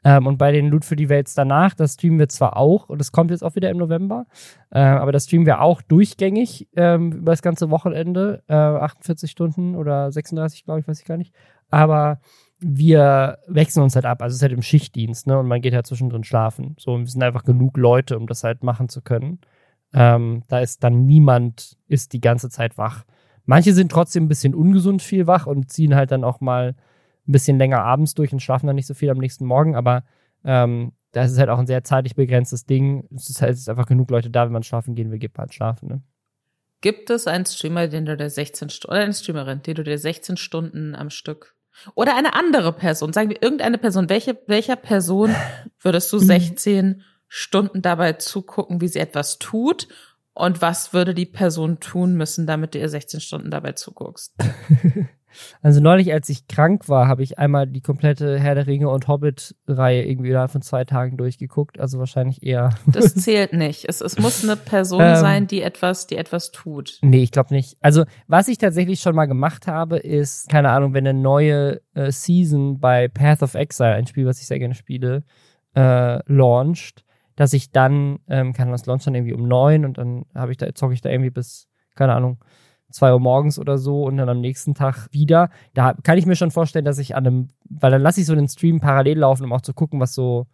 Ähm, 0.03 0.25
und 0.25 0.37
bei 0.37 0.51
den 0.51 0.69
Loot 0.69 0.85
für 0.85 0.95
die 0.95 1.09
Welt 1.09 1.29
danach, 1.35 1.75
das 1.75 1.93
streamen 1.93 2.17
wir 2.17 2.29
zwar 2.29 2.57
auch, 2.57 2.89
und 2.89 2.99
das 2.99 3.11
kommt 3.11 3.31
jetzt 3.31 3.43
auch 3.43 3.55
wieder 3.55 3.69
im 3.69 3.77
November, 3.77 4.25
äh, 4.71 4.79
aber 4.79 5.11
das 5.11 5.25
streamen 5.25 5.45
wir 5.45 5.61
auch 5.61 5.81
durchgängig 5.83 6.67
ähm, 6.75 7.11
über 7.11 7.31
das 7.31 7.41
ganze 7.41 7.69
Wochenende, 7.69 8.43
äh, 8.47 8.53
48 8.53 9.29
Stunden 9.29 9.75
oder 9.75 10.11
36, 10.11 10.65
glaube 10.65 10.79
ich, 10.79 10.87
weiß 10.87 10.99
ich 10.99 11.05
gar 11.05 11.17
nicht. 11.17 11.33
Aber 11.69 12.19
wir 12.59 13.39
wechseln 13.47 13.83
uns 13.83 13.95
halt 13.95 14.05
ab. 14.05 14.21
Also 14.21 14.33
es 14.33 14.37
ist 14.37 14.41
halt 14.41 14.53
im 14.53 14.61
Schichtdienst, 14.61 15.27
ne? 15.27 15.37
Und 15.39 15.47
man 15.47 15.61
geht 15.61 15.73
halt 15.73 15.87
zwischendrin 15.87 16.23
schlafen. 16.23 16.75
So, 16.79 16.93
und 16.93 17.01
wir 17.01 17.09
sind 17.09 17.23
einfach 17.23 17.43
genug 17.43 17.77
Leute, 17.77 18.17
um 18.17 18.27
das 18.27 18.43
halt 18.43 18.63
machen 18.63 18.89
zu 18.89 19.01
können. 19.01 19.39
Ähm, 19.93 20.43
da 20.47 20.59
ist 20.59 20.83
dann 20.83 21.05
niemand, 21.05 21.77
ist 21.87 22.13
die 22.13 22.21
ganze 22.21 22.49
Zeit 22.49 22.77
wach. 22.77 23.05
Manche 23.45 23.73
sind 23.73 23.91
trotzdem 23.91 24.25
ein 24.25 24.29
bisschen 24.29 24.55
ungesund 24.55 25.01
viel 25.01 25.27
wach 25.27 25.47
und 25.47 25.71
ziehen 25.71 25.95
halt 25.95 26.11
dann 26.11 26.23
auch 26.23 26.41
mal 26.41 26.75
ein 27.27 27.31
bisschen 27.31 27.57
länger 27.57 27.81
abends 27.81 28.13
durch 28.13 28.33
und 28.33 28.41
schlafen 28.41 28.67
dann 28.67 28.75
nicht 28.75 28.87
so 28.87 28.93
viel 28.93 29.09
am 29.09 29.17
nächsten 29.17 29.45
Morgen, 29.45 29.75
aber 29.75 30.03
ähm, 30.43 30.93
das 31.11 31.31
ist 31.31 31.39
halt 31.39 31.49
auch 31.49 31.59
ein 31.59 31.67
sehr 31.67 31.83
zeitlich 31.83 32.15
begrenztes 32.15 32.65
Ding. 32.65 33.07
Es 33.15 33.29
ist 33.29 33.41
halt 33.41 33.53
es 33.53 33.61
ist 33.61 33.69
einfach 33.69 33.87
genug 33.87 34.11
Leute 34.11 34.29
da, 34.29 34.45
wenn 34.45 34.51
man 34.51 34.63
schlafen 34.63 34.95
gehen 34.95 35.11
will, 35.11 35.19
gibt 35.19 35.37
halt 35.37 35.53
schlafen, 35.53 35.87
ne? 35.87 36.01
Gibt 36.81 37.09
es 37.09 37.25
einen 37.25 37.45
Streamer, 37.45 37.87
den 37.87 38.05
du 38.05 38.15
dir 38.17 38.29
16 38.29 38.69
Stunden, 38.69 38.93
oder 38.93 39.03
eine 39.03 39.13
Streamerin, 39.13 39.61
die 39.63 39.73
du 39.73 39.83
dir 39.83 39.97
16 39.97 40.37
Stunden 40.37 40.93
am 40.93 41.09
Stück 41.09 41.54
oder 41.93 42.15
eine 42.15 42.33
andere 42.33 42.73
Person, 42.73 43.13
sagen 43.13 43.29
wir 43.29 43.41
irgendeine 43.41 43.77
Person. 43.77 44.09
Welche, 44.09 44.37
welcher 44.47 44.75
Person 44.75 45.35
würdest 45.79 46.11
du 46.11 46.19
16 46.19 46.87
mhm. 46.87 47.01
Stunden 47.27 47.81
dabei 47.81 48.13
zugucken, 48.13 48.81
wie 48.81 48.87
sie 48.87 48.99
etwas 48.99 49.39
tut? 49.39 49.87
Und 50.33 50.61
was 50.61 50.93
würde 50.93 51.13
die 51.13 51.25
Person 51.25 51.79
tun 51.79 52.15
müssen, 52.15 52.45
damit 52.45 52.75
du 52.75 52.79
ihr 52.79 52.89
16 52.89 53.21
Stunden 53.21 53.51
dabei 53.51 53.71
zuguckst? 53.71 54.33
Also 55.61 55.81
neulich, 55.81 56.13
als 56.13 56.29
ich 56.29 56.47
krank 56.47 56.87
war, 56.89 57.07
habe 57.07 57.23
ich 57.23 57.39
einmal 57.39 57.67
die 57.67 57.81
komplette 57.81 58.39
Herr 58.39 58.55
der 58.55 58.67
Ringe 58.67 58.89
und 58.89 59.07
Hobbit-Reihe 59.07 60.03
irgendwie 60.03 60.29
innerhalb 60.29 60.51
von 60.51 60.61
zwei 60.61 60.85
Tagen 60.85 61.17
durchgeguckt. 61.17 61.79
Also 61.79 61.99
wahrscheinlich 61.99 62.43
eher. 62.43 62.69
Das 62.87 63.15
zählt 63.15 63.53
nicht. 63.53 63.85
Es, 63.89 63.99
es 64.01 64.17
muss 64.19 64.43
eine 64.43 64.55
Person 64.55 65.01
ähm, 65.01 65.15
sein, 65.17 65.47
die 65.47 65.61
etwas, 65.61 66.07
die 66.07 66.17
etwas 66.17 66.51
tut. 66.51 66.99
Nee, 67.01 67.23
ich 67.23 67.31
glaube 67.31 67.53
nicht. 67.53 67.77
Also 67.81 68.05
was 68.27 68.47
ich 68.47 68.57
tatsächlich 68.57 69.01
schon 69.01 69.15
mal 69.15 69.25
gemacht 69.25 69.67
habe, 69.67 69.97
ist, 69.97 70.47
keine 70.49 70.69
Ahnung, 70.69 70.93
wenn 70.93 71.05
eine 71.05 71.19
neue 71.19 71.81
äh, 71.93 72.11
Season 72.11 72.79
bei 72.79 73.07
Path 73.07 73.43
of 73.43 73.55
Exile, 73.55 73.93
ein 73.93 74.07
Spiel, 74.07 74.25
was 74.25 74.39
ich 74.39 74.47
sehr 74.47 74.59
gerne 74.59 74.75
spiele, 74.75 75.23
äh, 75.75 76.19
launcht, 76.31 77.03
dass 77.35 77.53
ich 77.53 77.71
dann, 77.71 78.19
ähm, 78.29 78.53
kann 78.53 78.71
das 78.71 78.85
launcht 78.85 79.07
dann 79.07 79.15
irgendwie 79.15 79.33
um 79.33 79.47
neun 79.47 79.85
und 79.85 79.97
dann 79.97 80.25
habe 80.33 80.51
ich 80.51 80.57
da, 80.57 80.73
zocke 80.73 80.93
ich 80.93 81.01
da 81.01 81.09
irgendwie 81.09 81.31
bis, 81.31 81.67
keine 81.95 82.13
Ahnung, 82.13 82.37
zwei 82.91 83.13
Uhr 83.13 83.19
morgens 83.19 83.59
oder 83.59 83.77
so 83.77 84.03
und 84.03 84.17
dann 84.17 84.29
am 84.29 84.41
nächsten 84.41 84.73
Tag 84.73 85.07
wieder. 85.11 85.49
Da 85.73 85.93
kann 85.93 86.17
ich 86.17 86.25
mir 86.25 86.35
schon 86.35 86.51
vorstellen, 86.51 86.85
dass 86.85 86.99
ich 86.99 87.15
an 87.15 87.25
einem, 87.25 87.47
weil 87.69 87.91
dann 87.91 88.01
lasse 88.01 88.21
ich 88.21 88.27
so 88.27 88.35
den 88.35 88.47
Stream 88.47 88.79
parallel 88.79 89.19
laufen, 89.19 89.43
um 89.43 89.53
auch 89.53 89.61
zu 89.61 89.73
gucken, 89.73 89.99
was 89.99 90.13
so, 90.13 90.47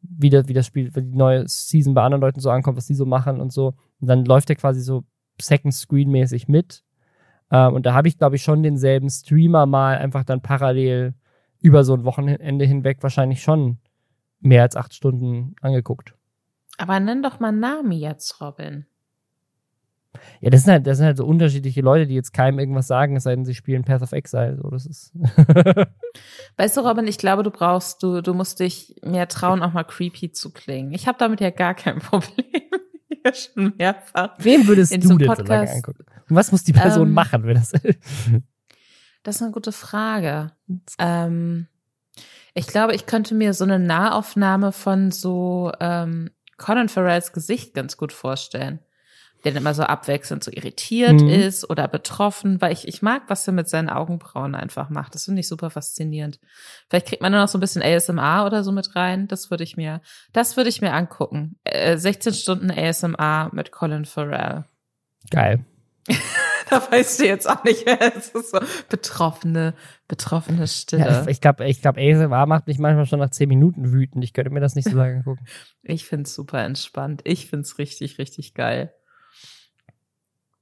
wie 0.00 0.30
das, 0.30 0.48
wie 0.48 0.54
das 0.54 0.66
Spiel, 0.66 0.94
wie 0.94 1.02
die 1.02 1.16
neue 1.16 1.46
Season 1.48 1.94
bei 1.94 2.02
anderen 2.02 2.22
Leuten 2.22 2.40
so 2.40 2.50
ankommt, 2.50 2.76
was 2.76 2.86
die 2.86 2.94
so 2.94 3.06
machen 3.06 3.40
und 3.40 3.52
so. 3.52 3.74
Und 4.00 4.08
dann 4.08 4.24
läuft 4.24 4.48
der 4.48 4.56
quasi 4.56 4.80
so 4.80 5.04
Second 5.40 5.74
Screen 5.74 6.10
mäßig 6.10 6.48
mit. 6.48 6.84
Ähm, 7.50 7.74
und 7.74 7.86
da 7.86 7.94
habe 7.94 8.08
ich, 8.08 8.18
glaube 8.18 8.36
ich, 8.36 8.42
schon 8.42 8.62
denselben 8.62 9.10
Streamer 9.10 9.66
mal 9.66 9.98
einfach 9.98 10.24
dann 10.24 10.40
parallel 10.40 11.14
über 11.60 11.84
so 11.84 11.94
ein 11.94 12.04
Wochenende 12.04 12.64
hinweg 12.64 13.02
wahrscheinlich 13.02 13.42
schon 13.42 13.78
mehr 14.40 14.62
als 14.62 14.76
acht 14.76 14.94
Stunden 14.94 15.56
angeguckt. 15.60 16.14
Aber 16.76 17.00
nenn 17.00 17.22
doch 17.22 17.40
mal 17.40 17.52
Nami 17.52 17.96
jetzt, 17.96 18.40
Robin. 18.40 18.86
Ja, 20.40 20.50
das 20.50 20.62
sind 20.62 20.72
halt, 20.72 20.86
das 20.86 20.98
sind 20.98 21.06
halt 21.06 21.16
so 21.16 21.26
unterschiedliche 21.26 21.80
Leute, 21.80 22.06
die 22.06 22.14
jetzt 22.14 22.32
keinem 22.32 22.58
irgendwas 22.58 22.86
sagen, 22.86 23.16
es 23.16 23.24
sei 23.24 23.34
denn, 23.34 23.44
sie 23.44 23.54
spielen 23.54 23.84
Path 23.84 24.02
of 24.02 24.12
Exile. 24.12 24.58
So, 24.62 24.70
das 24.70 24.86
ist. 24.86 25.12
weißt 26.56 26.76
du, 26.76 26.80
Robin, 26.80 27.06
ich 27.06 27.18
glaube, 27.18 27.42
du 27.42 27.50
brauchst, 27.50 28.02
du, 28.02 28.20
du 28.20 28.34
musst 28.34 28.60
dich 28.60 28.96
mehr 29.02 29.28
trauen, 29.28 29.62
auch 29.62 29.72
mal 29.72 29.84
creepy 29.84 30.32
zu 30.32 30.52
klingen. 30.52 30.92
Ich 30.92 31.06
habe 31.06 31.18
damit 31.18 31.40
ja 31.40 31.50
gar 31.50 31.74
kein 31.74 31.98
Problem. 32.00 32.46
ja, 33.24 33.32
schon 33.34 33.74
mehrfach. 33.76 34.34
Wem 34.38 34.66
würdest 34.66 34.92
du 34.92 34.98
denn 34.98 35.26
Podcast, 35.26 35.46
so 35.46 35.52
lange 35.52 35.70
angucken? 35.70 36.04
Und 36.28 36.36
was 36.36 36.52
muss 36.52 36.64
die 36.64 36.72
Person 36.72 37.08
ähm, 37.08 37.14
machen, 37.14 37.44
wenn 37.44 37.54
das. 37.54 37.72
das 39.22 39.36
ist 39.36 39.42
eine 39.42 39.52
gute 39.52 39.72
Frage. 39.72 40.52
Ähm, 40.98 41.66
ich 42.54 42.66
glaube, 42.66 42.94
ich 42.94 43.06
könnte 43.06 43.34
mir 43.34 43.54
so 43.54 43.64
eine 43.64 43.78
Nahaufnahme 43.78 44.72
von 44.72 45.10
so 45.10 45.72
ähm, 45.80 46.30
Conan 46.56 46.88
Farrells 46.88 47.32
Gesicht 47.32 47.72
ganz 47.74 47.96
gut 47.96 48.12
vorstellen 48.12 48.80
der 49.44 49.52
dann 49.52 49.62
immer 49.62 49.74
so 49.74 49.82
abwechselnd 49.82 50.42
so 50.42 50.50
irritiert 50.50 51.20
mhm. 51.20 51.28
ist 51.28 51.68
oder 51.68 51.86
betroffen, 51.86 52.60
weil 52.60 52.72
ich, 52.72 52.88
ich 52.88 53.02
mag, 53.02 53.22
was 53.28 53.46
er 53.46 53.52
mit 53.52 53.68
seinen 53.68 53.88
Augenbrauen 53.88 54.54
einfach 54.54 54.90
macht. 54.90 55.14
Das 55.14 55.26
finde 55.26 55.40
ich 55.40 55.48
super 55.48 55.70
faszinierend. 55.70 56.40
Vielleicht 56.88 57.06
kriegt 57.06 57.22
man 57.22 57.32
da 57.32 57.40
noch 57.40 57.48
so 57.48 57.58
ein 57.58 57.60
bisschen 57.60 57.82
ASMR 57.82 58.44
oder 58.46 58.64
so 58.64 58.72
mit 58.72 58.96
rein. 58.96 59.28
Das 59.28 59.50
würde 59.50 59.64
ich 59.64 59.76
mir, 59.76 60.00
das 60.32 60.56
würde 60.56 60.70
ich 60.70 60.80
mir 60.80 60.92
angucken. 60.92 61.56
Äh, 61.64 61.96
16 61.96 62.34
Stunden 62.34 62.70
ASMR 62.70 63.50
mit 63.52 63.70
Colin 63.70 64.04
Farrell. 64.04 64.64
Geil. 65.30 65.64
da 66.70 66.90
weißt 66.90 67.20
du 67.20 67.26
jetzt 67.26 67.48
auch 67.48 67.62
nicht 67.64 67.86
mehr. 67.86 67.98
Es 68.16 68.30
ist 68.30 68.50
so 68.50 68.58
betroffene, 68.88 69.74
betroffene 70.08 70.66
Stille. 70.66 71.04
Ja, 71.04 71.26
ich 71.26 71.40
glaube, 71.40 71.66
ich 71.66 71.80
glaube, 71.80 72.00
ASMR 72.00 72.46
macht 72.46 72.66
mich 72.66 72.78
manchmal 72.78 73.06
schon 73.06 73.20
nach 73.20 73.30
10 73.30 73.48
Minuten 73.48 73.92
wütend. 73.92 74.24
Ich 74.24 74.32
könnte 74.32 74.50
mir 74.50 74.60
das 74.60 74.74
nicht 74.74 74.88
so 74.88 74.96
lange 74.96 75.22
gucken. 75.22 75.46
ich 75.82 76.06
find's 76.06 76.34
super 76.34 76.64
entspannt. 76.64 77.20
Ich 77.24 77.46
find's 77.46 77.78
richtig, 77.78 78.18
richtig 78.18 78.54
geil. 78.54 78.92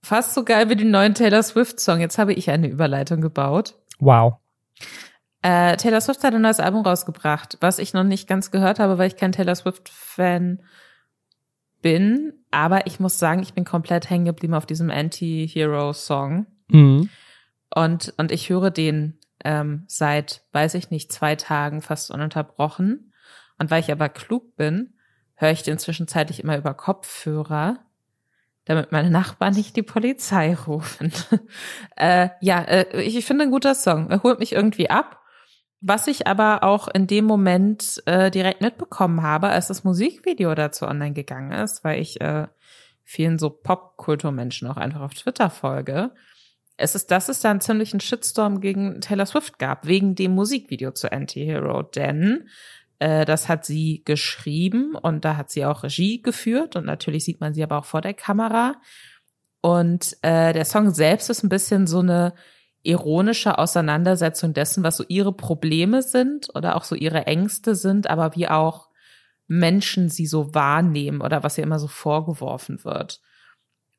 Fast 0.06 0.34
so 0.34 0.44
geil 0.44 0.70
wie 0.70 0.76
den 0.76 0.92
neuen 0.92 1.14
Taylor 1.14 1.42
Swift-Song. 1.42 1.98
Jetzt 1.98 2.16
habe 2.16 2.32
ich 2.32 2.48
eine 2.48 2.68
Überleitung 2.68 3.20
gebaut. 3.20 3.74
Wow. 3.98 4.34
Äh, 5.42 5.76
Taylor 5.78 6.00
Swift 6.00 6.22
hat 6.22 6.32
ein 6.32 6.42
neues 6.42 6.60
Album 6.60 6.82
rausgebracht, 6.82 7.58
was 7.60 7.80
ich 7.80 7.92
noch 7.92 8.04
nicht 8.04 8.28
ganz 8.28 8.52
gehört 8.52 8.78
habe, 8.78 8.98
weil 8.98 9.08
ich 9.08 9.16
kein 9.16 9.32
Taylor 9.32 9.56
Swift-Fan 9.56 10.62
bin. 11.82 12.34
Aber 12.52 12.86
ich 12.86 13.00
muss 13.00 13.18
sagen, 13.18 13.42
ich 13.42 13.52
bin 13.52 13.64
komplett 13.64 14.08
hängen 14.08 14.26
geblieben 14.26 14.54
auf 14.54 14.64
diesem 14.64 14.92
Anti-Hero-Song. 14.92 16.46
Mhm. 16.68 17.10
Und, 17.74 18.14
und 18.16 18.30
ich 18.30 18.48
höre 18.48 18.70
den 18.70 19.18
ähm, 19.44 19.86
seit, 19.88 20.44
weiß 20.52 20.74
ich 20.74 20.90
nicht, 20.90 21.10
zwei 21.10 21.34
Tagen 21.34 21.82
fast 21.82 22.12
ununterbrochen. 22.12 23.12
Und 23.58 23.72
weil 23.72 23.80
ich 23.80 23.90
aber 23.90 24.08
klug 24.08 24.54
bin, 24.54 24.94
höre 25.34 25.50
ich 25.50 25.64
den 25.64 25.78
zwischenzeitlich 25.78 26.44
immer 26.44 26.56
über 26.56 26.74
Kopfhörer 26.74 27.80
damit 28.66 28.92
meine 28.92 29.10
Nachbarn 29.10 29.54
nicht 29.54 29.76
die 29.76 29.82
Polizei 29.82 30.54
rufen. 30.54 31.12
äh, 31.96 32.28
ja, 32.40 32.60
äh, 32.62 33.00
ich, 33.02 33.24
finde 33.24 33.44
ein 33.44 33.50
guter 33.50 33.74
Song. 33.74 34.10
Er 34.10 34.22
holt 34.22 34.38
mich 34.38 34.52
irgendwie 34.52 34.90
ab. 34.90 35.22
Was 35.80 36.08
ich 36.08 36.26
aber 36.26 36.64
auch 36.64 36.88
in 36.88 37.06
dem 37.06 37.26
Moment 37.26 38.02
äh, 38.06 38.30
direkt 38.30 38.60
mitbekommen 38.60 39.22
habe, 39.22 39.48
als 39.48 39.68
das 39.68 39.84
Musikvideo 39.84 40.54
dazu 40.54 40.86
online 40.86 41.12
gegangen 41.12 41.52
ist, 41.52 41.84
weil 41.84 42.00
ich 42.00 42.20
äh, 42.20 42.48
vielen 43.04 43.38
so 43.38 43.50
Popkulturmenschen 43.50 44.68
auch 44.68 44.78
einfach 44.78 45.02
auf 45.02 45.14
Twitter 45.14 45.48
folge, 45.48 46.12
es 46.76 46.94
ist, 46.94 47.10
dass 47.10 47.28
es 47.28 47.40
da 47.40 47.50
einen 47.50 47.60
ziemlichen 47.60 48.00
Shitstorm 48.00 48.60
gegen 48.60 49.00
Taylor 49.00 49.26
Swift 49.26 49.58
gab, 49.58 49.86
wegen 49.86 50.14
dem 50.14 50.34
Musikvideo 50.34 50.90
zu 50.92 51.10
Anti-Hero. 51.10 51.82
Denn 51.82 52.48
äh, 52.98 53.24
das 53.24 53.48
hat 53.48 53.64
sie 53.64 54.02
geschrieben 54.04 54.94
und 54.94 55.24
da 55.24 55.36
hat 55.36 55.50
sie 55.50 55.64
auch 55.64 55.82
Regie 55.82 56.22
geführt 56.22 56.76
und 56.76 56.86
natürlich 56.86 57.24
sieht 57.24 57.40
man 57.40 57.54
sie 57.54 57.62
aber 57.62 57.78
auch 57.78 57.84
vor 57.84 58.00
der 58.00 58.14
Kamera. 58.14 58.76
Und 59.60 60.16
äh, 60.22 60.52
der 60.52 60.64
Song 60.64 60.90
selbst 60.92 61.28
ist 61.28 61.42
ein 61.42 61.48
bisschen 61.48 61.86
so 61.86 62.00
eine 62.00 62.34
ironische 62.82 63.58
Auseinandersetzung 63.58 64.54
dessen, 64.54 64.84
was 64.84 64.96
so 64.96 65.04
ihre 65.08 65.32
Probleme 65.32 66.02
sind 66.02 66.54
oder 66.54 66.76
auch 66.76 66.84
so 66.84 66.94
ihre 66.94 67.26
Ängste 67.26 67.74
sind, 67.74 68.08
aber 68.08 68.36
wie 68.36 68.48
auch 68.48 68.88
Menschen 69.48 70.08
sie 70.08 70.26
so 70.26 70.54
wahrnehmen 70.54 71.20
oder 71.20 71.42
was 71.42 71.58
ihr 71.58 71.64
immer 71.64 71.78
so 71.78 71.88
vorgeworfen 71.88 72.84
wird. 72.84 73.20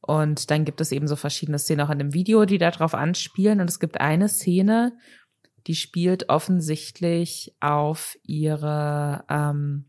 Und 0.01 0.51
dann 0.51 0.63
gibt 0.63 0.79
es 0.79 0.91
eben 0.93 1.07
so 1.07 1.17
verschiedene 1.17 1.59
Szenen 1.59 1.85
auch 1.85 1.89
in 1.89 1.99
dem 1.99 2.13
Video, 2.13 2.45
die 2.45 2.57
darauf 2.57 2.93
anspielen. 2.93 3.59
Und 3.59 3.69
es 3.69 3.79
gibt 3.79 3.99
eine 3.99 4.29
Szene, 4.29 4.93
die 5.67 5.75
spielt 5.75 6.29
offensichtlich 6.29 7.53
auf 7.59 8.17
ihre 8.23 9.25
ähm, 9.29 9.85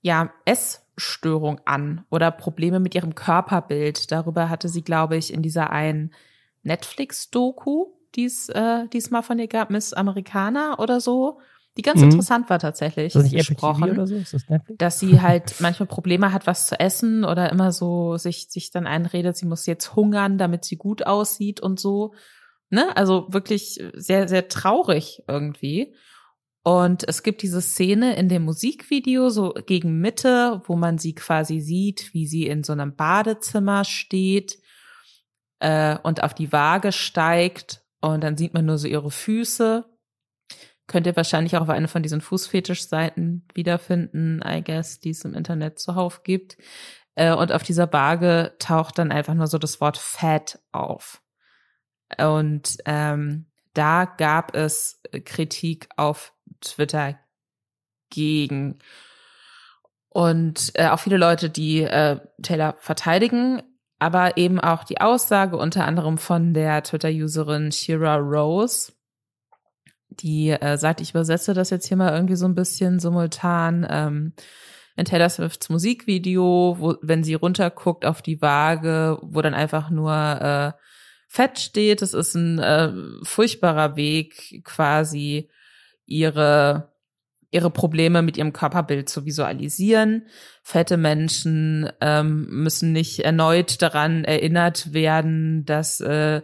ja, 0.00 0.32
Essstörung 0.46 1.60
an 1.66 2.04
oder 2.10 2.30
Probleme 2.30 2.80
mit 2.80 2.94
ihrem 2.94 3.14
Körperbild. 3.14 4.10
Darüber 4.10 4.48
hatte 4.48 4.68
sie, 4.68 4.82
glaube 4.82 5.16
ich, 5.16 5.32
in 5.32 5.42
dieser 5.42 5.70
einen 5.70 6.14
Netflix-Doku, 6.62 7.86
die 8.14 8.24
es 8.24 8.48
äh, 8.48 8.88
diesmal 8.88 9.22
von 9.22 9.38
ihr 9.38 9.48
gab, 9.48 9.70
Miss 9.70 9.92
Americana 9.92 10.78
oder 10.78 11.00
so, 11.00 11.40
die 11.76 11.82
ganz 11.82 12.00
mhm. 12.00 12.06
interessant 12.06 12.50
war 12.50 12.58
tatsächlich. 12.58 13.12
Das 13.12 13.30
gesprochen, 13.30 13.90
oder 13.90 14.06
so? 14.06 14.16
Ist 14.16 14.34
das 14.34 14.48
Netflix? 14.48 14.78
Dass 14.78 14.98
sie 14.98 15.20
halt 15.20 15.54
manchmal 15.60 15.86
Probleme 15.86 16.32
hat, 16.32 16.46
was 16.46 16.66
zu 16.66 16.80
essen 16.80 17.24
oder 17.24 17.52
immer 17.52 17.72
so 17.72 18.16
sich, 18.16 18.48
sich 18.48 18.70
dann 18.70 18.86
einredet, 18.86 19.36
sie 19.36 19.46
muss 19.46 19.66
jetzt 19.66 19.94
hungern, 19.94 20.38
damit 20.38 20.64
sie 20.64 20.76
gut 20.76 21.06
aussieht 21.06 21.60
und 21.60 21.78
so. 21.78 22.14
Ne? 22.70 22.96
Also 22.96 23.26
wirklich 23.30 23.80
sehr, 23.94 24.28
sehr 24.28 24.48
traurig 24.48 25.22
irgendwie. 25.26 25.94
Und 26.64 27.08
es 27.08 27.22
gibt 27.22 27.42
diese 27.42 27.62
Szene 27.62 28.16
in 28.16 28.28
dem 28.28 28.42
Musikvideo, 28.44 29.30
so 29.30 29.54
gegen 29.66 30.00
Mitte, 30.00 30.62
wo 30.66 30.76
man 30.76 30.98
sie 30.98 31.14
quasi 31.14 31.60
sieht, 31.60 32.12
wie 32.12 32.26
sie 32.26 32.46
in 32.46 32.62
so 32.62 32.72
einem 32.72 32.94
Badezimmer 32.94 33.84
steht 33.84 34.58
äh, 35.60 35.96
und 36.02 36.22
auf 36.22 36.34
die 36.34 36.52
Waage 36.52 36.92
steigt. 36.92 37.82
Und 38.00 38.22
dann 38.22 38.36
sieht 38.36 38.52
man 38.54 38.66
nur 38.66 38.76
so 38.76 38.86
ihre 38.86 39.10
Füße 39.10 39.86
Könnt 40.88 41.06
ihr 41.06 41.16
wahrscheinlich 41.16 41.54
auch 41.56 41.60
auf 41.60 41.68
eine 41.68 41.86
von 41.86 42.02
diesen 42.02 42.22
Fußfetisch-Seiten 42.22 43.46
wiederfinden, 43.52 44.40
I 44.42 44.64
guess, 44.64 44.98
die 44.98 45.10
es 45.10 45.22
im 45.24 45.34
Internet 45.34 45.78
zuhauf 45.78 46.22
gibt. 46.22 46.56
Äh, 47.14 47.34
und 47.34 47.52
auf 47.52 47.62
dieser 47.62 47.92
Waage 47.92 48.56
taucht 48.58 48.98
dann 48.98 49.12
einfach 49.12 49.34
nur 49.34 49.46
so 49.46 49.58
das 49.58 49.82
Wort 49.82 49.98
Fat 49.98 50.58
auf. 50.72 51.22
Und 52.16 52.78
ähm, 52.86 53.46
da 53.74 54.04
gab 54.04 54.54
es 54.56 55.02
Kritik 55.24 55.88
auf 55.96 56.32
Twitter 56.60 57.18
gegen. 58.10 58.78
Und 60.08 60.72
äh, 60.74 60.88
auch 60.88 61.00
viele 61.00 61.18
Leute, 61.18 61.50
die 61.50 61.82
äh, 61.82 62.18
Taylor 62.42 62.76
verteidigen, 62.78 63.62
aber 63.98 64.36
eben 64.36 64.58
auch 64.58 64.84
die 64.84 65.00
Aussage 65.00 65.56
unter 65.56 65.84
anderem 65.84 66.18
von 66.18 66.54
der 66.54 66.82
Twitter-Userin 66.82 67.72
Shira 67.72 68.16
Rose, 68.16 68.92
die 70.08 70.50
äh, 70.50 70.76
sagt, 70.78 71.00
ich 71.00 71.10
übersetze 71.10 71.54
das 71.54 71.70
jetzt 71.70 71.86
hier 71.86 71.96
mal 71.96 72.12
irgendwie 72.12 72.36
so 72.36 72.46
ein 72.46 72.54
bisschen 72.54 72.98
simultan. 72.98 73.86
Ähm, 73.88 74.32
in 74.96 75.04
Taylor 75.04 75.28
Swifts 75.28 75.68
Musikvideo, 75.68 76.76
wo, 76.78 76.96
wenn 77.02 77.22
sie 77.22 77.34
runterguckt 77.34 78.04
auf 78.04 78.20
die 78.20 78.42
Waage, 78.42 79.18
wo 79.22 79.40
dann 79.42 79.54
einfach 79.54 79.90
nur 79.90 80.12
äh, 80.12 80.72
Fett 81.28 81.58
steht. 81.58 82.02
Das 82.02 82.14
ist 82.14 82.34
ein 82.34 82.58
äh, 82.58 82.92
furchtbarer 83.22 83.96
Weg, 83.96 84.62
quasi 84.64 85.50
ihre 86.06 86.92
ihre 87.50 87.70
Probleme 87.70 88.20
mit 88.20 88.36
ihrem 88.36 88.52
Körperbild 88.52 89.08
zu 89.08 89.24
visualisieren. 89.24 90.26
Fette 90.62 90.98
Menschen 90.98 91.90
ähm, 92.00 92.46
müssen 92.50 92.92
nicht 92.92 93.20
erneut 93.20 93.80
daran 93.80 94.24
erinnert 94.24 94.92
werden, 94.92 95.64
dass 95.64 96.00
äh, 96.00 96.42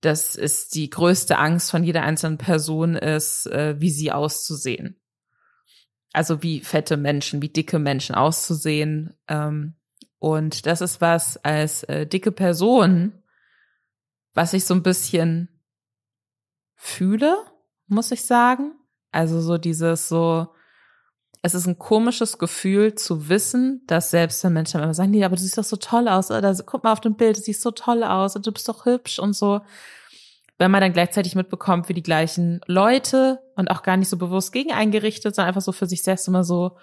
dass 0.00 0.36
es 0.36 0.68
die 0.68 0.88
größte 0.88 1.38
Angst 1.38 1.70
von 1.70 1.82
jeder 1.82 2.02
einzelnen 2.02 2.38
Person 2.38 2.94
ist, 2.94 3.46
äh, 3.46 3.80
wie 3.80 3.90
sie 3.90 4.12
auszusehen. 4.12 5.00
Also 6.12 6.42
wie 6.42 6.60
fette 6.60 6.96
Menschen, 6.96 7.42
wie 7.42 7.48
dicke 7.48 7.78
Menschen 7.78 8.14
auszusehen. 8.14 9.14
Ähm, 9.28 9.74
und 10.18 10.66
das 10.66 10.80
ist 10.80 11.00
was 11.00 11.36
als 11.38 11.82
äh, 11.84 12.06
dicke 12.06 12.32
Person, 12.32 13.12
was 14.36 14.52
ich 14.52 14.66
so 14.66 14.74
ein 14.74 14.82
bisschen 14.82 15.48
fühle, 16.74 17.36
muss 17.86 18.12
ich 18.12 18.24
sagen. 18.24 18.74
Also 19.10 19.40
so 19.40 19.56
dieses 19.56 20.08
so, 20.08 20.48
es 21.40 21.54
ist 21.54 21.66
ein 21.66 21.78
komisches 21.78 22.36
Gefühl 22.36 22.94
zu 22.94 23.30
wissen, 23.30 23.82
dass 23.86 24.10
selbst 24.10 24.44
wenn 24.44 24.52
Menschen 24.52 24.82
immer 24.82 24.92
sagen, 24.92 25.10
nee, 25.10 25.24
aber 25.24 25.36
du 25.36 25.42
siehst 25.42 25.56
doch 25.56 25.64
so 25.64 25.76
toll 25.76 26.06
aus, 26.06 26.30
oder 26.30 26.54
guck 26.66 26.84
mal 26.84 26.92
auf 26.92 27.00
dem 27.00 27.16
Bild, 27.16 27.38
du 27.38 27.40
siehst 27.40 27.62
so 27.62 27.70
toll 27.70 28.04
aus, 28.04 28.36
und 28.36 28.46
du 28.46 28.52
bist 28.52 28.68
doch 28.68 28.84
hübsch 28.84 29.18
und 29.18 29.32
so. 29.32 29.62
Wenn 30.58 30.70
man 30.70 30.82
dann 30.82 30.92
gleichzeitig 30.92 31.34
mitbekommt, 31.34 31.88
wie 31.88 31.94
die 31.94 32.02
gleichen 32.02 32.60
Leute 32.66 33.40
und 33.56 33.70
auch 33.70 33.82
gar 33.82 33.96
nicht 33.96 34.10
so 34.10 34.18
bewusst 34.18 34.52
gegen 34.52 34.70
eingerichtet, 34.70 35.34
sondern 35.34 35.48
einfach 35.48 35.62
so 35.62 35.72
für 35.72 35.86
sich 35.86 36.02
selbst 36.02 36.28
immer 36.28 36.44
so, 36.44 36.76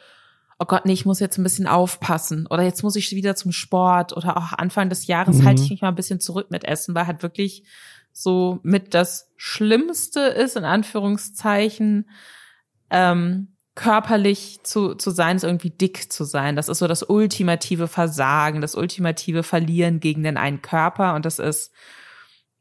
oh 0.63 0.65
Gott, 0.65 0.85
nee, 0.85 0.93
ich 0.93 1.05
muss 1.05 1.19
jetzt 1.19 1.37
ein 1.37 1.43
bisschen 1.43 1.67
aufpassen 1.67 2.47
oder 2.47 2.63
jetzt 2.63 2.83
muss 2.83 2.95
ich 2.95 3.11
wieder 3.11 3.35
zum 3.35 3.51
Sport 3.51 4.15
oder 4.15 4.37
auch 4.37 4.53
Anfang 4.53 4.87
des 4.87 5.07
Jahres 5.07 5.39
mhm. 5.39 5.43
halte 5.43 5.61
ich 5.61 5.69
mich 5.69 5.81
mal 5.81 5.89
ein 5.89 5.95
bisschen 5.95 6.21
zurück 6.21 6.51
mit 6.51 6.63
Essen, 6.63 6.95
weil 6.95 7.05
halt 7.05 7.21
wirklich 7.21 7.65
so 8.13 8.59
mit 8.63 8.93
das 8.93 9.29
Schlimmste 9.35 10.21
ist, 10.21 10.55
in 10.55 10.63
Anführungszeichen, 10.63 12.09
ähm, 12.89 13.57
körperlich 13.75 14.61
zu, 14.63 14.95
zu 14.95 15.11
sein, 15.11 15.35
ist 15.35 15.43
irgendwie 15.43 15.71
dick 15.71 16.13
zu 16.13 16.23
sein. 16.23 16.55
Das 16.55 16.69
ist 16.69 16.79
so 16.79 16.87
das 16.87 17.03
ultimative 17.03 17.89
Versagen, 17.89 18.61
das 18.61 18.75
ultimative 18.75 19.43
Verlieren 19.43 19.99
gegen 19.99 20.23
den 20.23 20.37
einen 20.37 20.61
Körper. 20.61 21.13
Und 21.15 21.25
das 21.25 21.39
ist, 21.39 21.73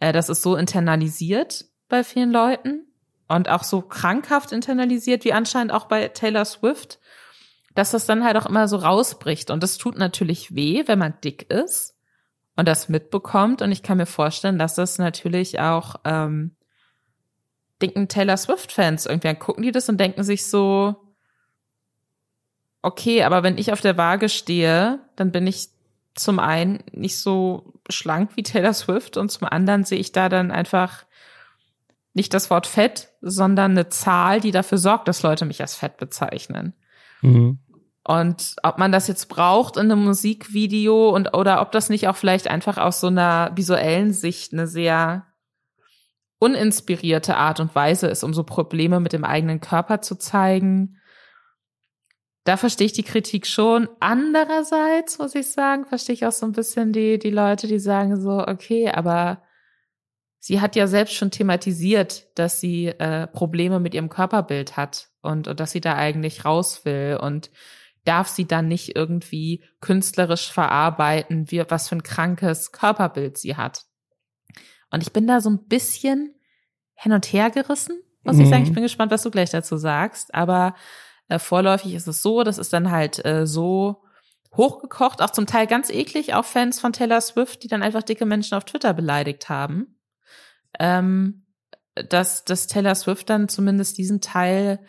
äh, 0.01 0.13
das 0.13 0.29
ist 0.29 0.43
so 0.43 0.57
internalisiert 0.57 1.67
bei 1.89 2.03
vielen 2.03 2.33
Leuten 2.33 2.89
und 3.29 3.49
auch 3.49 3.63
so 3.63 3.81
krankhaft 3.81 4.51
internalisiert, 4.51 5.25
wie 5.25 5.35
anscheinend 5.35 5.73
auch 5.73 5.85
bei 5.85 6.09
Taylor 6.09 6.47
Swift, 6.47 6.99
dass 7.75 7.93
das 7.93 8.07
dann 8.07 8.25
halt 8.25 8.37
auch 8.37 8.47
immer 8.47 8.69
so 8.69 8.77
rausbricht. 8.77 9.51
Und 9.51 9.63
das 9.63 9.79
tut 9.79 9.97
natürlich 9.99 10.55
weh, 10.55 10.85
wenn 10.87 10.99
man 10.99 11.15
dick 11.23 11.51
ist 11.51 11.97
und 12.57 12.69
das 12.69 12.89
mitbekommt. 12.89 13.63
Und 13.63 13.73
ich 13.73 13.83
kann 13.83 13.99
mir 13.99 14.07
vorstellen, 14.07 14.59
dass 14.59 14.75
das 14.75 14.99
natürlich 14.99 15.61
auch 15.61 15.97
ähm, 16.05 16.57
denken 17.81 18.09
Taylor 18.09 18.37
Swift-Fans 18.37 19.07
irgendwann 19.07 19.39
gucken 19.39 19.63
die 19.63 19.73
das 19.73 19.89
und 19.89 19.99
denken 19.99 20.23
sich 20.23 20.47
so, 20.47 20.97
okay, 22.81 23.25
aber 23.25 23.43
wenn 23.43 23.59
ich 23.59 23.73
auf 23.73 23.81
der 23.81 23.97
Waage 23.97 24.29
stehe, 24.29 25.01
dann 25.17 25.33
bin 25.33 25.47
ich 25.47 25.69
zum 26.15 26.39
einen 26.39 26.83
nicht 26.93 27.19
so 27.19 27.73
schlank 27.89 28.31
wie 28.37 28.43
Taylor 28.43 28.75
Swift 28.75 29.17
und 29.17 29.31
zum 29.31 29.49
anderen 29.49 29.85
sehe 29.85 29.99
ich 29.99 30.13
da 30.13 30.29
dann 30.29 30.51
einfach 30.51 31.05
nicht 32.15 32.35
das 32.35 32.51
Wort 32.51 32.67
Fett, 32.67 33.09
sondern 33.23 33.73
eine 33.73 33.89
Zahl, 33.89 34.41
die 34.41 34.51
dafür 34.51 34.79
sorgt, 34.79 35.09
dass 35.09 35.23
Leute 35.23 35.47
mich 35.47 35.63
als 35.63 35.75
Fett 35.75 35.97
bezeichnen. 35.97 36.75
Mhm. 37.23 37.59
Und 38.05 38.57
ob 38.63 38.79
man 38.79 38.91
das 38.91 39.07
jetzt 39.07 39.29
braucht 39.29 39.77
in 39.77 39.91
einem 39.91 40.05
Musikvideo 40.05 41.11
und 41.11 41.37
oder 41.37 41.61
ob 41.63 41.71
das 41.71 41.89
nicht 41.89 42.09
auch 42.09 42.17
vielleicht 42.17 42.49
einfach 42.49 42.77
aus 42.77 43.01
so 43.01 43.07
einer 43.07 43.53
visuellen 43.55 44.13
Sicht 44.13 44.53
eine 44.53 44.67
sehr 44.67 45.27
uninspirierte 46.41 47.37
Art 47.37 47.61
und 47.61 47.73
Weise 47.77 48.09
ist, 48.09 48.25
um 48.25 48.35
so 48.35 48.43
Probleme 48.43 48.99
mit 48.99 49.13
dem 49.13 49.25
eigenen 49.25 49.61
Körper 49.61 50.01
zu 50.01 50.17
zeigen. 50.17 50.99
Da 52.43 52.57
verstehe 52.57 52.87
ich 52.87 52.93
die 52.93 53.05
Kritik 53.05 53.47
schon. 53.47 53.89
Andererseits 54.01 55.21
muss 55.21 55.37
ich 55.37 55.53
sagen, 55.53 55.87
verstehe 55.87 56.15
ich 56.15 56.27
auch 56.27 56.33
so 56.33 56.45
ein 56.45 56.51
bisschen 56.51 56.93
die, 56.93 57.21
die 57.21 57.31
Leute, 57.31 57.69
die 57.69 57.79
sagen 57.79 58.21
so, 58.21 58.45
okay, 58.45 58.91
aber 58.91 59.41
sie 60.43 60.61
hat 60.61 60.75
ja 60.75 60.89
selbst 60.89 61.15
schon 61.15 61.31
thematisiert, 61.31 62.27
dass 62.37 62.59
sie 62.59 62.89
äh, 62.89 63.29
Probleme 63.29 63.79
mit 63.79 63.95
ihrem 63.95 64.09
Körperbild 64.09 64.77
hat 64.77 65.09
und, 65.23 65.47
und 65.47 65.61
dass 65.61 65.71
sie 65.71 65.81
da 65.81 65.95
eigentlich 65.95 66.45
raus 66.45 66.85
will 66.85 67.17
und 67.23 67.51
darf 68.05 68.27
sie 68.27 68.49
dann 68.49 68.67
nicht 68.67 68.97
irgendwie 68.97 69.63
künstlerisch 69.81 70.51
verarbeiten, 70.51 71.49
wie, 71.53 71.65
was 71.69 71.89
für 71.89 71.95
ein 71.95 72.03
krankes 72.03 72.73
Körperbild 72.73 73.39
sie 73.39 73.57
hat. 73.57 73.85
Und 74.91 75.05
ich 75.05 75.13
bin 75.13 75.29
da 75.29 75.41
so 75.41 75.49
ein 75.49 75.69
bisschen 75.69 76.35
hin 76.95 77.13
und 77.13 77.33
her 77.33 77.51
gerissen, 77.51 78.03
muss 78.25 78.37
mhm. 78.37 78.43
ich 78.43 78.49
sagen. 78.49 78.65
Ich 78.65 78.75
bin 78.75 78.83
gespannt, 78.83 79.13
was 79.13 79.23
du 79.23 79.31
gleich 79.31 79.51
dazu 79.51 79.77
sagst. 79.77 80.35
Aber 80.35 80.75
äh, 81.29 81.39
vorläufig 81.39 81.95
ist 81.95 82.09
es 82.09 82.21
so, 82.21 82.43
das 82.43 82.59
ist 82.59 82.73
dann 82.73 82.91
halt 82.91 83.25
äh, 83.25 83.47
so 83.47 84.03
hochgekocht, 84.57 85.23
auch 85.23 85.31
zum 85.31 85.47
Teil 85.47 85.69
ganz 85.69 85.89
eklig, 85.89 86.35
auch 86.35 86.45
Fans 86.45 86.81
von 86.81 86.93
Taylor 86.93 87.21
Swift, 87.21 87.63
die 87.63 87.69
dann 87.69 87.85
einfach 87.85 88.03
dicke 88.03 88.27
Menschen 88.27 88.57
auf 88.57 88.65
Twitter 88.65 88.93
beleidigt 88.93 89.49
haben. 89.49 90.02
Ähm, 90.79 91.47
dass, 91.95 92.45
dass 92.45 92.67
Taylor 92.67 92.95
Swift 92.95 93.29
dann 93.29 93.49
zumindest 93.49 93.99
diesen 93.99 94.21
Teil 94.21 94.81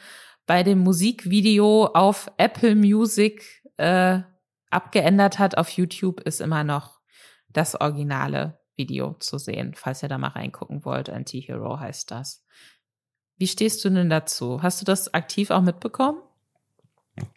bei 0.46 0.64
dem 0.64 0.80
Musikvideo 0.80 1.88
auf 1.88 2.32
Apple 2.38 2.76
Music 2.76 3.64
äh, 3.78 4.20
abgeändert 4.70 5.40
hat. 5.40 5.58
Auf 5.58 5.70
YouTube 5.70 6.22
ist 6.22 6.42
immer 6.42 6.64
noch 6.64 7.00
das 7.50 7.80
originale 7.80 8.60
Video 8.76 9.16
zu 9.20 9.38
sehen, 9.38 9.74
falls 9.76 10.04
ihr 10.04 10.10
da 10.10 10.18
mal 10.18 10.30
reingucken 10.30 10.84
wollt. 10.86 11.10
Anti-Hero 11.10 11.80
heißt 11.80 12.12
das. 12.12 12.46
Wie 13.38 13.48
stehst 13.48 13.84
du 13.86 13.90
denn 13.90 14.10
dazu? 14.10 14.64
Hast 14.64 14.82
du 14.82 14.86
das 14.86 15.14
aktiv 15.14 15.52
auch 15.52 15.62
mitbekommen? 15.62 16.20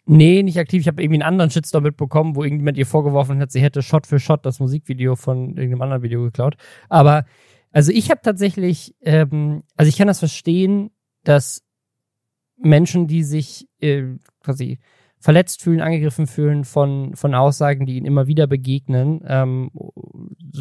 Nee, 0.05 0.41
nicht 0.41 0.57
aktiv. 0.57 0.81
Ich 0.81 0.87
habe 0.87 1.03
irgendwie 1.03 1.21
einen 1.21 1.29
anderen 1.29 1.51
Shitstorm 1.51 1.83
mitbekommen, 1.83 2.35
wo 2.35 2.43
irgendjemand 2.43 2.77
ihr 2.77 2.87
vorgeworfen 2.87 3.39
hat, 3.39 3.51
sie 3.51 3.61
hätte 3.61 3.83
Shot 3.83 4.07
für 4.07 4.19
Shot 4.19 4.45
das 4.45 4.59
Musikvideo 4.59 5.15
von 5.15 5.49
irgendeinem 5.49 5.83
anderen 5.83 6.01
Video 6.01 6.23
geklaut. 6.23 6.57
Aber 6.89 7.25
also 7.71 7.91
ich 7.91 8.09
habe 8.09 8.21
tatsächlich, 8.23 8.95
ähm, 9.01 9.63
also 9.75 9.89
ich 9.89 9.97
kann 9.97 10.07
das 10.07 10.19
verstehen, 10.19 10.91
dass 11.23 11.63
Menschen, 12.57 13.07
die 13.07 13.23
sich 13.23 13.67
äh, 13.79 14.15
quasi 14.41 14.79
verletzt 15.19 15.61
fühlen, 15.61 15.81
angegriffen 15.81 16.27
fühlen 16.27 16.63
von, 16.63 17.15
von 17.15 17.33
Aussagen, 17.35 17.85
die 17.85 17.97
ihnen 17.97 18.05
immer 18.05 18.27
wieder 18.27 18.47
begegnen, 18.47 19.21
ähm, 19.27 19.71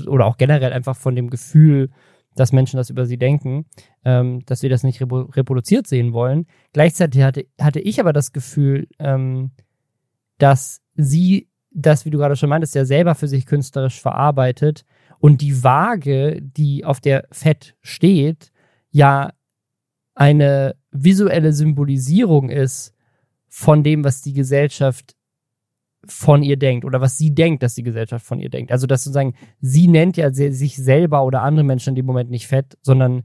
oder 0.08 0.26
auch 0.26 0.38
generell 0.38 0.72
einfach 0.72 0.96
von 0.96 1.14
dem 1.14 1.30
Gefühl, 1.30 1.90
dass 2.34 2.52
Menschen 2.52 2.76
das 2.76 2.90
über 2.90 3.06
sie 3.06 3.16
denken, 3.18 3.66
ähm, 4.04 4.44
dass 4.46 4.62
wir 4.62 4.70
das 4.70 4.82
nicht 4.82 5.00
reproduziert 5.00 5.86
sehen 5.86 6.12
wollen. 6.12 6.46
Gleichzeitig 6.72 7.22
hatte, 7.22 7.46
hatte 7.60 7.80
ich 7.80 7.98
aber 8.00 8.12
das 8.12 8.32
Gefühl, 8.32 8.88
ähm, 8.98 9.52
dass 10.38 10.82
sie 10.94 11.48
das, 11.70 12.04
wie 12.04 12.10
du 12.10 12.18
gerade 12.18 12.36
schon 12.36 12.48
meintest, 12.48 12.74
ja 12.74 12.84
selber 12.84 13.14
für 13.14 13.28
sich 13.28 13.46
künstlerisch 13.46 14.00
verarbeitet 14.00 14.84
und 15.18 15.40
die 15.40 15.62
Waage, 15.64 16.40
die 16.40 16.84
auf 16.84 17.00
der 17.00 17.26
Fett 17.30 17.76
steht, 17.82 18.52
ja 18.90 19.32
eine 20.14 20.76
visuelle 20.90 21.52
Symbolisierung 21.52 22.48
ist 22.48 22.94
von 23.48 23.82
dem, 23.82 24.02
was 24.02 24.22
die 24.22 24.32
Gesellschaft 24.32 25.14
von 26.06 26.42
ihr 26.42 26.56
denkt 26.56 26.84
oder 26.84 27.00
was 27.00 27.18
sie 27.18 27.34
denkt, 27.34 27.62
dass 27.62 27.74
die 27.74 27.82
Gesellschaft 27.82 28.24
von 28.24 28.38
ihr 28.38 28.48
denkt. 28.48 28.72
Also, 28.72 28.86
dass 28.86 29.04
sozusagen 29.04 29.34
sie 29.60 29.88
nennt 29.88 30.16
ja 30.16 30.32
sich 30.32 30.76
selber 30.76 31.24
oder 31.24 31.42
andere 31.42 31.64
Menschen 31.64 31.90
in 31.90 31.94
dem 31.96 32.06
Moment 32.06 32.30
nicht 32.30 32.46
fett, 32.46 32.78
sondern 32.82 33.24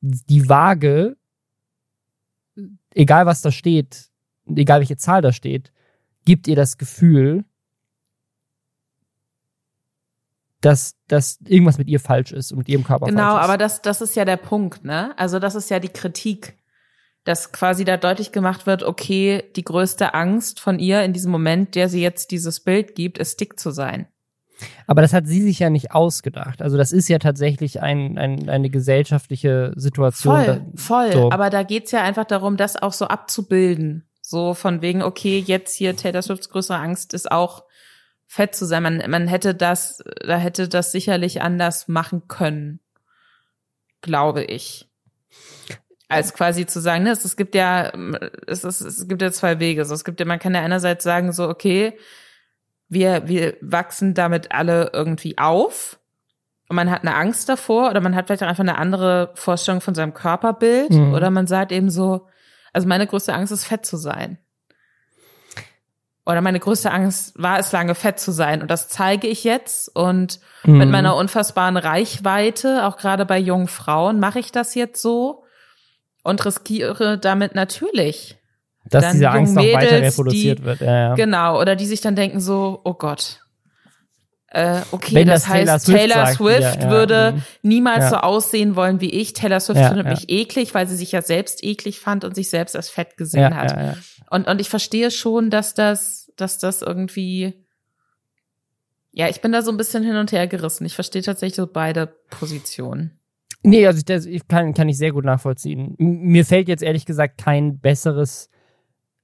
die 0.00 0.48
Waage, 0.48 1.16
egal 2.94 3.26
was 3.26 3.42
da 3.42 3.52
steht, 3.52 4.10
egal 4.46 4.80
welche 4.80 4.96
Zahl 4.96 5.22
da 5.22 5.32
steht, 5.32 5.72
gibt 6.24 6.48
ihr 6.48 6.56
das 6.56 6.78
Gefühl, 6.78 7.44
dass, 10.60 10.96
dass 11.08 11.38
irgendwas 11.46 11.78
mit 11.78 11.88
ihr 11.88 12.00
falsch 12.00 12.32
ist 12.32 12.52
und 12.52 12.58
mit 12.58 12.68
ihrem 12.68 12.84
Körper 12.84 13.06
genau, 13.06 13.18
falsch 13.18 13.28
ist. 13.28 13.34
Genau, 13.36 13.44
aber 13.44 13.58
das, 13.58 13.82
das 13.82 14.00
ist 14.00 14.16
ja 14.16 14.24
der 14.24 14.36
Punkt, 14.36 14.84
ne? 14.84 15.12
Also 15.16 15.38
das 15.38 15.54
ist 15.54 15.70
ja 15.70 15.78
die 15.78 15.88
Kritik 15.88 16.58
dass 17.24 17.52
quasi 17.52 17.84
da 17.84 17.96
deutlich 17.96 18.32
gemacht 18.32 18.66
wird, 18.66 18.82
okay, 18.82 19.44
die 19.56 19.64
größte 19.64 20.14
Angst 20.14 20.58
von 20.58 20.78
ihr 20.78 21.02
in 21.02 21.12
diesem 21.12 21.30
Moment, 21.30 21.74
der 21.74 21.88
sie 21.88 22.00
jetzt 22.00 22.30
dieses 22.30 22.60
Bild 22.60 22.94
gibt, 22.94 23.18
ist 23.18 23.40
dick 23.40 23.58
zu 23.58 23.70
sein. 23.70 24.06
Aber 24.86 25.00
das 25.00 25.12
hat 25.12 25.26
sie 25.26 25.40
sich 25.40 25.58
ja 25.58 25.70
nicht 25.70 25.92
ausgedacht. 25.92 26.60
Also 26.60 26.76
das 26.76 26.92
ist 26.92 27.08
ja 27.08 27.18
tatsächlich 27.18 27.80
ein, 27.80 28.18
ein, 28.18 28.48
eine 28.48 28.68
gesellschaftliche 28.68 29.72
Situation. 29.76 30.44
Voll, 30.44 30.66
voll. 30.74 31.12
So. 31.12 31.30
Aber 31.30 31.48
da 31.50 31.62
geht's 31.62 31.92
ja 31.92 32.02
einfach 32.02 32.26
darum, 32.26 32.56
das 32.56 32.80
auch 32.80 32.92
so 32.92 33.06
abzubilden. 33.06 34.04
So 34.20 34.54
von 34.54 34.82
wegen, 34.82 35.02
okay, 35.02 35.42
jetzt 35.44 35.74
hier 35.74 35.96
Taylor 35.96 36.22
Swifts 36.22 36.50
größere 36.50 36.78
Angst 36.78 37.14
ist 37.14 37.32
auch 37.32 37.64
fett 38.30 38.54
zu 38.54 38.64
sein. 38.64 38.84
Man, 38.84 39.02
man 39.08 39.26
hätte 39.26 39.56
das, 39.56 40.04
da 40.24 40.36
hätte 40.36 40.68
das 40.68 40.92
sicherlich 40.92 41.42
anders 41.42 41.88
machen 41.88 42.28
können. 42.28 42.78
Glaube 44.02 44.44
ich 44.44 44.88
als 46.08 46.34
quasi 46.34 46.66
zu 46.66 46.80
sagen, 46.80 47.04
ne, 47.04 47.10
es, 47.10 47.24
es 47.24 47.36
gibt 47.36 47.54
ja, 47.54 47.92
es, 48.46 48.64
es, 48.64 48.80
es 48.80 49.06
gibt 49.06 49.22
ja 49.22 49.30
zwei 49.30 49.60
Wege. 49.60 49.84
So, 49.84 49.94
es 49.94 50.04
gibt 50.04 50.18
ja, 50.18 50.26
man 50.26 50.40
kann 50.40 50.54
ja 50.54 50.60
einerseits 50.60 51.04
sagen, 51.04 51.32
so, 51.32 51.48
okay, 51.48 51.96
wir, 52.88 53.28
wir 53.28 53.56
wachsen 53.60 54.14
damit 54.14 54.50
alle 54.50 54.90
irgendwie 54.92 55.38
auf 55.38 56.00
und 56.68 56.74
man 56.74 56.90
hat 56.90 57.02
eine 57.02 57.14
Angst 57.14 57.48
davor 57.48 57.90
oder 57.90 58.00
man 58.00 58.16
hat 58.16 58.26
vielleicht 58.26 58.42
auch 58.42 58.48
einfach 58.48 58.64
eine 58.64 58.76
andere 58.76 59.30
Vorstellung 59.34 59.80
von 59.80 59.94
seinem 59.94 60.12
Körperbild 60.12 60.90
mhm. 60.90 61.14
oder 61.14 61.30
man 61.30 61.46
sagt 61.46 61.70
eben 61.70 61.90
so, 61.90 62.26
also 62.72 62.88
meine 62.88 63.06
größte 63.06 63.32
Angst 63.32 63.52
ist 63.52 63.64
fett 63.64 63.86
zu 63.86 63.96
sein. 63.96 64.38
Oder 66.26 66.42
meine 66.42 66.60
größte 66.60 66.90
Angst 66.90 67.32
war 67.36 67.58
es 67.58 67.72
lange 67.72 67.94
fett 67.94 68.20
zu 68.20 68.30
sein 68.30 68.60
und 68.60 68.70
das 68.70 68.88
zeige 68.88 69.26
ich 69.26 69.42
jetzt 69.42 69.88
und 69.94 70.38
mhm. 70.64 70.78
mit 70.78 70.90
meiner 70.90 71.16
unfassbaren 71.16 71.76
Reichweite, 71.76 72.86
auch 72.86 72.98
gerade 72.98 73.24
bei 73.24 73.38
jungen 73.38 73.68
Frauen, 73.68 74.20
mache 74.20 74.38
ich 74.38 74.52
das 74.52 74.74
jetzt 74.74 75.00
so 75.00 75.44
und 76.22 76.44
riskiere 76.44 77.18
damit 77.18 77.54
natürlich. 77.54 78.36
Dass 78.84 79.04
dann 79.04 79.12
diese 79.14 79.30
Angst 79.30 79.54
noch 79.54 79.62
weiter 79.62 80.02
reproduziert 80.02 80.58
die, 80.60 80.64
wird. 80.64 80.80
Ja, 80.80 80.98
ja. 80.98 81.14
Genau, 81.14 81.60
oder 81.60 81.76
die 81.76 81.86
sich 81.86 82.00
dann 82.00 82.16
denken 82.16 82.40
so, 82.40 82.80
oh 82.84 82.94
Gott. 82.94 83.40
Äh, 84.48 84.80
okay, 84.90 85.14
Wenn 85.14 85.28
das, 85.28 85.44
das 85.44 85.52
heißt, 85.52 85.66
Taylor 85.66 85.78
Swift, 85.78 85.98
Taylor 85.98 86.26
Swift 86.26 86.82
ja, 86.82 86.90
würde 86.90 87.32
mhm. 87.32 87.42
niemals 87.62 88.10
so 88.10 88.16
aussehen 88.16 88.74
wollen 88.74 89.00
wie 89.00 89.10
ich. 89.10 89.32
Taylor 89.32 89.60
Swift 89.60 89.80
findet 89.80 90.06
mich 90.06 90.28
eklig, 90.28 90.74
weil 90.74 90.88
sie 90.88 90.96
sich 90.96 91.12
ja 91.12 91.22
selbst 91.22 91.62
eklig 91.62 92.00
fand 92.00 92.24
und 92.24 92.34
sich 92.34 92.50
selbst 92.50 92.74
als 92.74 92.90
fett 92.90 93.16
gesehen 93.16 93.54
hat. 93.54 93.96
Und, 94.30 94.46
und 94.46 94.60
ich 94.60 94.70
verstehe 94.70 95.10
schon, 95.10 95.50
dass 95.50 95.74
das, 95.74 96.32
dass 96.36 96.58
das 96.58 96.82
irgendwie, 96.82 97.52
ja, 99.12 99.28
ich 99.28 99.40
bin 99.40 99.52
da 99.52 99.60
so 99.60 99.70
ein 99.70 99.76
bisschen 99.76 100.04
hin 100.04 100.16
und 100.16 100.32
her 100.32 100.46
gerissen. 100.46 100.86
Ich 100.86 100.94
verstehe 100.94 101.22
tatsächlich 101.22 101.56
so 101.56 101.66
beide 101.66 102.06
Positionen. 102.30 103.18
Nee, 103.62 103.86
also 103.86 104.02
das 104.02 104.26
kann, 104.48 104.72
kann 104.72 104.88
ich 104.88 104.96
sehr 104.96 105.12
gut 105.12 105.24
nachvollziehen. 105.24 105.94
Mir 105.98 106.46
fällt 106.46 106.68
jetzt 106.68 106.82
ehrlich 106.82 107.04
gesagt 107.04 107.38
kein 107.38 107.80
besseres, 107.80 108.48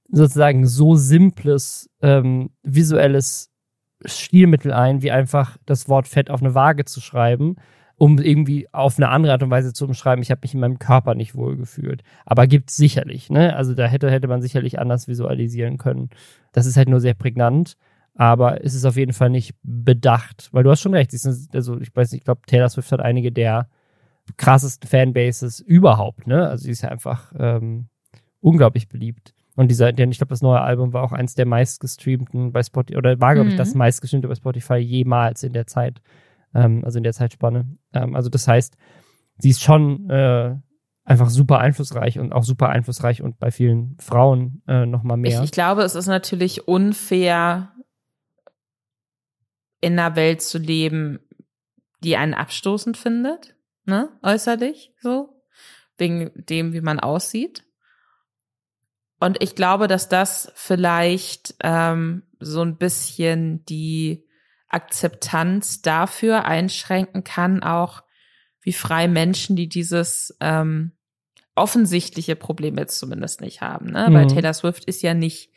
sozusagen 0.09 0.67
so 0.67 0.95
simples 0.95 1.89
ähm, 2.01 2.51
visuelles 2.61 3.49
Stilmittel 4.05 4.73
ein, 4.73 5.01
wie 5.01 5.11
einfach 5.11 5.57
das 5.65 5.89
Wort 5.89 6.07
Fett 6.07 6.29
auf 6.29 6.41
eine 6.41 6.53
Waage 6.53 6.85
zu 6.85 7.01
schreiben, 7.01 7.55
um 7.97 8.19
irgendwie 8.19 8.67
auf 8.71 8.97
eine 8.97 9.09
andere 9.09 9.33
Art 9.33 9.43
und 9.43 9.49
Weise 9.49 9.73
zu 9.73 9.85
umschreiben, 9.85 10.21
ich 10.21 10.31
habe 10.31 10.41
mich 10.43 10.53
in 10.53 10.59
meinem 10.59 10.79
Körper 10.79 11.15
nicht 11.15 11.35
wohl 11.35 11.57
gefühlt. 11.57 12.03
Aber 12.25 12.47
gibt's 12.47 12.75
sicherlich, 12.75 13.29
ne? 13.29 13.55
Also 13.55 13.73
da 13.73 13.87
hätte, 13.87 14.09
hätte 14.09 14.27
man 14.27 14.41
sicherlich 14.41 14.79
anders 14.79 15.07
visualisieren 15.07 15.77
können. 15.77 16.09
Das 16.51 16.65
ist 16.65 16.77
halt 16.77 16.89
nur 16.89 16.99
sehr 16.99 17.15
prägnant 17.15 17.75
aber 18.17 18.63
es 18.65 18.73
ist 18.73 18.85
auf 18.85 18.97
jeden 18.97 19.13
Fall 19.13 19.29
nicht 19.29 19.55
bedacht, 19.61 20.49
weil 20.51 20.63
du 20.63 20.71
hast 20.71 20.81
schon 20.81 20.93
recht. 20.95 21.13
Also 21.13 21.79
ich 21.79 21.95
weiß 21.95 22.11
nicht, 22.11 22.21
ich 22.21 22.25
glaube, 22.25 22.41
Taylor 22.47 22.67
Swift 22.67 22.91
hat 22.91 22.99
einige 22.99 23.31
der 23.31 23.69
krassesten 24.37 24.89
Fanbases 24.89 25.59
überhaupt, 25.59 26.27
ne? 26.27 26.49
Also 26.49 26.63
sie 26.63 26.71
ist 26.71 26.81
ja 26.81 26.89
einfach 26.89 27.31
ähm, 27.37 27.87
unglaublich 28.41 28.89
beliebt. 28.89 29.33
Und 29.55 29.69
dieser, 29.69 29.93
denn 29.93 30.11
ich 30.11 30.17
glaube, 30.17 30.31
das 30.31 30.41
neue 30.41 30.61
Album 30.61 30.93
war 30.93 31.03
auch 31.03 31.13
eins 31.13 31.35
der 31.35 31.45
meistgestreamten 31.45 32.51
bei 32.51 32.63
Spotify, 32.63 32.97
oder 32.97 33.19
war, 33.21 33.35
glaube 33.35 33.49
ich, 33.49 33.55
das 33.55 33.73
mhm. 33.73 33.79
meistgestreamte 33.79 34.27
bei 34.27 34.35
Spotify 34.35 34.77
jemals 34.77 35.43
in 35.43 35.53
der 35.53 35.67
Zeit, 35.67 36.01
ähm, 36.57 36.83
also 36.83 36.97
in 36.97 37.03
der 37.03 37.13
Zeitspanne. 37.13 37.77
Ähm, 37.93 38.15
also 38.15 38.29
das 38.29 38.47
heißt, 38.47 38.77
sie 39.37 39.49
ist 39.49 39.63
schon 39.63 40.09
äh, 40.09 40.55
einfach 41.03 41.29
super 41.29 41.59
einflussreich 41.59 42.19
und 42.19 42.33
auch 42.33 42.43
super 42.43 42.69
einflussreich 42.69 43.21
und 43.21 43.39
bei 43.39 43.51
vielen 43.51 43.97
Frauen 43.99 44.61
äh, 44.67 44.85
noch 44.85 45.03
mehr. 45.03 45.39
Ich, 45.39 45.45
ich 45.45 45.51
glaube, 45.51 45.83
es 45.83 45.95
ist 45.95 46.07
natürlich 46.07 46.67
unfair, 46.67 47.73
in 49.79 49.93
einer 49.99 50.15
Welt 50.15 50.41
zu 50.41 50.57
leben, 50.57 51.19
die 52.03 52.17
einen 52.17 52.33
abstoßend 52.33 52.97
findet 52.97 53.55
ne, 53.87 54.09
äußerlich, 54.21 54.93
so, 55.01 55.41
wegen 55.97 56.31
dem, 56.35 56.73
wie 56.73 56.81
man 56.81 56.99
aussieht. 56.99 57.63
Und 59.19 59.41
ich 59.41 59.55
glaube, 59.55 59.87
dass 59.87 60.09
das 60.09 60.51
vielleicht 60.53 61.55
ähm, 61.63 62.23
so 62.39 62.61
ein 62.61 62.77
bisschen 62.77 63.65
die 63.65 64.26
Akzeptanz 64.69 65.81
dafür 65.81 66.45
einschränken 66.45 67.23
kann, 67.23 67.63
auch 67.63 68.03
wie 68.61 68.73
frei 68.73 69.07
Menschen, 69.07 69.55
die 69.55 69.69
dieses 69.69 70.35
ähm, 70.41 70.91
offensichtliche 71.55 72.35
Problem 72.35 72.77
jetzt 72.77 72.99
zumindest 72.99 73.41
nicht 73.41 73.61
haben. 73.61 73.87
Ne? 73.87 74.07
Mhm. 74.09 74.13
Weil 74.13 74.27
Taylor 74.27 74.53
Swift 74.53 74.85
ist 74.85 75.01
ja 75.01 75.13
nicht 75.13 75.51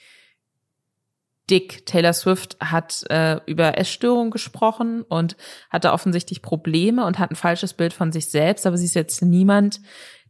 dick. 1.51 1.85
Taylor 1.85 2.13
Swift 2.13 2.57
hat 2.61 3.05
äh, 3.11 3.41
über 3.47 3.77
Essstörungen 3.77 4.31
gesprochen 4.31 5.03
und 5.03 5.37
hatte 5.69 5.93
offensichtlich 5.93 6.43
Probleme 6.43 7.05
und 7.05 7.19
hat 7.19 7.31
ein 7.31 7.37
falsches 7.37 7.75
Bild 7.75 7.93
von 7.93 8.13
sich 8.13 8.31
selbst, 8.31 8.67
aber 8.67 8.79
sie 8.79 8.87
ist 8.87 8.95
jetzt 8.95 9.23
niemand, 9.23 9.81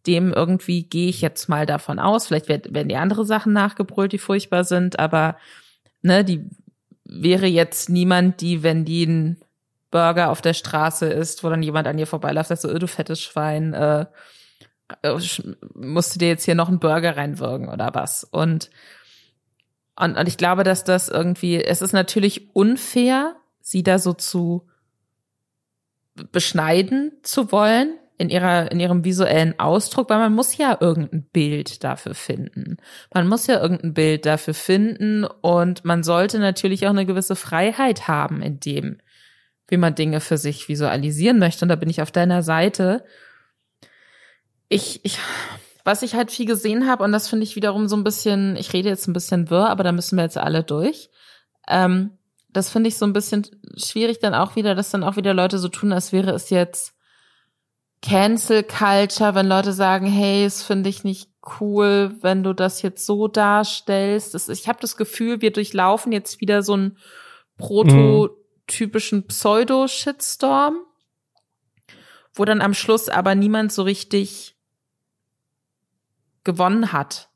dem 0.07 0.33
irgendwie 0.33 0.85
gehe 0.85 1.11
ich 1.11 1.21
jetzt 1.21 1.49
mal 1.49 1.67
davon 1.67 1.99
aus. 1.99 2.27
Vielleicht 2.27 2.49
werden 2.49 2.89
die 2.89 2.97
andere 2.97 3.27
Sachen 3.27 3.53
nachgebrüllt, 3.53 4.13
die 4.13 4.19
furchtbar 4.19 4.65
sind, 4.65 4.99
aber 4.99 5.37
ne, 6.01 6.25
die 6.25 6.49
wäre 7.11 7.47
jetzt 7.47 7.89
niemand, 7.89 8.41
die, 8.41 8.63
wenn 8.63 8.85
die 8.85 9.05
ein 9.05 9.41
Burger 9.91 10.31
auf 10.31 10.41
der 10.41 10.55
Straße 10.55 11.07
ist, 11.07 11.43
wo 11.43 11.51
dann 11.51 11.63
jemand 11.63 11.89
an 11.89 11.99
ihr 11.99 12.07
vorbeiläuft, 12.07 12.49
sagt 12.49 12.61
so, 12.61 12.71
oh, 12.71 12.79
du 12.79 12.87
fettes 12.87 13.21
Schwein, 13.21 13.75
äh, 13.75 14.07
äh 15.03 15.19
musst 15.75 16.15
du 16.15 16.19
dir 16.19 16.29
jetzt 16.29 16.45
hier 16.45 16.55
noch 16.55 16.69
einen 16.69 16.79
Burger 16.79 17.17
reinwirken 17.17 17.69
oder 17.69 17.91
was? 17.95 18.25
Und 18.25 18.71
und, 20.01 20.17
und 20.17 20.29
ich 20.29 20.39
glaube, 20.39 20.65
dass 20.65 20.83
das 20.83 21.11
irgendwie, 21.11 21.63
es 21.63 21.83
ist 21.83 21.93
natürlich 21.93 22.55
unfair, 22.55 23.37
sie 23.61 23.83
da 23.83 23.99
so 23.99 24.15
zu 24.15 24.67
beschneiden 26.33 27.13
zu 27.23 27.53
wollen, 27.53 27.99
in 28.21 28.29
ihrer, 28.29 28.71
in 28.71 28.79
ihrem 28.81 29.03
visuellen 29.03 29.59
Ausdruck, 29.59 30.11
weil 30.11 30.19
man 30.19 30.35
muss 30.35 30.59
ja 30.59 30.77
irgendein 30.79 31.23
Bild 31.23 31.83
dafür 31.83 32.15
finden. 32.15 32.77
Man 33.15 33.27
muss 33.27 33.47
ja 33.47 33.59
irgendein 33.63 33.95
Bild 33.95 34.27
dafür 34.27 34.53
finden 34.53 35.25
und 35.25 35.87
man 35.87 36.03
sollte 36.03 36.39
natürlich 36.39 36.85
auch 36.85 36.91
eine 36.91 37.07
gewisse 37.07 37.35
Freiheit 37.35 38.09
haben 38.09 38.43
in 38.43 38.61
dem, 38.61 38.99
wie 39.69 39.79
man 39.79 39.95
Dinge 39.95 40.21
für 40.21 40.37
sich 40.37 40.69
visualisieren 40.69 41.39
möchte. 41.39 41.65
Und 41.65 41.71
da 41.71 41.77
bin 41.77 41.89
ich 41.89 42.03
auf 42.03 42.11
deiner 42.11 42.43
Seite. 42.43 43.07
Ich, 44.69 45.01
ich, 45.03 45.17
was 45.85 46.03
ich 46.03 46.15
halt 46.15 46.31
viel 46.31 46.45
gesehen 46.45 46.87
habe, 46.87 47.05
und 47.05 47.13
das 47.13 47.27
finde 47.27 47.45
ich 47.45 47.57
wiederum 47.57 47.89
so 47.89 47.97
ein 47.97 48.05
bisschen, 48.05 48.55
ich 48.57 48.75
rede 48.75 48.91
jetzt 48.91 49.09
ein 49.09 49.15
bisschen 49.15 49.49
wirr, 49.49 49.71
aber 49.71 49.83
da 49.83 49.93
müssen 49.93 50.17
wir 50.17 50.25
jetzt 50.25 50.37
alle 50.37 50.63
durch. 50.63 51.09
Ähm, 51.69 52.19
das 52.51 52.69
finde 52.69 52.89
ich 52.89 52.99
so 52.99 53.07
ein 53.07 53.15
bisschen 53.15 53.47
schwierig 53.79 54.19
dann 54.19 54.35
auch 54.35 54.57
wieder, 54.57 54.75
dass 54.75 54.91
dann 54.91 55.05
auch 55.05 55.17
wieder 55.17 55.33
Leute 55.33 55.59
so 55.59 55.69
tun, 55.69 55.91
als 55.91 56.13
wäre 56.13 56.33
es 56.33 56.51
jetzt 56.51 57.00
Cancel 58.03 58.63
Culture, 58.63 59.35
wenn 59.35 59.47
Leute 59.47 59.73
sagen, 59.73 60.07
hey, 60.07 60.45
es 60.45 60.63
finde 60.63 60.89
ich 60.89 61.05
nicht 61.05 61.31
cool, 61.61 62.17
wenn 62.21 62.43
du 62.43 62.55
das 62.55 62.83
jetzt 62.83 63.05
so 63.05 63.29
darstellst. 63.29 64.35
Das, 64.35 64.49
ich 64.49 64.69
habe 64.69 64.79
das 64.81 64.97
Gefühl, 64.97 65.41
wir 65.43 65.53
durchlaufen 65.53 66.13
jetzt 66.13 66.41
wieder 66.41 66.63
so 66.63 66.75
einen 66.75 66.99
prototypischen 67.59 69.27
Pseudo-Shitstorm, 69.27 70.77
wo 72.35 72.45
dann 72.45 72.63
am 72.63 72.75
Schluss 72.75 73.09
aber 73.09 73.35
niemand 73.35 73.73
so 73.73 73.83
richtig 73.83 74.57
gewonnen 76.45 76.93
hat. 76.93 77.29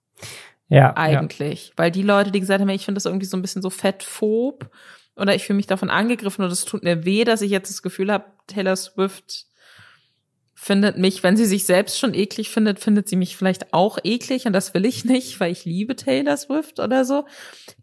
Ja. 0.69 0.97
Eigentlich. 0.97 1.69
Ja. 1.69 1.73
Weil 1.77 1.91
die 1.91 2.03
Leute, 2.03 2.31
die 2.31 2.41
gesagt 2.41 2.61
haben, 2.61 2.69
ich 2.71 2.87
finde 2.87 2.97
das 2.97 3.05
irgendwie 3.05 3.27
so 3.27 3.37
ein 3.37 3.43
bisschen 3.43 3.62
so 3.62 3.71
fettphob 3.71 4.71
oder 5.17 5.35
ich 5.35 5.45
fühle 5.45 5.59
mich 5.59 5.67
davon 5.67 5.91
angegriffen 5.91 6.43
oder 6.43 6.53
es 6.53 6.65
tut 6.65 6.83
mir 6.83 7.05
weh, 7.05 7.25
dass 7.25 7.43
ich 7.43 7.51
jetzt 7.51 7.71
das 7.71 7.83
Gefühl 7.83 8.11
habe, 8.11 8.25
Taylor 8.47 8.77
Swift 8.77 9.47
findet 10.65 10.97
mich, 10.97 11.23
wenn 11.23 11.37
sie 11.37 11.45
sich 11.45 11.67
selbst 11.67 11.99
schon 11.99 12.15
eklig 12.15 12.49
findet, 12.49 12.81
findet 12.81 13.07
sie 13.07 13.17
mich 13.17 13.37
vielleicht 13.37 13.75
auch 13.75 13.99
eklig 14.03 14.47
und 14.47 14.55
das 14.55 14.73
will 14.73 14.87
ich 14.87 15.05
nicht, 15.05 15.39
weil 15.39 15.53
ich 15.53 15.67
liebe 15.67 15.95
Taylor 15.95 16.39
Swift 16.39 16.81
oder 16.81 17.05
so. 17.05 17.27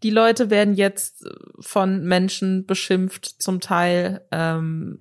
Die 0.01 0.09
Leute 0.09 0.49
werden 0.49 0.73
jetzt 0.73 1.23
von 1.59 2.03
Menschen 2.03 2.65
beschimpft, 2.65 3.25
zum 3.39 3.59
Teil, 3.59 4.25
ähm, 4.31 4.97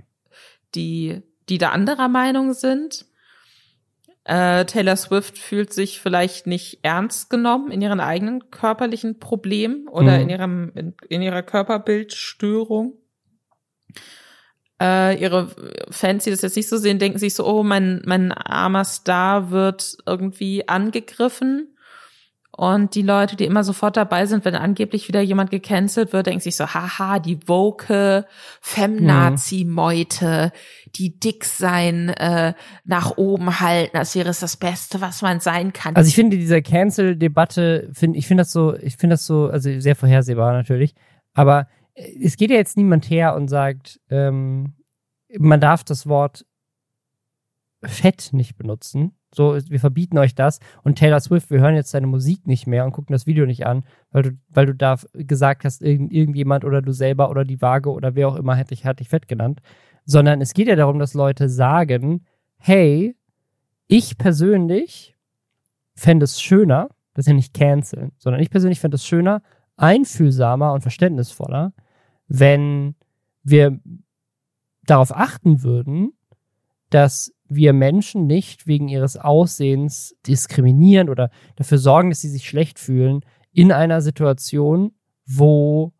die, 0.74 1.22
die 1.48 1.56
da 1.56 1.70
anderer 1.70 2.08
Meinung 2.08 2.52
sind. 2.52 3.06
Äh, 4.24 4.66
Taylor 4.66 4.96
Swift 4.96 5.38
fühlt 5.38 5.72
sich 5.72 6.00
vielleicht 6.00 6.46
nicht 6.46 6.80
ernst 6.82 7.30
genommen 7.30 7.70
in 7.70 7.80
ihren 7.80 8.00
eigenen 8.00 8.50
körperlichen 8.50 9.18
Problemen 9.18 9.88
oder 9.88 10.16
mhm. 10.16 10.22
in 10.22 10.28
ihrem 10.28 10.72
in, 10.74 10.94
in 11.08 11.22
ihrer 11.22 11.42
Körperbildstörung 11.42 12.98
äh, 14.80 15.20
ihre 15.20 15.48
Fans, 15.90 16.24
die 16.24 16.30
das 16.30 16.42
jetzt 16.42 16.56
nicht 16.56 16.68
so 16.68 16.78
sehen, 16.78 16.98
denken 16.98 17.18
sich 17.18 17.34
so, 17.34 17.46
oh, 17.46 17.62
mein, 17.62 18.02
mein 18.06 18.32
armer 18.32 18.84
Star 18.84 19.50
wird 19.50 19.98
irgendwie 20.06 20.68
angegriffen. 20.68 21.74
Und 22.52 22.94
die 22.94 23.02
Leute, 23.02 23.36
die 23.36 23.46
immer 23.46 23.64
sofort 23.64 23.96
dabei 23.96 24.26
sind, 24.26 24.44
wenn 24.44 24.54
angeblich 24.54 25.08
wieder 25.08 25.22
jemand 25.22 25.50
gecancelt 25.50 26.12
wird, 26.12 26.26
denken 26.26 26.40
sich 26.40 26.56
so, 26.56 26.66
haha, 26.66 27.18
die 27.18 27.38
woke 27.48 28.26
Femnazi-Meute, 28.60 30.52
die 30.94 31.18
dick 31.18 31.44
sein, 31.44 32.10
äh, 32.10 32.52
nach 32.84 33.16
oben 33.16 33.60
halten, 33.60 33.96
als 33.96 34.14
wäre 34.14 34.28
es 34.28 34.40
das 34.40 34.58
Beste, 34.58 35.00
was 35.00 35.22
man 35.22 35.40
sein 35.40 35.72
kann. 35.72 35.96
Also 35.96 36.08
ich 36.08 36.14
finde 36.14 36.36
diese 36.36 36.60
Cancel-Debatte, 36.60 37.88
finde 37.92 38.18
ich 38.18 38.26
finde 38.26 38.42
das 38.42 38.52
so, 38.52 38.74
ich 38.76 38.96
finde 38.96 39.14
das 39.14 39.24
so, 39.24 39.46
also 39.46 39.80
sehr 39.80 39.96
vorhersehbar 39.96 40.52
natürlich, 40.52 40.94
aber 41.32 41.66
es 42.20 42.36
geht 42.36 42.50
ja 42.50 42.56
jetzt 42.56 42.76
niemand 42.76 43.08
her 43.10 43.34
und 43.34 43.48
sagt, 43.48 44.00
ähm, 44.10 44.74
man 45.38 45.60
darf 45.60 45.84
das 45.84 46.06
Wort 46.06 46.46
Fett 47.82 48.30
nicht 48.32 48.56
benutzen. 48.56 49.12
So, 49.32 49.56
wir 49.56 49.80
verbieten 49.80 50.18
euch 50.18 50.34
das. 50.34 50.58
Und 50.82 50.98
Taylor 50.98 51.20
Swift, 51.20 51.50
wir 51.50 51.60
hören 51.60 51.76
jetzt 51.76 51.94
deine 51.94 52.08
Musik 52.08 52.46
nicht 52.46 52.66
mehr 52.66 52.84
und 52.84 52.92
gucken 52.92 53.12
das 53.12 53.26
Video 53.26 53.46
nicht 53.46 53.64
an, 53.64 53.84
weil 54.10 54.22
du, 54.22 54.30
weil 54.48 54.66
du 54.66 54.74
da 54.74 54.96
gesagt 55.12 55.64
hast, 55.64 55.82
irgend, 55.82 56.12
irgendjemand 56.12 56.64
oder 56.64 56.82
du 56.82 56.92
selber 56.92 57.30
oder 57.30 57.44
die 57.44 57.62
Waage 57.62 57.90
oder 57.90 58.14
wer 58.16 58.28
auch 58.28 58.36
immer 58.36 58.56
hätte 58.56 58.74
ich, 58.74 58.84
hat 58.84 59.00
dich 59.00 59.08
fett 59.08 59.28
genannt. 59.28 59.60
Sondern 60.04 60.40
es 60.40 60.52
geht 60.52 60.66
ja 60.66 60.76
darum, 60.76 60.98
dass 60.98 61.14
Leute 61.14 61.48
sagen, 61.48 62.26
hey, 62.56 63.16
ich 63.86 64.18
persönlich 64.18 65.16
fände 65.94 66.24
es 66.24 66.40
schöner, 66.40 66.88
das 67.14 67.24
ist 67.24 67.28
ja 67.28 67.34
nicht 67.34 67.54
canceln, 67.54 68.12
sondern 68.18 68.42
ich 68.42 68.50
persönlich 68.50 68.80
fände 68.80 68.96
es 68.96 69.06
schöner, 69.06 69.42
einfühlsamer 69.76 70.72
und 70.72 70.82
verständnisvoller, 70.82 71.72
wenn 72.30 72.94
wir 73.42 73.80
darauf 74.86 75.14
achten 75.14 75.62
würden, 75.62 76.12
dass 76.90 77.32
wir 77.48 77.72
Menschen 77.72 78.26
nicht 78.26 78.68
wegen 78.68 78.88
ihres 78.88 79.16
Aussehens 79.16 80.14
diskriminieren 80.26 81.08
oder 81.08 81.30
dafür 81.56 81.78
sorgen, 81.78 82.10
dass 82.10 82.20
sie 82.20 82.28
sich 82.28 82.48
schlecht 82.48 82.78
fühlen 82.78 83.20
in 83.52 83.72
einer 83.72 84.00
Situation, 84.00 84.92
wo 85.26 85.92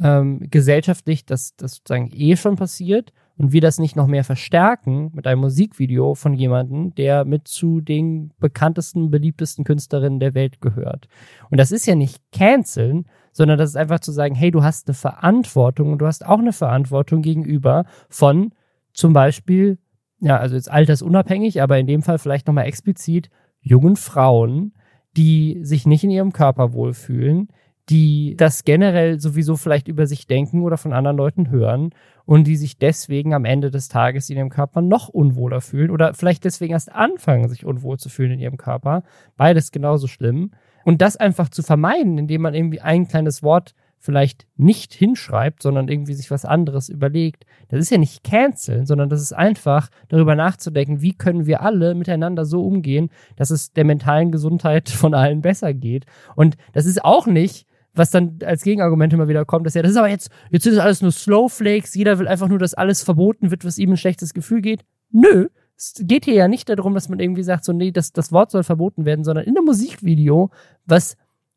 ähm, 0.00 0.38
gesellschaftlich 0.50 1.26
das, 1.26 1.56
das 1.56 1.76
sozusagen 1.76 2.10
eh 2.12 2.36
schon 2.36 2.54
passiert 2.54 3.12
und 3.42 3.52
wir 3.52 3.60
das 3.60 3.80
nicht 3.80 3.96
noch 3.96 4.06
mehr 4.06 4.22
verstärken 4.22 5.10
mit 5.14 5.26
einem 5.26 5.40
Musikvideo 5.40 6.14
von 6.14 6.32
jemandem, 6.32 6.94
der 6.94 7.24
mit 7.24 7.48
zu 7.48 7.80
den 7.80 8.30
bekanntesten, 8.38 9.10
beliebtesten 9.10 9.64
Künstlerinnen 9.64 10.20
der 10.20 10.34
Welt 10.34 10.60
gehört. 10.60 11.08
Und 11.50 11.58
das 11.58 11.72
ist 11.72 11.84
ja 11.86 11.96
nicht 11.96 12.22
canceln, 12.30 13.06
sondern 13.32 13.58
das 13.58 13.70
ist 13.70 13.76
einfach 13.76 13.98
zu 13.98 14.12
sagen, 14.12 14.36
hey, 14.36 14.52
du 14.52 14.62
hast 14.62 14.86
eine 14.86 14.94
Verantwortung 14.94 15.90
und 15.90 15.98
du 15.98 16.06
hast 16.06 16.24
auch 16.24 16.38
eine 16.38 16.52
Verantwortung 16.52 17.20
gegenüber 17.20 17.84
von 18.08 18.54
zum 18.92 19.12
Beispiel, 19.12 19.78
ja, 20.20 20.36
also 20.36 20.54
jetzt 20.54 20.70
altersunabhängig, 20.70 21.60
aber 21.62 21.80
in 21.80 21.88
dem 21.88 22.02
Fall 22.02 22.20
vielleicht 22.20 22.46
nochmal 22.46 22.66
explizit 22.66 23.28
jungen 23.60 23.96
Frauen, 23.96 24.72
die 25.16 25.58
sich 25.62 25.84
nicht 25.84 26.04
in 26.04 26.10
ihrem 26.10 26.32
Körper 26.32 26.74
wohlfühlen, 26.74 27.48
die 27.88 28.34
das 28.36 28.64
generell 28.64 29.18
sowieso 29.20 29.56
vielleicht 29.56 29.88
über 29.88 30.06
sich 30.06 30.26
denken 30.26 30.62
oder 30.62 30.76
von 30.76 30.92
anderen 30.92 31.16
Leuten 31.16 31.50
hören 31.50 31.90
und 32.24 32.46
die 32.46 32.56
sich 32.56 32.78
deswegen 32.78 33.34
am 33.34 33.44
Ende 33.44 33.70
des 33.70 33.88
Tages 33.88 34.30
in 34.30 34.36
ihrem 34.36 34.50
Körper 34.50 34.80
noch 34.80 35.08
unwohler 35.08 35.60
fühlen 35.60 35.90
oder 35.90 36.14
vielleicht 36.14 36.44
deswegen 36.44 36.72
erst 36.72 36.92
anfangen, 36.92 37.48
sich 37.48 37.64
unwohl 37.64 37.98
zu 37.98 38.08
fühlen 38.08 38.32
in 38.32 38.40
ihrem 38.40 38.56
Körper. 38.56 39.02
Beides 39.36 39.72
genauso 39.72 40.06
schlimm. 40.06 40.52
Und 40.84 41.00
das 41.02 41.16
einfach 41.16 41.48
zu 41.48 41.62
vermeiden, 41.62 42.18
indem 42.18 42.42
man 42.42 42.54
irgendwie 42.54 42.80
ein 42.80 43.08
kleines 43.08 43.42
Wort 43.42 43.74
vielleicht 43.98 44.46
nicht 44.56 44.92
hinschreibt, 44.92 45.62
sondern 45.62 45.86
irgendwie 45.86 46.14
sich 46.14 46.30
was 46.32 46.44
anderes 46.44 46.88
überlegt. 46.88 47.46
Das 47.68 47.78
ist 47.78 47.90
ja 47.90 47.98
nicht 47.98 48.24
canceln, 48.24 48.84
sondern 48.84 49.08
das 49.08 49.22
ist 49.22 49.32
einfach 49.32 49.90
darüber 50.08 50.34
nachzudenken, 50.34 51.02
wie 51.02 51.14
können 51.14 51.46
wir 51.46 51.62
alle 51.62 51.94
miteinander 51.94 52.44
so 52.44 52.66
umgehen, 52.66 53.10
dass 53.36 53.50
es 53.50 53.72
der 53.72 53.84
mentalen 53.84 54.32
Gesundheit 54.32 54.88
von 54.88 55.14
allen 55.14 55.40
besser 55.40 55.72
geht. 55.72 56.06
Und 56.34 56.56
das 56.72 56.86
ist 56.86 57.04
auch 57.04 57.26
nicht, 57.28 57.68
was 57.94 58.10
dann 58.10 58.38
als 58.44 58.62
Gegenargument 58.62 59.12
immer 59.12 59.28
wieder 59.28 59.44
kommt, 59.44 59.66
dass 59.66 59.74
ja, 59.74 59.82
das 59.82 59.92
ist 59.92 59.96
aber 59.96 60.08
jetzt, 60.08 60.30
jetzt 60.50 60.64
sind 60.64 60.74
das 60.74 60.84
alles 60.84 61.02
nur 61.02 61.12
Slowflakes, 61.12 61.94
jeder 61.94 62.18
will 62.18 62.28
einfach 62.28 62.48
nur, 62.48 62.58
dass 62.58 62.74
alles 62.74 63.02
verboten 63.02 63.50
wird, 63.50 63.64
was 63.64 63.78
ihm 63.78 63.90
ein 63.90 63.96
schlechtes 63.96 64.34
Gefühl 64.34 64.62
geht. 64.62 64.84
Nö, 65.10 65.48
es 65.76 65.94
geht 65.98 66.24
hier 66.24 66.34
ja 66.34 66.48
nicht 66.48 66.68
darum, 66.68 66.94
dass 66.94 67.08
man 67.08 67.20
irgendwie 67.20 67.42
sagt, 67.42 67.64
so, 67.64 67.72
nee, 67.72 67.90
das, 67.90 68.12
das 68.12 68.32
Wort 68.32 68.50
soll 68.50 68.62
verboten 68.62 69.04
werden, 69.04 69.24
sondern 69.24 69.44
in 69.44 69.56
einem 69.56 69.66
Musikvideo, 69.66 70.50
was 70.86 71.16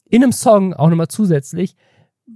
in 0.09 0.23
einem 0.23 0.31
Song 0.31 0.73
auch 0.73 0.89
nochmal 0.89 1.07
zusätzlich 1.07 1.75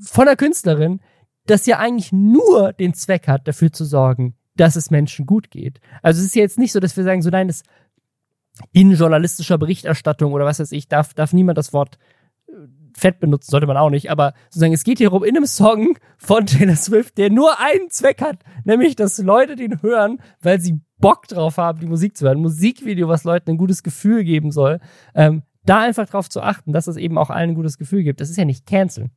von 0.02 0.26
der 0.26 0.36
Künstlerin, 0.36 1.00
das 1.46 1.66
ja 1.66 1.80
eigentlich 1.80 2.12
nur 2.12 2.74
den 2.74 2.94
Zweck 2.94 3.28
hat, 3.28 3.48
dafür 3.48 3.72
zu 3.72 3.86
sorgen, 3.86 4.36
dass 4.56 4.76
es 4.76 4.92
Menschen 4.92 5.26
gut 5.26 5.50
geht. 5.52 5.80
Also 6.02 6.20
es 6.20 6.28
ist 6.28 6.36
ja 6.36 6.44
jetzt 6.44 6.60
nicht 6.60 6.72
so, 6.72 6.80
dass 6.80 6.96
wir 6.96 7.04
sagen, 7.04 7.22
so 7.22 7.30
nein, 7.30 7.48
das 7.48 7.64
in 8.72 8.92
journalistischer 8.92 9.58
Berichterstattung 9.58 10.34
oder 10.34 10.46
was 10.46 10.60
weiß 10.60 10.72
ich, 10.74 10.88
darf, 10.88 11.14
darf 11.14 11.34
niemand 11.34 11.58
das 11.58 11.74
Wort 11.74 11.98
fett 13.00 13.20
benutzen, 13.20 13.52
sollte 13.52 13.68
man 13.68 13.78
auch 13.78 13.90
nicht, 13.90 14.12
aber 14.12 14.34
sozusagen, 14.46 14.74
es 14.74 14.84
geht 14.84 14.98
hier 15.00 15.12
um 15.12 15.24
in 15.24 15.36
einem 15.36 15.46
Song 15.46 15.98
von 16.18 16.46
Taylor 16.46 16.76
Swift, 16.76 17.18
der 17.18 17.30
nur 17.30 17.60
einen 17.60 17.90
Zweck 17.90 18.22
hat, 18.22 18.40
nämlich, 18.64 18.96
dass 18.96 19.18
Leute 19.18 19.56
den 19.56 19.82
hören, 19.82 20.22
weil 20.42 20.60
sie 20.60 20.80
Bock 20.98 21.28
drauf 21.28 21.58
haben, 21.58 21.80
die 21.80 21.88
Musik 21.88 22.18
zu 22.18 22.26
hören, 22.26 22.40
Musikvideo, 22.40 23.08
was 23.08 23.24
Leuten 23.24 23.52
ein 23.52 23.58
gutes 23.58 23.84
Gefühl 23.84 24.24
geben 24.24 24.52
soll, 24.52 24.80
ähm, 25.16 25.44
da 25.64 25.82
einfach 25.82 26.08
drauf 26.08 26.30
zu 26.30 26.42
achten, 26.42 26.74
dass 26.74 26.88
es 26.88 26.98
eben 26.98 27.18
auch 27.18 27.30
allen 27.30 27.52
ein 27.52 27.56
gutes 27.56 27.78
Gefühl 27.78 28.04
gibt. 28.04 28.22
Das 28.22 28.30
ist 28.30 28.38
ja 28.38 28.46
nicht 28.46 28.66
canceln. 28.66 29.12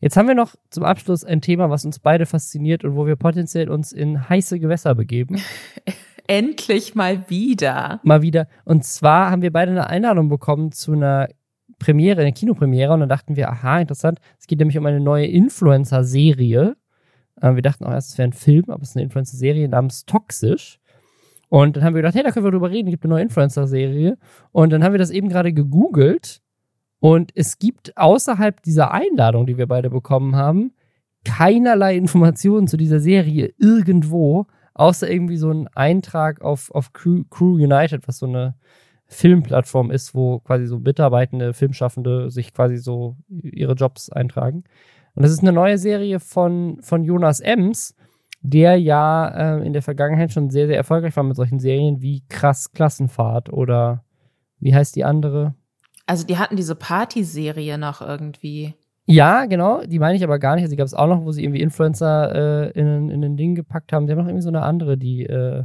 Jetzt 0.00 0.16
haben 0.16 0.28
wir 0.28 0.34
noch 0.34 0.54
zum 0.70 0.84
Abschluss 0.84 1.24
ein 1.24 1.40
Thema, 1.40 1.70
was 1.70 1.84
uns 1.84 1.98
beide 1.98 2.26
fasziniert 2.26 2.84
und 2.84 2.96
wo 2.96 3.06
wir 3.06 3.16
potenziell 3.16 3.70
uns 3.70 3.92
in 3.92 4.28
heiße 4.28 4.60
Gewässer 4.60 4.94
begeben. 4.94 5.40
Endlich 6.26 6.94
mal 6.94 7.28
wieder. 7.30 8.00
Mal 8.02 8.20
wieder. 8.20 8.48
Und 8.64 8.84
zwar 8.84 9.30
haben 9.30 9.42
wir 9.42 9.52
beide 9.52 9.70
eine 9.70 9.86
Einladung 9.88 10.28
bekommen 10.28 10.72
zu 10.72 10.92
einer 10.92 11.28
Premiere, 11.78 12.20
eine 12.22 12.32
Kinopremiere, 12.32 12.92
und 12.92 13.00
dann 13.00 13.08
dachten 13.08 13.36
wir, 13.36 13.50
aha, 13.50 13.80
interessant. 13.80 14.18
Es 14.38 14.46
geht 14.46 14.58
nämlich 14.58 14.78
um 14.78 14.86
eine 14.86 15.00
neue 15.00 15.26
Influencer-Serie 15.26 16.76
äh, 17.40 17.54
wir 17.54 17.62
dachten 17.62 17.84
auch 17.84 17.92
erst, 17.92 18.12
es 18.12 18.18
wäre 18.18 18.28
ein 18.28 18.32
Film, 18.32 18.64
aber 18.68 18.82
es 18.82 18.90
ist 18.90 18.96
eine 18.96 19.04
Influencer-Serie 19.04 19.68
namens 19.68 20.06
Toxisch. 20.06 20.78
Und 21.48 21.76
dann 21.76 21.84
haben 21.84 21.94
wir 21.94 22.02
gedacht, 22.02 22.16
hey, 22.16 22.24
da 22.24 22.32
können 22.32 22.44
wir 22.44 22.50
drüber 22.50 22.70
reden, 22.70 22.88
es 22.88 22.92
gibt 22.92 23.04
eine 23.04 23.14
neue 23.14 23.22
Influencer-Serie. 23.22 24.18
Und 24.52 24.72
dann 24.72 24.82
haben 24.82 24.92
wir 24.92 24.98
das 24.98 25.10
eben 25.10 25.28
gerade 25.28 25.52
gegoogelt. 25.52 26.40
Und 26.98 27.30
es 27.34 27.58
gibt 27.58 27.96
außerhalb 27.96 28.62
dieser 28.62 28.92
Einladung, 28.92 29.46
die 29.46 29.58
wir 29.58 29.66
beide 29.66 29.90
bekommen 29.90 30.34
haben, 30.34 30.72
keinerlei 31.24 31.96
Informationen 31.96 32.66
zu 32.66 32.76
dieser 32.76 33.00
Serie 33.00 33.52
irgendwo, 33.58 34.46
außer 34.74 35.08
irgendwie 35.08 35.36
so 35.36 35.50
ein 35.50 35.68
Eintrag 35.68 36.40
auf, 36.40 36.70
auf 36.72 36.92
Crew, 36.92 37.24
Crew 37.30 37.54
United, 37.54 38.08
was 38.08 38.18
so 38.18 38.26
eine 38.26 38.54
Filmplattform 39.08 39.90
ist, 39.90 40.14
wo 40.14 40.40
quasi 40.40 40.66
so 40.66 40.78
Mitarbeitende, 40.78 41.52
Filmschaffende 41.52 42.30
sich 42.30 42.52
quasi 42.52 42.76
so 42.76 43.16
ihre 43.28 43.74
Jobs 43.74 44.10
eintragen. 44.10 44.64
Und 45.14 45.22
das 45.22 45.32
ist 45.32 45.40
eine 45.40 45.52
neue 45.52 45.78
Serie 45.78 46.20
von, 46.20 46.78
von 46.82 47.04
Jonas 47.04 47.40
Ems, 47.40 47.94
der 48.42 48.76
ja 48.76 49.28
äh, 49.58 49.66
in 49.66 49.72
der 49.72 49.82
Vergangenheit 49.82 50.32
schon 50.32 50.50
sehr, 50.50 50.66
sehr 50.66 50.76
erfolgreich 50.76 51.16
war 51.16 51.24
mit 51.24 51.36
solchen 51.36 51.58
Serien 51.58 52.02
wie 52.02 52.24
Krass 52.28 52.72
Klassenfahrt 52.72 53.52
oder 53.52 54.04
wie 54.60 54.74
heißt 54.74 54.96
die 54.96 55.04
andere? 55.04 55.54
Also 56.06 56.26
die 56.26 56.38
hatten 56.38 56.56
diese 56.56 56.74
Partyserie 56.74 57.78
noch 57.78 58.00
irgendwie. 58.00 58.74
Ja, 59.06 59.46
genau, 59.46 59.82
die 59.82 59.98
meine 59.98 60.16
ich 60.16 60.24
aber 60.24 60.38
gar 60.38 60.56
nicht. 60.56 60.64
Also 60.64 60.72
die 60.72 60.76
gab 60.76 60.86
es 60.86 60.94
auch 60.94 61.06
noch, 61.06 61.24
wo 61.24 61.32
sie 61.32 61.44
irgendwie 61.44 61.62
Influencer 61.62 62.34
äh, 62.34 62.70
in, 62.78 63.10
in 63.10 63.24
ein 63.24 63.36
Ding 63.36 63.54
gepackt 63.54 63.92
haben. 63.92 64.06
Die 64.06 64.12
haben 64.12 64.18
noch 64.18 64.26
irgendwie 64.26 64.42
so 64.42 64.48
eine 64.48 64.62
andere, 64.62 64.96
die. 64.98 65.24
Äh 65.24 65.64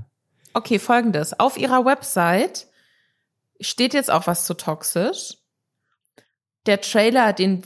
okay, 0.53 0.79
folgendes. 0.79 1.39
Auf 1.39 1.57
ihrer 1.57 1.85
Website 1.85 2.67
steht 3.61 3.93
jetzt 3.93 4.11
auch 4.11 4.27
was 4.27 4.45
zu 4.45 4.53
toxisch. 4.53 5.37
Der 6.65 6.81
Trailer, 6.81 7.33
den 7.33 7.63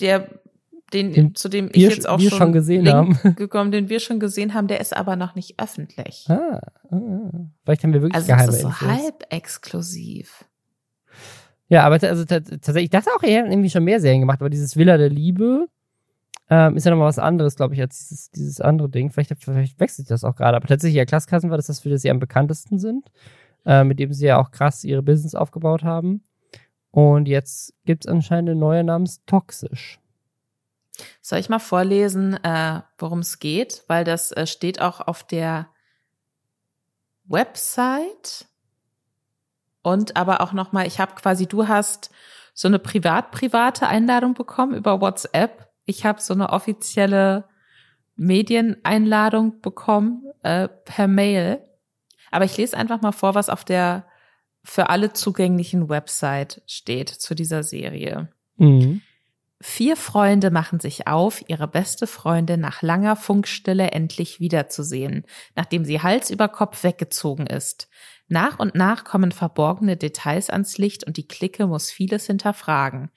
der 0.00 0.28
den, 0.92 1.12
den 1.12 1.34
zu 1.34 1.48
dem 1.48 1.70
ich 1.72 1.82
jetzt 1.82 2.08
auch 2.08 2.20
schon, 2.20 2.30
schon, 2.30 2.52
gesehen 2.52 2.88
haben. 2.92 3.18
gekommen, 3.36 3.72
den 3.72 3.88
wir 3.88 3.98
schon 3.98 4.20
gesehen 4.20 4.52
haben, 4.52 4.68
der 4.68 4.80
ist 4.80 4.94
aber 4.94 5.16
noch 5.16 5.34
nicht 5.34 5.58
öffentlich. 5.58 6.26
Ah, 6.28 6.60
ah. 6.90 6.98
vielleicht 7.64 7.82
haben 7.82 7.94
wir 7.94 8.02
wirklich 8.02 8.14
also 8.14 8.26
geheime 8.26 8.46
das 8.46 8.56
ist 8.56 8.62
so 8.62 8.80
halb 8.80 9.24
exklusiv. 9.30 10.44
Ja, 11.68 11.84
aber 11.84 11.98
also 12.06 12.26
tatsächlich, 12.26 12.84
ich 12.84 12.90
dachte 12.90 13.08
auch, 13.16 13.22
er 13.22 13.44
hat 13.44 13.50
irgendwie 13.50 13.70
schon 13.70 13.84
mehr 13.84 14.00
Serien 14.00 14.20
gemacht, 14.20 14.40
aber 14.40 14.50
dieses 14.50 14.76
Villa 14.76 14.98
der 14.98 15.08
Liebe 15.08 15.68
ähm, 16.50 16.76
ist 16.76 16.84
ja 16.84 16.90
nochmal 16.90 17.08
was 17.08 17.18
anderes, 17.18 17.56
glaube 17.56 17.74
ich, 17.74 17.80
als 17.80 17.96
dieses, 17.98 18.30
dieses 18.30 18.60
andere 18.60 18.90
Ding. 18.90 19.10
Vielleicht, 19.10 19.32
vielleicht 19.38 19.80
wechselt 19.80 20.10
das 20.10 20.24
auch 20.24 20.36
gerade, 20.36 20.56
aber 20.56 20.68
tatsächlich, 20.68 20.98
ja, 20.98 21.06
Klasskassen 21.06 21.48
war 21.48 21.56
das, 21.56 21.68
das 21.68 21.80
für 21.80 21.88
das 21.88 22.02
sie 22.02 22.10
am 22.10 22.18
bekanntesten 22.18 22.78
sind, 22.78 23.10
äh, 23.64 23.84
mit 23.84 23.98
dem 23.98 24.12
sie 24.12 24.26
ja 24.26 24.38
auch 24.38 24.50
krass 24.50 24.84
ihre 24.84 25.02
Business 25.02 25.34
aufgebaut 25.34 25.82
haben. 25.82 26.22
Und 26.90 27.26
jetzt 27.26 27.74
gibt 27.84 28.04
es 28.04 28.10
anscheinend 28.10 28.50
eine 28.50 28.58
neue 28.58 28.84
namens 28.84 29.24
Toxisch. 29.24 29.98
Soll 31.20 31.38
ich 31.38 31.48
mal 31.48 31.58
vorlesen, 31.58 32.34
äh, 32.44 32.82
worum 32.98 33.20
es 33.20 33.38
geht? 33.38 33.82
Weil 33.88 34.04
das 34.04 34.30
äh, 34.32 34.46
steht 34.46 34.80
auch 34.80 35.00
auf 35.00 35.24
der 35.24 35.68
Website 37.24 38.46
und 39.82 40.16
aber 40.16 40.40
auch 40.40 40.52
noch 40.52 40.72
mal, 40.72 40.86
ich 40.86 41.00
habe 41.00 41.14
quasi, 41.14 41.46
du 41.46 41.66
hast 41.66 42.10
so 42.54 42.68
eine 42.68 42.78
privat-private 42.78 43.88
Einladung 43.88 44.34
bekommen 44.34 44.74
über 44.74 45.00
WhatsApp. 45.00 45.68
Ich 45.84 46.04
habe 46.04 46.20
so 46.20 46.34
eine 46.34 46.50
offizielle 46.50 47.44
Medieneinladung 48.16 49.60
bekommen 49.60 50.24
äh, 50.42 50.68
per 50.68 51.08
Mail. 51.08 51.60
Aber 52.32 52.44
ich 52.44 52.56
lese 52.56 52.76
einfach 52.76 53.00
mal 53.00 53.12
vor, 53.12 53.36
was 53.36 53.48
auf 53.48 53.64
der 53.64 54.04
für 54.64 54.90
alle 54.90 55.12
zugänglichen 55.12 55.88
Website 55.88 56.62
steht 56.66 57.08
zu 57.08 57.34
dieser 57.34 57.62
Serie. 57.62 58.28
Mhm. 58.56 59.02
Vier 59.60 59.96
Freunde 59.96 60.50
machen 60.50 60.80
sich 60.80 61.06
auf, 61.06 61.48
ihre 61.48 61.68
beste 61.68 62.08
Freundin 62.08 62.58
nach 62.58 62.82
langer 62.82 63.14
Funkstille 63.14 63.92
endlich 63.92 64.40
wiederzusehen, 64.40 65.24
nachdem 65.54 65.84
sie 65.84 66.00
Hals 66.00 66.30
über 66.30 66.48
Kopf 66.48 66.82
weggezogen 66.82 67.46
ist. 67.46 67.88
Nach 68.26 68.58
und 68.58 68.74
nach 68.74 69.04
kommen 69.04 69.30
verborgene 69.30 69.96
Details 69.96 70.50
ans 70.50 70.78
Licht 70.78 71.04
und 71.04 71.16
die 71.16 71.28
Clique 71.28 71.66
muss 71.68 71.92
vieles 71.92 72.26
hinterfragen. 72.26 73.10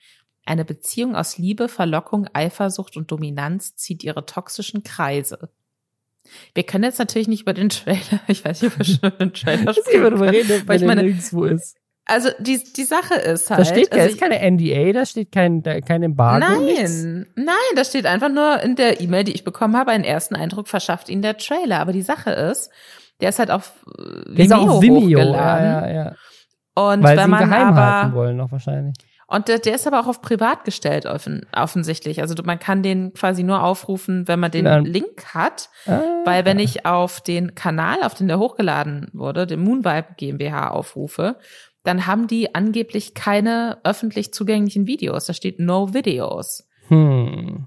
Eine 0.44 0.64
Beziehung 0.64 1.16
aus 1.16 1.38
Liebe, 1.38 1.68
Verlockung, 1.68 2.28
Eifersucht 2.32 2.96
und 2.96 3.10
Dominanz 3.10 3.74
zieht 3.74 4.04
ihre 4.04 4.24
toxischen 4.24 4.84
Kreise. 4.84 5.50
Wir 6.54 6.64
können 6.64 6.84
jetzt 6.84 6.98
natürlich 6.98 7.28
nicht 7.28 7.42
über 7.42 7.54
den 7.54 7.68
Trailer, 7.68 8.20
ich 8.28 8.44
weiß 8.44 8.62
nicht, 8.62 8.72
ob 8.72 8.78
wir 8.78 8.84
schon 8.84 8.98
über 8.98 9.10
den 9.10 9.32
Trailer 9.32 9.74
sprechen, 9.74 10.22
reden, 10.22 10.62
weil 10.66 10.76
ich 10.76 10.86
meine, 10.86 11.02
nirgendwo 11.02 11.44
ist. 11.44 11.76
Also 12.08 12.28
die, 12.38 12.62
die 12.76 12.84
Sache 12.84 13.14
ist 13.14 13.50
halt. 13.50 13.60
Da 13.60 13.64
steht 13.64 13.92
also 13.92 14.08
ist 14.08 14.20
keine 14.20 14.38
NDA, 14.38 14.92
da 14.92 15.04
steht 15.04 15.32
kein, 15.32 15.62
da, 15.64 15.80
kein 15.80 16.04
Embargo. 16.04 16.46
Nein, 16.46 16.64
nichts. 16.64 17.04
nein, 17.34 17.56
da 17.74 17.84
steht 17.84 18.06
einfach 18.06 18.28
nur 18.28 18.62
in 18.62 18.76
der 18.76 19.00
E-Mail, 19.00 19.24
die 19.24 19.32
ich 19.32 19.42
bekommen 19.42 19.76
habe, 19.76 19.90
einen 19.90 20.04
ersten 20.04 20.36
Eindruck 20.36 20.68
verschafft 20.68 21.08
Ihnen 21.08 21.22
der 21.22 21.36
Trailer. 21.36 21.80
Aber 21.80 21.92
die 21.92 22.02
Sache 22.02 22.30
ist, 22.30 22.70
der 23.20 23.30
ist 23.30 23.40
halt 23.40 23.50
auf 23.50 23.72
Vimeo, 23.86 24.34
der 24.36 24.44
ist 24.44 24.52
auch 24.52 24.82
Vimeo 24.82 25.00
hochgeladen. 25.00 25.66
Ja, 25.66 25.88
ja, 25.88 25.94
ja. 25.94 26.14
Und 26.76 27.02
Weil 27.02 27.16
wenn 27.16 27.18
sie 27.18 27.24
ihn 27.24 27.30
man 27.30 27.48
geheim 27.48 27.68
aber 27.68 28.02
halten 28.02 28.14
wollen, 28.14 28.36
noch 28.36 28.52
wahrscheinlich. 28.52 28.94
Und 29.28 29.48
der, 29.48 29.58
der 29.58 29.74
ist 29.74 29.86
aber 29.86 30.00
auch 30.00 30.06
auf 30.06 30.22
privat 30.22 30.64
gestellt 30.64 31.04
offen, 31.06 31.46
offensichtlich. 31.52 32.20
Also 32.20 32.34
man 32.44 32.58
kann 32.58 32.82
den 32.82 33.12
quasi 33.12 33.42
nur 33.42 33.62
aufrufen, 33.62 34.28
wenn 34.28 34.38
man 34.40 34.50
den 34.50 34.66
Ja. 34.66 34.78
Link 34.78 35.34
hat. 35.34 35.68
Ah, 35.86 36.00
Weil 36.24 36.44
wenn 36.44 36.58
ich 36.60 36.86
auf 36.86 37.20
den 37.20 37.54
Kanal, 37.54 38.02
auf 38.02 38.14
den 38.14 38.28
der 38.28 38.38
hochgeladen 38.38 39.08
wurde, 39.12 39.46
den 39.46 39.60
Moonvibe 39.60 40.14
GmbH 40.16 40.70
aufrufe, 40.70 41.36
dann 41.82 42.06
haben 42.06 42.26
die 42.28 42.54
angeblich 42.54 43.14
keine 43.14 43.78
öffentlich 43.84 44.32
zugänglichen 44.32 44.86
Videos. 44.86 45.26
Da 45.26 45.32
steht 45.34 45.58
No 45.60 45.92
Videos. 45.94 46.68
Hm. 46.88 47.66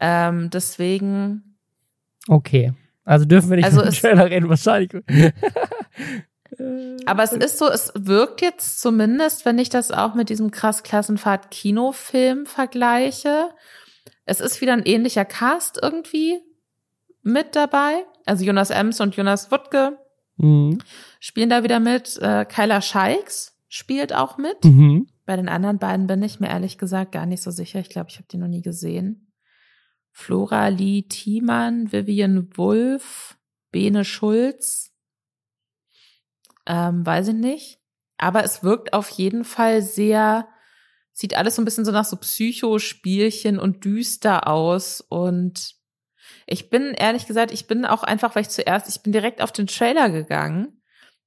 Ähm, 0.00 0.50
deswegen, 0.50 1.56
Okay. 2.28 2.72
Also 3.04 3.24
dürfen 3.24 3.48
wir 3.50 3.56
nicht 3.56 3.64
Also 3.64 3.80
den 3.80 3.88
es- 3.88 4.00
Trailer 4.00 4.30
reden, 4.30 4.48
wahrscheinlich. 4.48 4.92
aber 7.06 7.22
es 7.22 7.32
ist 7.32 7.58
so, 7.58 7.68
es 7.68 7.92
wirkt 7.94 8.40
jetzt 8.42 8.80
zumindest, 8.80 9.44
wenn 9.44 9.58
ich 9.58 9.68
das 9.68 9.90
auch 9.90 10.14
mit 10.14 10.28
diesem 10.28 10.50
krass 10.50 10.82
Klassenfahrt 10.82 11.50
Kinofilm 11.50 12.46
vergleiche. 12.46 13.50
Es 14.24 14.40
ist 14.40 14.60
wieder 14.60 14.72
ein 14.72 14.84
ähnlicher 14.84 15.24
Cast 15.24 15.78
irgendwie 15.82 16.40
mit 17.22 17.54
dabei. 17.56 18.04
Also 18.26 18.44
Jonas 18.44 18.70
Ems 18.70 19.00
und 19.00 19.16
Jonas 19.16 19.50
Wuttke 19.50 19.98
Mhm. 20.36 20.78
spielen 21.18 21.50
da 21.50 21.62
wieder 21.62 21.80
mit. 21.80 22.16
Äh, 22.16 22.46
Kyla 22.46 22.80
Scheiks 22.80 23.58
spielt 23.68 24.14
auch 24.14 24.38
mit. 24.38 24.64
Mhm. 24.64 25.06
Bei 25.26 25.36
den 25.36 25.48
anderen 25.48 25.78
beiden 25.78 26.06
bin 26.06 26.22
ich 26.22 26.40
mir 26.40 26.48
ehrlich 26.48 26.78
gesagt 26.78 27.12
gar 27.12 27.26
nicht 27.26 27.42
so 27.42 27.50
sicher. 27.50 27.78
Ich 27.78 27.90
glaube, 27.90 28.08
ich 28.08 28.16
habe 28.16 28.26
die 28.30 28.38
noch 28.38 28.48
nie 28.48 28.62
gesehen. 28.62 29.32
Flora 30.12 30.68
Lee 30.68 31.02
Thiemann, 31.02 31.92
Vivian 31.92 32.48
Wulff, 32.56 33.36
Bene 33.70 34.04
Schulz. 34.04 34.89
Ähm, 36.70 37.04
weiß 37.04 37.28
ich 37.28 37.34
nicht. 37.34 37.80
Aber 38.16 38.44
es 38.44 38.62
wirkt 38.62 38.92
auf 38.92 39.08
jeden 39.10 39.44
Fall 39.44 39.82
sehr, 39.82 40.46
sieht 41.12 41.36
alles 41.36 41.56
so 41.56 41.62
ein 41.62 41.64
bisschen 41.64 41.84
so 41.84 41.90
nach 41.90 42.04
so 42.04 42.16
Psychospielchen 42.16 43.58
und 43.58 43.84
düster 43.84 44.46
aus. 44.46 45.00
Und 45.00 45.74
ich 46.46 46.70
bin, 46.70 46.94
ehrlich 46.94 47.26
gesagt, 47.26 47.50
ich 47.50 47.66
bin 47.66 47.84
auch 47.84 48.04
einfach, 48.04 48.36
weil 48.36 48.42
ich 48.42 48.50
zuerst, 48.50 48.88
ich 48.88 49.02
bin 49.02 49.12
direkt 49.12 49.42
auf 49.42 49.50
den 49.50 49.66
Trailer 49.66 50.10
gegangen 50.10 50.80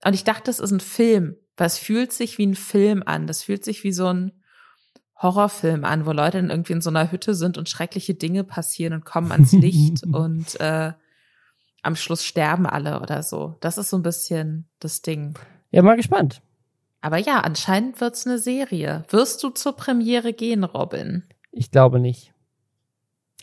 und 0.05 0.13
ich 0.13 0.23
dachte, 0.23 0.43
das 0.45 0.59
ist 0.59 0.71
ein 0.71 0.79
Film. 0.79 1.35
Weil 1.57 1.67
es 1.67 1.77
fühlt 1.77 2.13
sich 2.13 2.37
wie 2.37 2.47
ein 2.47 2.55
Film 2.55 3.03
an. 3.05 3.27
Das 3.27 3.43
fühlt 3.43 3.65
sich 3.65 3.83
wie 3.83 3.91
so 3.91 4.07
ein 4.07 4.31
Horrorfilm 5.21 5.83
an, 5.83 6.05
wo 6.05 6.11
Leute 6.13 6.37
dann 6.37 6.49
irgendwie 6.51 6.73
in 6.73 6.81
so 6.81 6.89
einer 6.89 7.11
Hütte 7.11 7.35
sind 7.35 7.57
und 7.57 7.69
schreckliche 7.69 8.13
Dinge 8.13 8.43
passieren 8.43 8.93
und 8.93 9.05
kommen 9.05 9.31
ans 9.31 9.51
Licht 9.51 10.03
und 10.05 10.59
äh, 10.61 10.93
am 11.83 11.95
Schluss 11.95 12.25
sterben 12.25 12.65
alle 12.65 13.01
oder 13.01 13.21
so. 13.21 13.55
Das 13.59 13.77
ist 13.77 13.89
so 13.89 13.97
ein 13.97 14.03
bisschen 14.03 14.67
das 14.79 15.01
Ding. 15.01 15.37
Ja, 15.71 15.81
mal 15.83 15.97
gespannt. 15.97 16.41
Aber 17.01 17.17
ja, 17.17 17.41
anscheinend 17.41 17.99
wird's 17.99 18.25
eine 18.25 18.39
Serie. 18.39 19.03
Wirst 19.09 19.43
du 19.43 19.49
zur 19.49 19.75
Premiere 19.75 20.33
gehen, 20.33 20.63
Robin? 20.63 21.23
Ich 21.51 21.69
glaube 21.69 21.99
nicht. 21.99 22.33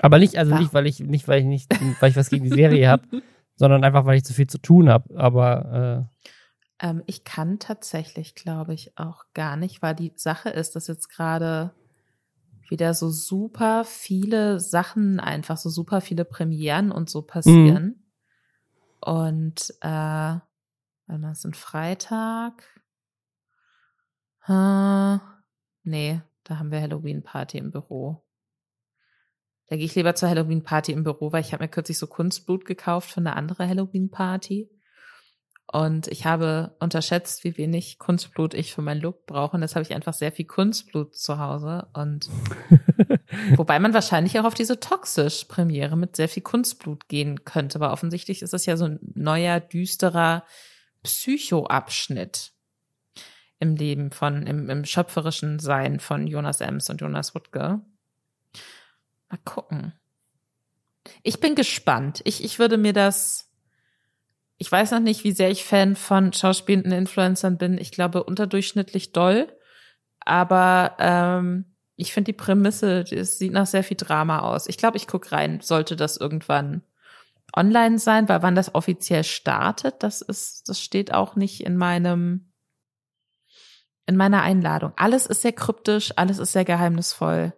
Aber 0.01 0.19
nicht, 0.19 0.39
also 0.39 0.53
Warum? 0.53 0.65
nicht, 0.65 0.75
weil 0.75 0.87
ich 0.87 1.01
nicht, 1.01 1.29
weil 1.29 1.41
ich 1.41 1.47
nicht, 1.47 2.01
weil 2.01 2.11
ich 2.11 2.17
was 2.17 2.31
gegen 2.31 2.45
die 2.45 2.57
Serie 2.57 2.89
habe, 2.89 3.05
sondern 3.57 3.85
einfach, 3.85 4.07
weil 4.07 4.17
ich 4.17 4.25
zu 4.25 4.33
viel 4.33 4.47
zu 4.47 4.59
tun 4.59 4.89
habe. 4.89 5.15
Aber 5.17 6.09
Ähm, 6.83 7.03
ich 7.07 7.25
kann 7.25 7.59
tatsächlich, 7.59 8.35
glaube 8.35 8.73
ich, 8.73 8.97
auch 8.97 9.25
gar 9.35 9.57
nicht, 9.57 9.83
weil 9.83 9.95
die 9.95 10.13
Sache 10.17 10.49
ist, 10.49 10.75
dass 10.75 10.87
jetzt 10.87 11.09
gerade 11.09 11.75
wieder 12.71 12.95
so 12.95 13.11
super 13.11 13.85
viele 13.85 14.61
Sachen, 14.61 15.21
einfach 15.21 15.59
so 15.59 15.69
super 15.69 16.01
viele 16.01 16.25
Premieren 16.25 16.91
und 16.91 17.11
so 17.11 17.21
passieren. 17.21 18.00
Und 19.01 19.75
äh, 19.81 19.89
warte 19.89 20.43
mal, 21.07 21.33
ist 21.33 21.45
ein 21.45 21.55
Freitag. 21.55 22.65
Äh, 24.47 25.19
nee, 25.85 26.21
da 26.45 26.59
haben 26.59 26.71
wir 26.71 26.81
Halloween-Party 26.81 27.59
im 27.59 27.71
Büro. 27.71 28.25
Da 29.69 29.77
gehe 29.77 29.85
ich 29.85 29.95
lieber 29.95 30.15
zur 30.15 30.29
Halloween-Party 30.29 30.93
im 30.93 31.05
Büro, 31.05 31.33
weil 31.33 31.43
ich 31.43 31.53
habe 31.53 31.63
mir 31.63 31.69
kürzlich 31.69 31.99
so 31.99 32.09
Kunstblut 32.09 32.65
gekauft 32.65 33.11
für 33.11 33.21
eine 33.21 33.37
andere 33.37 33.69
Halloween-Party. 33.69 34.69
Und 35.73 36.09
ich 36.09 36.27
habe 36.27 36.75
unterschätzt, 36.81 37.45
wie 37.45 37.57
wenig 37.57 38.01
Kunstblut 38.01 38.55
ich 38.55 38.75
für 38.75 38.83
meinen 38.83 39.01
Look 39.01 39.27
brauche. 39.27 39.57
Und 39.57 39.63
jetzt 39.63 39.77
habe 39.77 39.85
ich 39.85 39.95
einfach 39.95 40.15
sehr 40.15 40.33
viel 40.33 40.47
Kunstblut 40.47 41.15
zu 41.15 41.39
Hause. 41.39 41.87
Und 41.93 42.29
wobei 43.57 43.79
man 43.79 43.95
wahrscheinlich 43.95 44.39
auch 44.41 44.45
auf 44.45 44.55
diese 44.55 44.81
Toxisch-Premiere 44.81 45.97
mit 45.97 46.17
sehr 46.17 46.29
viel 46.29 46.43
Kunstblut 46.43 47.07
gehen 47.07 47.45
könnte. 47.45 47.77
Aber 47.77 47.93
offensichtlich 47.93 48.43
ist 48.43 48.53
es 48.53 48.67
ja 48.67 48.77
so 48.77 48.87
ein 48.87 48.99
neuer, 49.15 49.61
düsterer 49.61 50.45
Psycho-Abschnitt 51.05 52.53
im 53.61 53.77
Leben 53.77 54.11
von, 54.11 54.49
im, 54.49 54.69
im 54.71 54.85
schöpferischen 54.85 55.61
Sein 55.61 56.01
von 56.01 56.27
Jonas 56.27 56.61
Ems 56.61 56.91
und 56.91 57.01
Jonas 57.01 57.35
Wuttke. 57.37 57.81
Mal 59.29 59.39
gucken. 59.45 59.93
Ich 61.23 61.39
bin 61.39 61.55
gespannt. 61.55 62.23
Ich, 62.25 62.43
ich 62.43 62.59
würde 62.59 62.77
mir 62.77 62.93
das, 62.93 63.50
ich 64.61 64.71
weiß 64.71 64.91
noch 64.91 65.01
nicht, 65.01 65.25
wie 65.25 65.33
sehr 65.33 65.51
ich 65.51 65.65
Fan 65.65 65.97
von 65.97 66.35
schauspielenden 66.35 66.93
Influencern 66.93 67.57
bin. 67.57 67.79
Ich 67.79 67.93
glaube, 67.93 68.25
unterdurchschnittlich 68.25 69.13
doll. 69.13 69.49
Aber 70.21 70.97
ähm, 70.99 71.65
ich 71.97 72.13
finde 72.13 72.33
die 72.33 72.37
Prämisse, 72.37 73.07
es 73.11 73.39
sieht 73.39 73.55
nach 73.55 73.65
sehr 73.65 73.83
viel 73.83 73.97
Drama 73.97 74.41
aus. 74.41 74.69
Ich 74.69 74.77
glaube, 74.77 74.99
ich 74.99 75.07
guck 75.07 75.33
rein, 75.33 75.61
sollte 75.63 75.97
das 75.97 76.19
irgendwann 76.19 76.83
online 77.57 77.99
sein, 77.99 78.29
weil 78.29 78.43
wann 78.43 78.55
das 78.55 78.75
offiziell 78.75 79.25
startet, 79.25 80.03
das 80.03 80.21
ist, 80.21 80.69
das 80.69 80.79
steht 80.79 81.15
auch 81.15 81.37
nicht 81.37 81.65
in 81.65 81.79
meinem, 81.79 82.53
in 84.05 84.17
meiner 84.17 84.43
Einladung. 84.43 84.93
Alles 84.97 85.25
ist 85.25 85.41
sehr 85.41 85.53
kryptisch, 85.53 86.13
alles 86.17 86.39
ist 86.39 86.53
sehr 86.53 86.67
geheimnisvoll. 86.67 87.55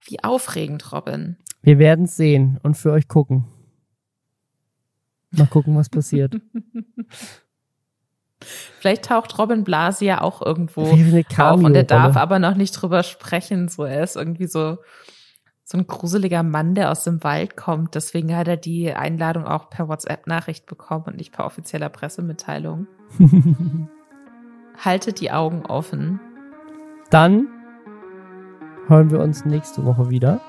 Wie 0.00 0.24
aufregend, 0.24 0.90
Robin. 0.90 1.36
Wir 1.62 1.78
werden 1.78 2.06
es 2.06 2.16
sehen 2.16 2.58
und 2.64 2.76
für 2.76 2.90
euch 2.90 3.06
gucken. 3.06 3.53
Mal 5.36 5.46
gucken, 5.46 5.76
was 5.76 5.88
passiert. 5.88 6.40
Vielleicht 8.80 9.06
taucht 9.06 9.38
Robin 9.38 9.64
Blasi 9.64 10.04
ja 10.04 10.20
auch 10.20 10.42
irgendwo 10.42 10.82
auf 10.82 11.62
und 11.62 11.74
er 11.74 11.84
darf 11.84 12.16
aber 12.16 12.38
noch 12.38 12.54
nicht 12.54 12.72
drüber 12.72 13.02
sprechen. 13.02 13.68
So, 13.68 13.84
er 13.84 14.02
ist 14.02 14.16
irgendwie 14.16 14.46
so, 14.46 14.78
so 15.64 15.78
ein 15.78 15.86
gruseliger 15.86 16.42
Mann, 16.42 16.74
der 16.74 16.90
aus 16.90 17.04
dem 17.04 17.24
Wald 17.24 17.56
kommt. 17.56 17.94
Deswegen 17.94 18.36
hat 18.36 18.48
er 18.48 18.58
die 18.58 18.92
Einladung 18.92 19.46
auch 19.46 19.70
per 19.70 19.88
WhatsApp-Nachricht 19.88 20.66
bekommen 20.66 21.04
und 21.06 21.16
nicht 21.16 21.32
per 21.32 21.46
offizieller 21.46 21.88
Pressemitteilung. 21.88 22.86
Haltet 24.84 25.20
die 25.20 25.30
Augen 25.30 25.64
offen. 25.64 26.20
Dann 27.10 27.46
hören 28.88 29.10
wir 29.10 29.20
uns 29.20 29.44
nächste 29.44 29.84
Woche 29.84 30.10
wieder. 30.10 30.40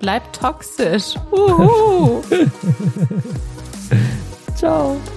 Bleibt 0.00 0.40
toxisch. 0.40 1.14
Uhu. 1.30 2.22
Ciao. 4.56 5.15